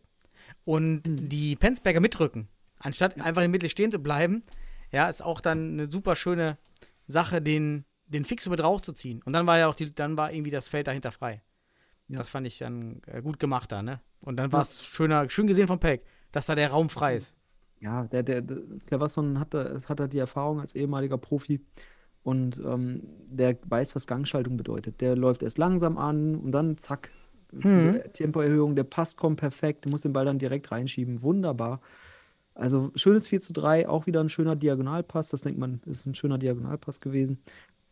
[0.65, 1.29] und Mhm.
[1.29, 2.47] die Penzberger mitrücken.
[2.79, 4.41] Anstatt einfach in der Mitte stehen zu bleiben,
[4.91, 6.57] ja, ist auch dann eine super schöne
[7.07, 9.21] Sache, den, den Fixo mit rauszuziehen.
[9.25, 11.41] Und dann war ja auch die, dann war irgendwie das Feld dahinter frei.
[12.07, 12.19] Ja.
[12.19, 13.99] Das fand ich dann äh, gut gemacht da, ne?
[14.21, 17.35] Und dann war es schöner, schön gesehen von Peck, dass da der Raum frei ist.
[17.81, 21.61] Ja, der, der, der Cleverson hat, hat da die Erfahrung als ehemaliger Profi
[22.23, 25.01] und ähm, der weiß, was Gangschaltung bedeutet.
[25.01, 27.11] Der läuft erst langsam an und dann zack,
[27.51, 28.01] Mhm.
[28.13, 31.21] Tempoerhöhung, der Pass kommt perfekt, muss den Ball dann direkt reinschieben.
[31.21, 31.81] Wunderbar.
[32.53, 35.29] Also schönes 4 zu 3, auch wieder ein schöner Diagonalpass.
[35.29, 37.39] Das denkt man, ist ein schöner Diagonalpass gewesen.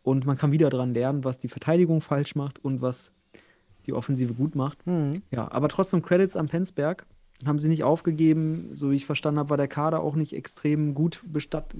[0.02, 3.12] Und man kann wieder dran lernen, was die Verteidigung falsch macht und was
[3.86, 4.86] die Offensive gut macht.
[4.86, 5.22] Mhm.
[5.30, 7.06] Ja, aber trotzdem Credits am Penzberg.
[7.46, 8.68] Haben sie nicht aufgegeben.
[8.72, 11.22] So wie ich verstanden habe, war der Kader auch nicht extrem gut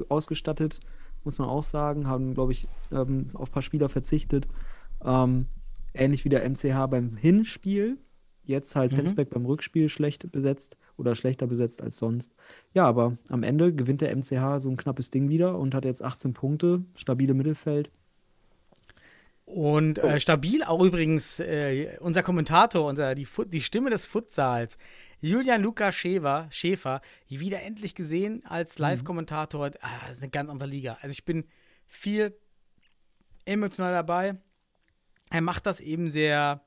[0.08, 0.80] ausgestattet,
[1.24, 2.06] muss man auch sagen.
[2.06, 4.48] Haben, glaube ich, ähm, auf ein paar Spieler verzichtet.
[5.04, 5.46] Ähm,
[5.94, 7.98] ähnlich wie der MCH beim Hinspiel.
[8.44, 8.96] Jetzt halt Mhm.
[8.96, 12.32] Penzberg beim Rückspiel schlecht besetzt oder schlechter besetzt als sonst.
[12.72, 16.02] Ja, aber am Ende gewinnt der MCH so ein knappes Ding wieder und hat jetzt
[16.02, 17.90] 18 Punkte, stabile Mittelfeld.
[19.44, 20.06] Und Oh.
[20.06, 24.76] äh, stabil auch übrigens äh, unser Kommentator, unser, die, die Stimme des Futsals,
[25.20, 29.70] Julian Luca Schäfer, Schäfer, wieder endlich gesehen als Live-Kommentator.
[29.80, 30.98] Ah, das ist eine ganz andere Liga.
[31.00, 31.44] Also ich bin
[31.86, 32.38] viel
[33.44, 34.36] emotional dabei.
[35.30, 36.64] Er macht das eben sehr,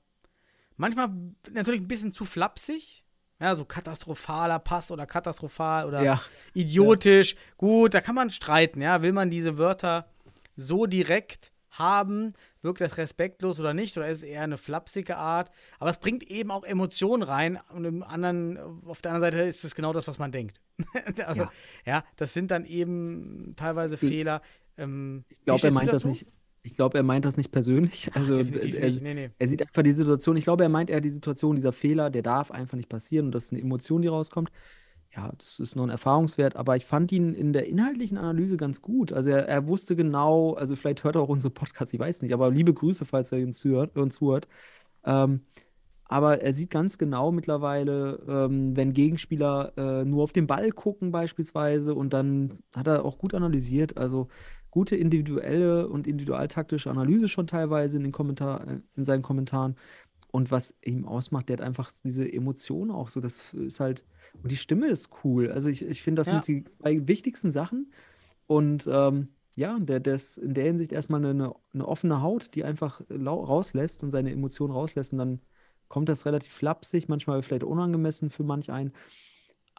[0.75, 1.09] manchmal
[1.51, 3.03] natürlich ein bisschen zu flapsig,
[3.39, 6.21] Ja, so katastrophaler Pass oder katastrophal oder Ja.
[6.53, 7.35] idiotisch.
[7.57, 9.01] Gut, da kann man streiten, ja.
[9.01, 10.07] Will man diese Wörter
[10.55, 12.34] so direkt haben?
[12.61, 13.98] Wirkt das respektlos oder nicht?
[13.98, 15.52] Oder ist es eher eine flapsige Art?
[15.80, 17.60] Aber es bringt eben auch Emotionen rein.
[17.73, 20.61] Und im anderen, auf der anderen Seite ist es genau das, was man denkt.
[21.26, 21.52] also, ja.
[21.85, 22.03] Ja.
[22.18, 24.41] das sind dann eben teilweise Fehler.
[24.77, 26.26] Ähm, Ich glaube, er meint das nicht.
[26.64, 28.14] Ich glaube, er meint das nicht persönlich.
[28.14, 28.91] Also Definitiv er.
[28.91, 29.30] Nee, nee.
[29.39, 30.38] er sieht einfach die Situation.
[30.38, 33.31] Ich glaube, er meint eher die Situation, dieser Fehler, der darf einfach nicht passieren und
[33.31, 34.52] das ist eine Emotion, die rauskommt.
[35.13, 38.81] Ja, das ist nur ein Erfahrungswert, aber ich fand ihn in der inhaltlichen Analyse ganz
[38.81, 39.11] gut.
[39.11, 42.33] Also er, er wusste genau, also vielleicht hört er auch unsere Podcasts, ich weiß nicht,
[42.33, 43.97] aber liebe Grüße, falls er uns zuhört.
[43.97, 44.47] Uns zuhört.
[45.05, 45.41] Ähm,
[46.05, 51.11] aber er sieht ganz genau mittlerweile, ähm, wenn Gegenspieler äh, nur auf den Ball gucken
[51.11, 54.29] beispielsweise und dann hat er auch gut analysiert, also
[54.71, 58.65] gute individuelle und individualtaktische Analyse schon teilweise in den Kommentar,
[58.95, 59.75] in seinen Kommentaren.
[60.31, 64.05] Und was ihm ausmacht, der hat einfach diese Emotionen auch so, das ist halt,
[64.43, 65.51] und die Stimme ist cool.
[65.51, 66.41] Also ich, ich finde, das Ja.
[66.41, 67.91] sind die zwei wichtigsten Sachen.
[68.47, 72.63] Und ähm, ja, der, der ist in der Hinsicht erstmal eine, eine offene Haut, die
[72.63, 75.11] einfach rauslässt und seine Emotionen rauslässt.
[75.13, 75.41] Und dann
[75.89, 78.93] kommt das relativ flapsig, manchmal vielleicht unangemessen für manch einen.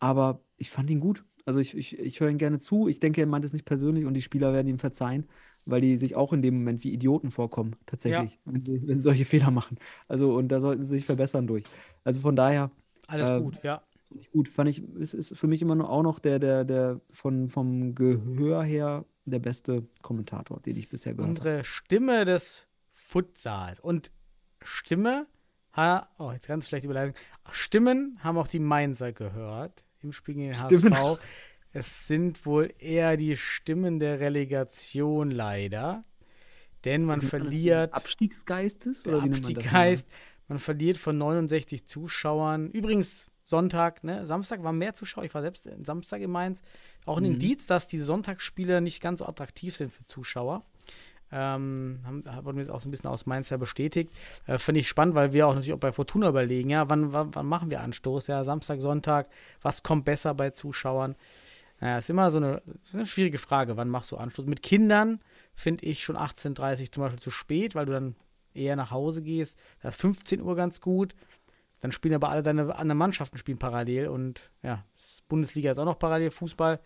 [0.02, 1.24] Aber ich fand ihn gut.
[1.44, 2.88] Also ich, ich, ich höre ihn gerne zu.
[2.88, 5.28] Ich denke, er meint es nicht persönlich und die Spieler werden ihm verzeihen,
[5.64, 9.02] weil die sich auch in dem Moment wie Idioten vorkommen, tatsächlich, wenn, die- wenn sie
[9.04, 9.78] solche Fehler machen.
[10.08, 11.64] Also und da sollten sie sich verbessern durch.
[12.04, 12.70] Also von daher
[13.06, 13.82] Alles äh, gut, ja.
[14.08, 14.48] fand ich gut.
[14.48, 17.94] Fand ich, es ist für mich immer nur auch noch der, der, der von, vom
[17.94, 21.38] Gehör her der beste Kommentator, den ich bisher gehört habe.
[21.48, 23.78] Unsere Stimme des Futsals.
[23.80, 24.10] Und
[24.62, 25.26] Stimme,
[25.76, 27.14] ha, oh, jetzt ganz schlechte Überleitung.
[27.50, 30.96] Stimmen haben auch die Mainzer gehört im Spiel gegen den Stimmen.
[30.96, 31.20] HSV.
[31.72, 36.04] Es sind wohl eher die Stimmen der Relegation leider.
[36.84, 39.70] Denn man verliert Abstiegsgeistes der oder wie nennt man das?
[39.72, 40.08] Heißt,
[40.48, 42.70] man verliert von 69 Zuschauern.
[42.70, 44.26] Übrigens, Sonntag, ne?
[44.26, 45.24] Samstag waren mehr Zuschauer.
[45.24, 46.62] Ich war selbst Samstag in Mainz.
[47.06, 47.32] Auch ein Mhm.
[47.32, 50.64] Indiz, dass diese Sonntagsspiele nicht ganz so attraktiv sind für Zuschauer.
[51.32, 54.12] Ähm, haben, haben- wurde mir jetzt auch so ein bisschen aus Mainz ja bestätigt.
[54.46, 57.34] Äh, Finde ich spannend, weil wir auch natürlich auch bei Fortuna überlegen, ja, wann, wann,
[57.34, 58.26] wann machen wir Anstoß?
[58.26, 59.28] Ja, Samstag, Sonntag,
[59.62, 61.16] was kommt besser bei Zuschauern?
[61.80, 64.46] Naja, ist immer so eine, eine schwierige Frage, wann machst du Anstoß?
[64.46, 65.20] Mit Kindern
[65.54, 68.14] finde ich schon 18.30 zum Beispiel zu spät, weil du dann
[68.54, 69.58] eher nach Hause gehst.
[69.82, 71.14] Da ist 15 Uhr ganz gut.
[71.80, 74.84] Dann spielen aber alle deine anderen Mannschaften spielen parallel und ja,
[75.28, 76.78] Bundesliga ist auch noch parallel, Fußball.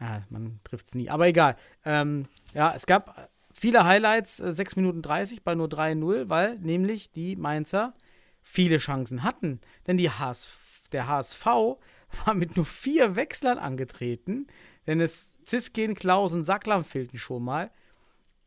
[0.00, 1.08] Ja, man trifft es nie.
[1.10, 1.56] Aber egal.
[1.84, 7.12] Ähm, ja, es gab viele Highlights, äh, 6 Minuten 30 bei nur 3-0, weil nämlich
[7.12, 7.94] die Mainzer
[8.42, 9.60] viele Chancen hatten.
[9.86, 10.50] Denn die HS,
[10.92, 11.46] der HSV
[12.26, 14.46] war mit nur vier Wechslern angetreten,
[14.86, 17.70] denn es Ziskin, Klaus und Sacklam fehlten schon mal.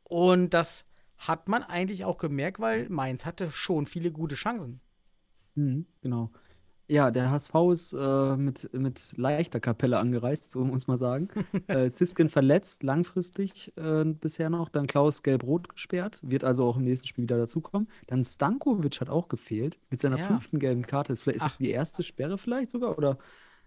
[0.03, 0.85] Und das
[1.17, 4.79] hat man eigentlich auch gemerkt, weil Mainz hatte schon viele gute Chancen.
[5.55, 6.31] Mhm, genau.
[6.89, 11.27] Ja, der HSV ist äh, mit, mit leichter Kapelle angereist, so muss man sagen.
[11.67, 14.69] äh, Siskin verletzt, langfristig äh, bisher noch.
[14.69, 17.89] Dann Klaus gelb-rot gesperrt, wird also auch im nächsten Spiel wieder dazukommen.
[18.07, 20.23] Dann Stankovic hat auch gefehlt, mit seiner Ja.
[20.27, 21.11] fünften gelben Karte.
[21.11, 23.17] Ist, vielleicht, ist das die erste Sperre vielleicht sogar oder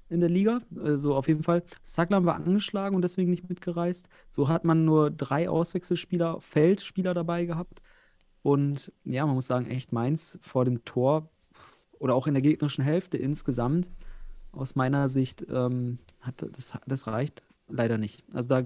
[0.08, 0.60] in der Liga?
[0.94, 1.62] So auf jeden Fall.
[1.82, 4.08] Saglam war angeschlagen und deswegen nicht mitgereist.
[4.30, 7.82] So hat man nur drei Auswechselspieler, Feldspieler dabei gehabt.
[8.42, 11.30] Und ja, man muss sagen, echt Mainz vor dem Tor
[12.00, 13.90] oder auch in der gegnerischen Hälfte insgesamt,
[14.50, 18.24] aus meiner Sicht, ähm, hat das, das reicht leider nicht.
[18.32, 18.64] Also da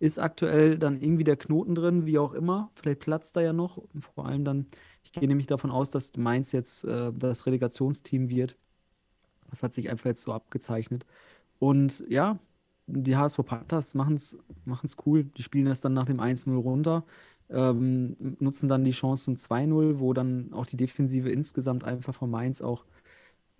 [0.00, 2.70] ist aktuell dann irgendwie der Knoten drin, wie auch immer.
[2.74, 3.78] Vielleicht platzt da ja noch.
[3.78, 4.66] Und vor allem dann,
[5.02, 8.56] ich gehe nämlich davon aus, dass Mainz jetzt äh, das Relegationsteam wird.
[9.48, 11.06] Das hat sich einfach jetzt so abgezeichnet.
[11.58, 12.38] Und ja,
[12.86, 14.36] die HSV Panthers machen es
[15.06, 15.24] cool.
[15.24, 17.04] Die spielen es dann nach dem 1-0 runter
[17.50, 22.30] ähm, nutzen dann die Chance zum 2-0, wo dann auch die Defensive insgesamt einfach von
[22.30, 22.84] Mainz auch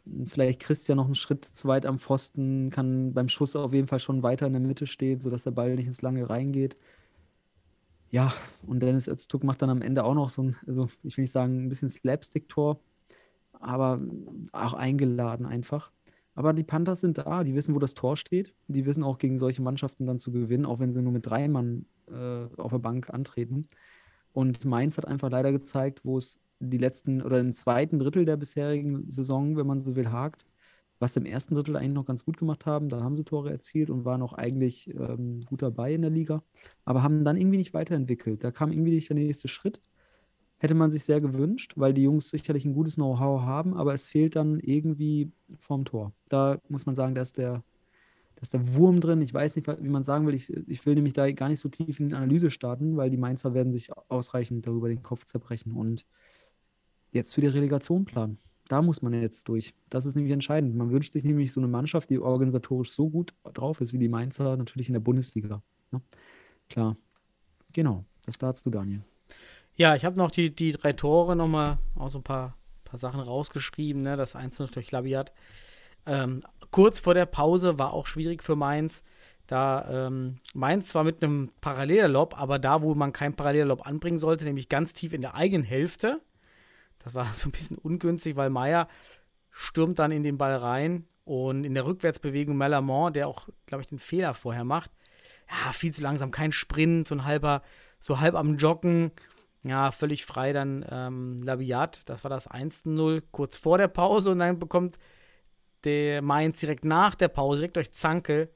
[0.05, 3.89] hm, vielleicht Christian noch einen Schritt zu weit am Pfosten, kann beim Schuss auf jeden
[3.89, 6.77] Fall schon weiter in der Mitte stehen, sodass der Ball nicht ins Lange reingeht.
[8.11, 8.33] Ja,
[8.67, 11.33] und Dennis Öztürk macht dann am Ende auch noch so ein, also ich will nicht
[11.33, 12.79] sagen, ein bisschen Slapstick-Tor,
[13.53, 14.01] aber
[14.53, 15.91] auch eingeladen einfach.
[16.37, 18.55] Aber die Panthers sind da, die wissen, wo das Tor steht.
[18.69, 21.49] Die wissen auch gegen solche Mannschaften dann zu gewinnen, auch wenn sie nur mit drei
[21.49, 23.69] Mann äh, auf der Bank antreten.
[24.33, 28.37] Und Mainz hat einfach leider gezeigt, wo es die letzten oder im zweiten Drittel der
[28.37, 30.47] bisherigen Saison, wenn man so will, hakt,
[30.99, 32.89] was im ersten Drittel eigentlich noch ganz gut gemacht haben.
[32.89, 36.43] Da haben sie Tore erzielt und waren auch eigentlich ähm, gut dabei in der Liga,
[36.85, 38.43] aber haben dann irgendwie nicht weiterentwickelt.
[38.43, 39.81] Da kam irgendwie nicht der nächste Schritt.
[40.59, 44.07] Hätte man sich sehr gewünscht, weil die Jungs sicherlich ein gutes Know-how haben, aber es
[44.07, 46.13] fehlt dann irgendwie vorm Tor.
[46.29, 47.39] Da muss man sagen, da ist
[48.37, 49.23] da ist der Wurm drin.
[49.23, 50.35] Ich weiß nicht, wie man sagen will.
[50.35, 53.17] Ich, ich will nämlich da gar nicht so tief in die Analyse starten, weil die
[53.17, 56.05] Mainzer werden sich ausreichend darüber den Kopf zerbrechen und
[57.13, 58.39] jetzt für die Relegation planen.
[58.69, 59.75] da muss man jetzt durch.
[59.89, 60.75] Das ist nämlich entscheidend.
[60.75, 64.09] Man wünscht sich nämlich so eine Mannschaft, die organisatorisch so gut drauf ist wie die
[64.09, 65.63] Mainzer, natürlich in der Bundesliga.
[65.93, 66.01] Ne?
[66.69, 66.97] Klar.
[67.73, 68.05] Genau.
[68.27, 69.03] Das dazu, Daniel.
[69.77, 73.21] Ja, ich habe noch die, die drei Tore nochmal auch so ein paar, paar Sachen
[73.21, 74.03] rausgeschrieben.
[74.03, 74.17] Ne?
[74.17, 75.33] Das Einzelne durch Labiat.
[76.07, 76.43] Ähm,
[76.75, 79.05] kurz vor der Pause war auch schwierig für Mainz.
[79.47, 84.45] Da ähm, Mainz zwar mit einem Parallellob, aber da, wo man keinen Parallellob anbringen sollte,
[84.45, 86.21] nämlich ganz tief in der eigenen Hälfte.
[86.99, 88.89] Das war so ein bisschen ungünstig, weil Meier
[89.53, 93.87] stürmt dann in den Ball rein und in der Rückwärtsbewegung Malamont, der auch, glaube ich,
[93.87, 94.91] den Fehler vorher macht,
[95.49, 97.63] ja, viel zu langsam, kein Sprint, so ein halber,
[98.01, 99.13] so halb am Joggen,
[99.63, 104.41] ja, völlig frei dann ähm, Labiat, das war das 1-0 kurz vor der Pause und
[104.41, 104.99] dann bekommt
[105.85, 108.51] der Mainz direkt nach der Pause, direkt durch Zanke,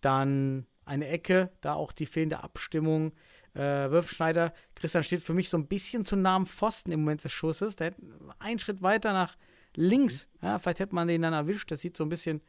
[0.00, 3.12] dann eine Ecke, da auch die fehlende Abstimmung.
[3.54, 7.24] Äh, Würfschneider, Christian steht für mich so ein bisschen zu nah am Pfosten im Moment
[7.24, 7.76] des Schusses.
[7.76, 7.94] Der hat
[8.38, 9.36] einen Schritt weiter nach
[9.74, 10.28] links.
[10.42, 11.70] Ja, vielleicht hätte man den dann erwischt.
[11.70, 12.42] Das sieht so ein bisschen,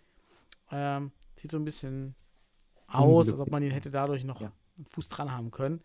[0.72, 2.16] ähm, sieht so ein bisschen
[2.88, 4.52] aus, als ob man ihn hätte dadurch noch ja.
[4.78, 5.82] einen Fuß dran haben können.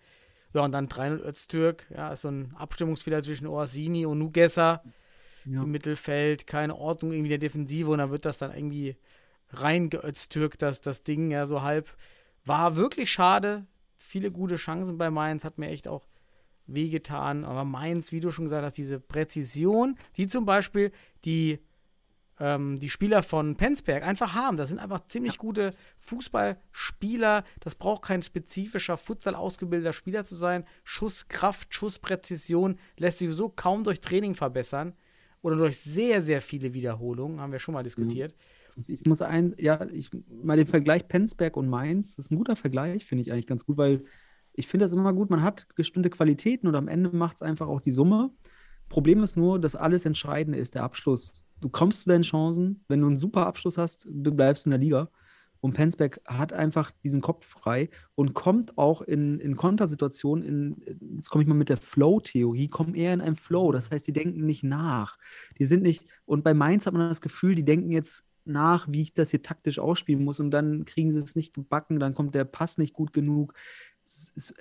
[0.55, 1.87] Ja, und dann 3-0 Öztürk.
[1.91, 4.83] Ja, ist so ein Abstimmungsfehler zwischen Orsini und Nugessa
[5.45, 5.63] ja.
[5.63, 6.47] im Mittelfeld.
[6.47, 8.97] Keine Ordnung irgendwie der Defensive und dann wird das dann irgendwie
[9.53, 11.95] reingeöztürkt, das, das Ding ja so halb.
[12.45, 13.67] War wirklich schade.
[13.97, 16.07] Viele gute Chancen bei Mainz, hat mir echt auch
[16.67, 17.45] wehgetan.
[17.45, 20.91] Aber Mainz, wie du schon gesagt hast, diese Präzision, die zum Beispiel
[21.25, 21.61] die,
[22.41, 24.57] ähm, die Spieler von Penzberg einfach haben.
[24.57, 27.45] Das sind einfach ziemlich gute Fußballspieler.
[27.61, 30.65] Das braucht kein spezifischer Futsal ausgebildeter Spieler zu sein.
[30.83, 34.95] Schusskraft, Schusspräzision lässt sich so kaum durch Training verbessern
[35.43, 38.35] oder durch sehr, sehr viele Wiederholungen, haben wir schon mal diskutiert.
[38.77, 38.85] Mhm.
[38.87, 40.11] Ich muss ein, ja, ich
[40.43, 43.67] mal den Vergleich Penzberg und Mainz, das ist ein guter Vergleich, finde ich eigentlich ganz
[43.67, 44.05] gut, weil
[44.55, 47.69] ich finde das immer gut, man hat bestimmte Qualitäten und am Ende macht es einfach
[47.69, 48.31] auch die Summe.
[48.89, 51.43] Problem ist nur, dass alles Entscheidende ist, der Abschluss.
[51.61, 54.81] Du kommst zu deinen Chancen, wenn du einen super Abschluss hast, du bleibst in der
[54.81, 55.09] Liga.
[55.63, 61.31] Und Penzberg hat einfach diesen Kopf frei und kommt auch in, in Kontersituationen, in, jetzt
[61.31, 63.71] komme ich mal mit der Flow-Theorie, kommen eher in einen Flow.
[63.71, 65.19] Das heißt, die denken nicht nach.
[65.59, 69.03] Die sind nicht, und bei Mainz hat man das Gefühl, die denken jetzt nach, wie
[69.03, 72.35] ich das hier taktisch ausspielen muss und dann kriegen sie es nicht gebacken, dann kommt
[72.35, 73.55] der Pass nicht gut genug.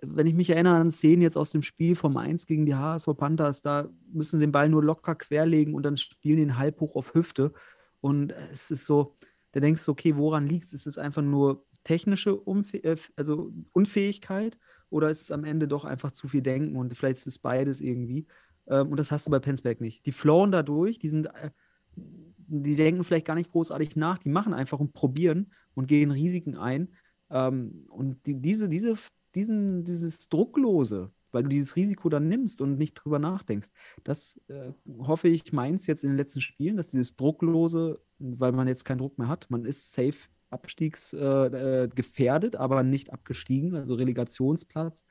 [0.03, 3.07] Wenn ich mich erinnere an Szenen jetzt aus dem Spiel vom 1 gegen die HSV
[3.17, 6.95] Panthers, da müssen sie den Ball nur locker querlegen und dann spielen den halb hoch
[6.95, 7.53] auf Hüfte.
[8.01, 9.15] Und es ist so,
[9.51, 10.73] da denkst du, okay, woran liegt es?
[10.73, 14.57] Ist es einfach nur technische Unfäh äh, also Unfähigkeit
[14.89, 17.81] oder ist es am Ende doch einfach zu viel Denken und vielleicht ist es beides
[17.81, 18.27] irgendwie.
[18.67, 20.05] Ähm, und das hast du bei Penzberg nicht.
[20.05, 21.51] Die flowen dadurch, die sind, äh,
[21.95, 26.55] die denken vielleicht gar nicht großartig nach, die machen einfach und probieren und gehen Risiken
[26.57, 26.89] ein.
[27.29, 28.95] Ähm, und die, diese, diese,
[29.35, 33.69] diesen, dieses Drucklose, weil du dieses Risiko dann nimmst und nicht drüber nachdenkst.
[34.03, 38.67] Das äh, hoffe ich meins jetzt in den letzten Spielen, dass dieses Drucklose, weil man
[38.67, 40.17] jetzt keinen Druck mehr hat, man ist safe
[40.49, 45.05] abstiegsgefährdet, äh, äh aber nicht abgestiegen, also Relegationsplatz.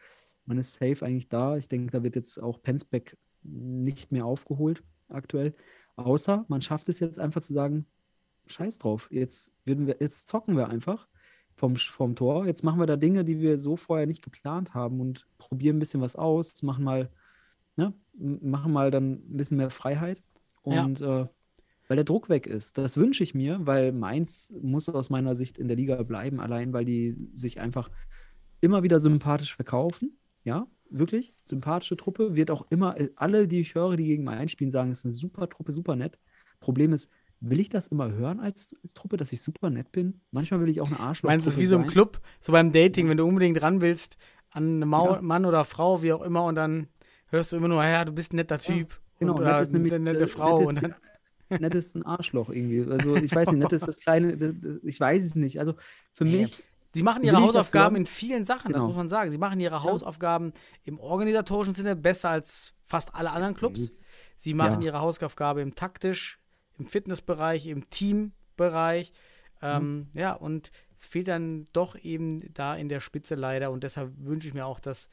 [0.46, 1.56] Man ist safe eigentlich da.
[1.56, 5.54] Ich denke, da wird jetzt auch Penzbeck nicht mehr aufgeholt aktuell.
[5.96, 7.86] Außer man schafft es jetzt einfach zu sagen,
[8.46, 11.08] scheiß drauf, jetzt, wir, jetzt zocken wir einfach
[11.56, 12.46] vom, vom Tor.
[12.46, 15.80] Jetzt machen wir da Dinge, die wir so vorher nicht geplant haben und probieren ein
[15.80, 17.10] bisschen was aus, machen mal,
[17.76, 20.22] ne, machen mal dann ein bisschen mehr Freiheit.
[20.62, 21.22] Und ja.
[21.22, 21.26] äh,
[21.90, 22.78] weil der Druck weg ist.
[22.78, 26.72] Das wünsche ich mir, weil Mainz muss aus meiner Sicht in der Liga bleiben, allein
[26.72, 27.90] weil die sich einfach
[28.60, 30.16] immer wieder sympathisch verkaufen.
[30.44, 31.34] Ja, wirklich.
[31.42, 34.98] Sympathische Truppe wird auch immer, alle, die ich höre, die gegen Mainz spielen, sagen, es
[34.98, 36.16] ist eine super Truppe, super nett.
[36.60, 37.10] Problem ist,
[37.40, 40.20] will ich das immer hören als, als Truppe, dass ich super nett bin?
[40.30, 41.28] Manchmal will ich auch eine Arschloch.
[41.28, 43.80] Meinst du, es ist wie so im Club, so beim Dating, wenn du unbedingt ran
[43.80, 44.16] willst
[44.50, 45.22] an eine Mau ja.
[45.22, 46.86] Mann oder Frau, wie auch immer, und dann
[47.30, 48.92] hörst du immer nur, ja, du bist ein netter Typ.
[48.92, 50.70] Ja, genau, und, oder eine nette Frau.
[50.70, 50.94] Nett ist,
[51.58, 52.90] nett ist ein Arschloch irgendwie.
[52.90, 55.58] Also ich weiß nicht, nett ist das kleine, ich weiß es nicht.
[55.60, 55.74] Also
[56.12, 56.42] für hey.
[56.42, 56.62] mich.
[56.92, 58.80] Sie machen ihre Hausaufgaben in vielen Sachen, genau.
[58.80, 59.30] das muss man sagen.
[59.30, 60.52] Sie machen ihre Hausaufgaben
[60.84, 63.92] im organisatorischen Sinne besser als fast alle anderen Clubs.
[64.36, 64.88] Sie machen ja.
[64.88, 66.40] ihre Hausaufgabe im taktisch,
[66.78, 69.12] im Fitnessbereich, im Teambereich.
[69.62, 70.08] Ähm, mhm.
[70.14, 73.70] Ja, und es fehlt dann doch eben da in der Spitze leider.
[73.70, 75.10] Und deshalb wünsche ich mir auch, dass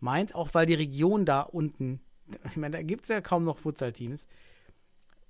[0.00, 2.00] Mainz, auch weil die Region da unten,
[2.50, 4.26] ich meine, da gibt es ja kaum noch Futsal-Teams,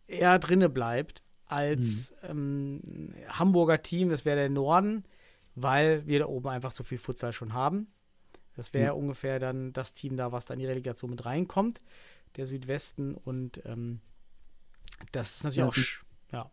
[0.08, 2.80] eher drinne bleibt als mhm.
[3.14, 5.04] ähm, Hamburger Team, das wäre der Norden,
[5.54, 7.88] weil wir da oben einfach so viel Futsal schon haben.
[8.56, 9.02] Das wäre mhm.
[9.02, 11.80] ungefähr dann das Team da, was dann in die Relegation mit reinkommt,
[12.36, 13.14] der Südwesten.
[13.14, 14.00] Und ähm,
[15.12, 16.00] das ist natürlich
[16.32, 16.50] ja, auch, ja.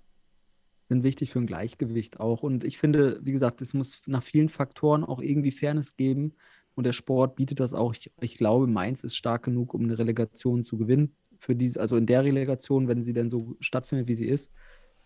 [0.87, 2.43] Sind wichtig für ein Gleichgewicht auch.
[2.43, 6.35] Und ich finde, wie gesagt, es muss nach vielen Faktoren auch irgendwie Fairness geben.
[6.75, 7.93] Und der Sport bietet das auch.
[7.93, 11.15] Ich, ich glaube, Mainz ist stark genug, um eine Relegation zu gewinnen.
[11.45, 14.51] Für diese, also in der Relegation, wenn sie denn so stattfindet, wie sie ist.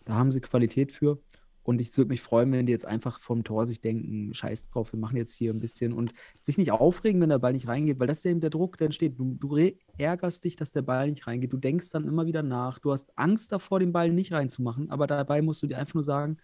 [0.06, 1.20] Da haben sie Qualität für.
[1.64, 4.94] Und ich würde mich freuen, wenn die jetzt einfach vom Tor sich denken, scheiß drauf,
[4.94, 8.00] wir machen jetzt hier ein bisschen und sich nicht aufregen, wenn der Ball nicht reingeht,
[8.00, 9.20] weil das ist eben der Druck, der entsteht.
[9.20, 11.52] Du, du ärgerst dich, dass der Ball nicht reingeht.
[11.52, 12.80] Du denkst dann immer wieder nach.
[12.80, 16.04] Du hast Angst davor, den Ball nicht reinzumachen, aber dabei musst du dir einfach nur
[16.04, 16.38] sagen,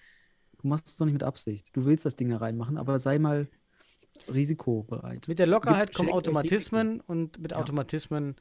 [0.62, 1.70] du machst es doch nicht mit Absicht.
[1.74, 3.48] Du willst das Ding da reinmachen, aber sei mal
[4.32, 5.28] risikobereit.
[5.28, 7.58] Mit der Lockerheit kommen Automatismen und mit Ja.
[7.58, 8.36] Automatismen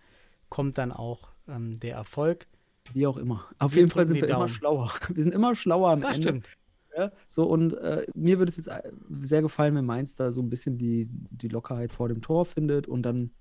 [0.54, 2.46] kommt dann auch ähm, der Erfolg.
[2.92, 3.44] Wie auch immer.
[3.58, 4.48] Auf Wir jeden Fall sind wir immer Daumen.
[4.48, 4.92] schlauer.
[5.12, 6.22] Wir sind immer schlauer am Das Ende.
[6.22, 6.48] stimmt.
[6.96, 10.40] Ja, so und äh, mir würde es jetzt äh, sehr gefallen, wenn Mainz da so
[10.40, 13.32] ein bisschen die, die Lockerheit vor dem Tor findet und dann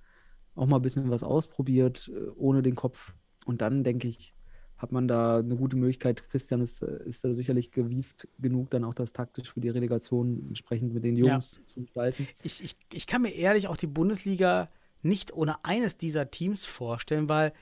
[0.56, 3.14] auch mal ein bisschen was ausprobiert, äh, ohne den Kopf.
[3.45, 4.34] Und dann denke ich,
[4.77, 6.27] hat man da eine gute Möglichkeit.
[6.30, 10.45] Christian ist, äh, ist da sicherlich gewieft genug, dann auch das taktisch für die Relegation
[10.48, 11.34] entsprechend mit den Ja.
[11.34, 12.27] Jungs zu gestalten.
[12.41, 14.69] Ich, ich, ich kann mir ehrlich auch die Bundesliga
[15.04, 17.54] nicht ohne eines dieser Teams vorstellen, weil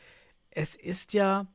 [0.49, 1.47] es ist ja,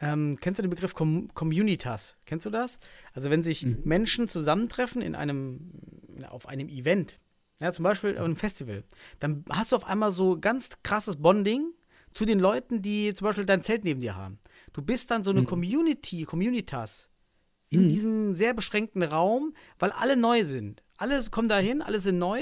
[0.00, 2.16] ähm, kennst du den Begriff Com Communitas?
[2.26, 2.78] Kennst du das?
[3.12, 3.80] Also wenn sich Mhm.
[3.84, 5.72] Menschen zusammentreffen in einem,
[6.28, 7.20] auf einem Event,
[7.60, 8.84] ja, zum Beispiel auf einem Festival,
[9.20, 11.72] dann hast du auf einmal so ganz krasses Bonding
[12.12, 14.38] zu den Leuten, die zum Beispiel dein Zelt neben dir haben.
[14.72, 15.46] Du bist dann so eine Mhm.
[15.46, 17.08] Community, Communitas
[17.70, 17.88] in Mhm.
[17.88, 20.82] diesem sehr beschränkten Raum, weil alle neu sind.
[20.98, 22.40] Alle kommen dahin, alle sind neu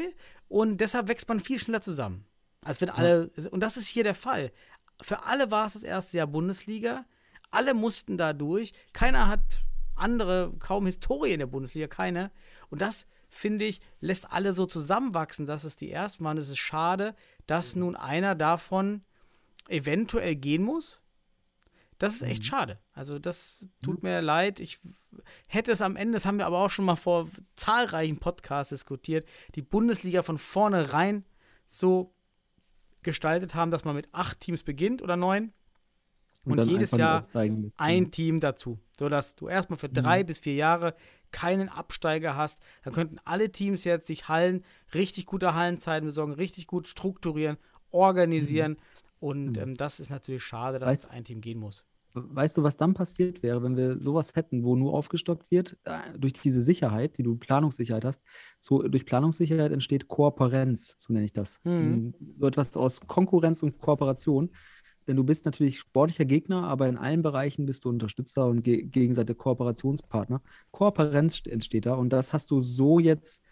[0.48, 2.24] und deshalb wächst man viel schneller zusammen.
[2.62, 4.52] Als wenn alle, und das ist hier der Fall.
[5.00, 7.06] Für alle war es das erste Jahr Bundesliga.
[7.50, 8.72] Alle mussten da durch.
[8.92, 9.40] Keiner hat
[9.96, 12.30] andere, kaum Historie in der Bundesliga, keine.
[12.68, 16.38] Und das, finde ich, lässt alle so zusammenwachsen, dass es die ersten waren.
[16.38, 17.14] Es ist schade,
[17.46, 19.02] dass nun einer davon
[19.68, 21.00] eventuell gehen muss.
[21.98, 22.78] Das ist echt schade.
[22.92, 24.58] Also das tut mir leid.
[24.58, 24.78] Ich
[25.46, 29.28] hätte es am Ende, das haben wir aber auch schon mal vor zahlreichen Podcasts diskutiert,
[29.54, 31.26] die Bundesliga von vornherein
[31.66, 32.14] so
[33.02, 35.52] gestaltet haben, dass man mit acht Teams beginnt oder neun
[36.44, 37.26] und, dann jedes Jahr
[37.76, 40.94] ein Team dazu, sodass du erstmal für drei bis vier Jahre
[41.32, 42.60] keinen Absteiger hast.
[42.82, 44.64] Dann könnten alle Teams jetzt sich Hallen,
[44.94, 47.58] richtig gute Hallenzeiten besorgen, richtig gut strukturieren,
[47.90, 48.78] organisieren.
[49.18, 51.84] Und ähm, das ist natürlich schade, dass Weißt- es ein Team gehen muss.
[52.12, 56.18] Weißt du, was dann passiert wäre, wenn wir sowas hätten, wo nur aufgestockt wird, äh,
[56.18, 58.22] durch diese Sicherheit, die du Planungssicherheit hast,
[58.58, 61.60] so durch Planungssicherheit entsteht Kooperenz, so nenne ich das.
[61.64, 62.02] Mhm.
[62.08, 64.50] Mm, So etwas aus Konkurrenz und Kooperation.
[65.06, 68.82] Denn du bist natürlich sportlicher Gegner, aber in allen Bereichen bist du Unterstützer und ge
[68.82, 70.42] gegenseitig Kooperationspartner.
[70.72, 73.42] Kooperenz st- entsteht da und das hast du so jetzt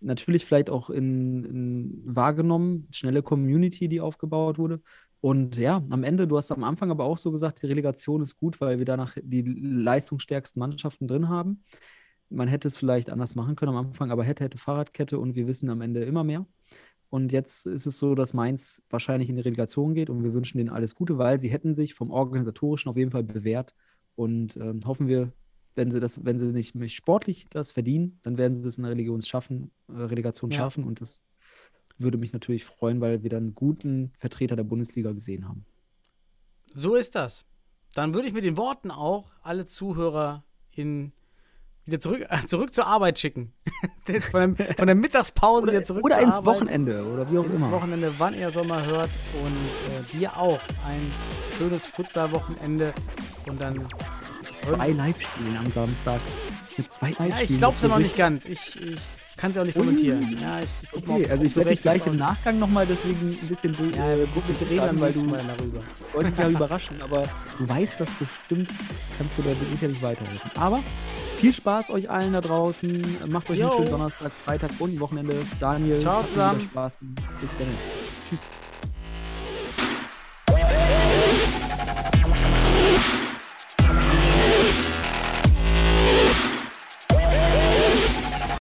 [0.00, 4.80] natürlich vielleicht auch in, in wahrgenommen, schnelle Community, die aufgebaut wurde.
[5.22, 8.36] Und ja, am Ende, du hast am Anfang aber auch so gesagt, die Relegation ist
[8.38, 11.62] gut, weil wir danach die leistungsstärksten Mannschaften drin haben.
[12.28, 15.46] Man hätte es vielleicht anders machen können am Anfang, aber hätte, hätte Fahrradkette und wir
[15.46, 16.44] wissen am Ende immer mehr.
[17.08, 20.58] Und jetzt ist es so, dass Mainz wahrscheinlich in die Relegation geht und wir wünschen
[20.58, 23.76] denen alles Gute, weil sie hätten sich vom Organisatorischen auf jeden Fall bewährt.
[24.16, 25.32] Und ähm, hoffen wir,
[25.76, 28.82] wenn sie das, wenn sie nicht, nicht sportlich das verdienen, dann werden sie das in
[28.82, 30.56] der Religions schaffen, äh, Relegation Ja.
[30.56, 30.82] schaffen.
[30.82, 31.22] Und das
[31.98, 35.64] würde mich natürlich freuen, weil wir dann einen guten Vertreter der Bundesliga gesehen haben.
[36.74, 37.44] So ist das.
[37.94, 41.12] Dann würde ich mit den Worten auch alle Zuhörer in
[41.84, 43.52] wieder zurück, zurück zur Arbeit schicken.
[44.30, 46.60] von, der, von der Mittagspause wieder zurück oder zur ins Arbeit.
[46.60, 47.72] Wochenende oder wie auch ins immer.
[47.72, 49.10] Wochenende, wann ihr Sommer hört
[49.44, 51.10] und äh, dir auch ein
[51.58, 52.94] schönes Futsal-Wochenende
[53.46, 53.86] und dann
[54.62, 56.20] Zwei Live-Spielen am Samstag.
[56.76, 57.30] Mit zwei Live-Spielen.
[57.30, 58.44] ja, ich es wird noch nicht ganz.
[58.44, 58.96] Ich, ich
[59.36, 60.38] kann ja auch nicht kommentieren.
[60.40, 62.86] Ja, ich, ich guck mal, Okay, ob- also ich werde dich gleich im Nachgang nochmal
[62.86, 63.72] deswegen ein bisschen.
[63.96, 65.80] Ja, wir bisschen drehen dann weil nächstes du Mal darüber.
[66.12, 67.22] wollte dich ja überraschen, aber
[67.58, 68.70] du weißt das bestimmt,
[69.18, 70.50] kannst du da sicherlich weiterhelfen.
[70.56, 70.80] Aber
[71.38, 73.04] viel Spaß euch allen da draußen.
[73.28, 73.68] Macht euch Jo.
[73.70, 75.34] einen schönen Donnerstag, Freitag und Wochenende.
[75.58, 76.60] Daniel, Ciao zusammen.
[76.70, 76.98] Spaß.
[77.40, 77.68] Bis dann.
[78.28, 78.40] Tschüss.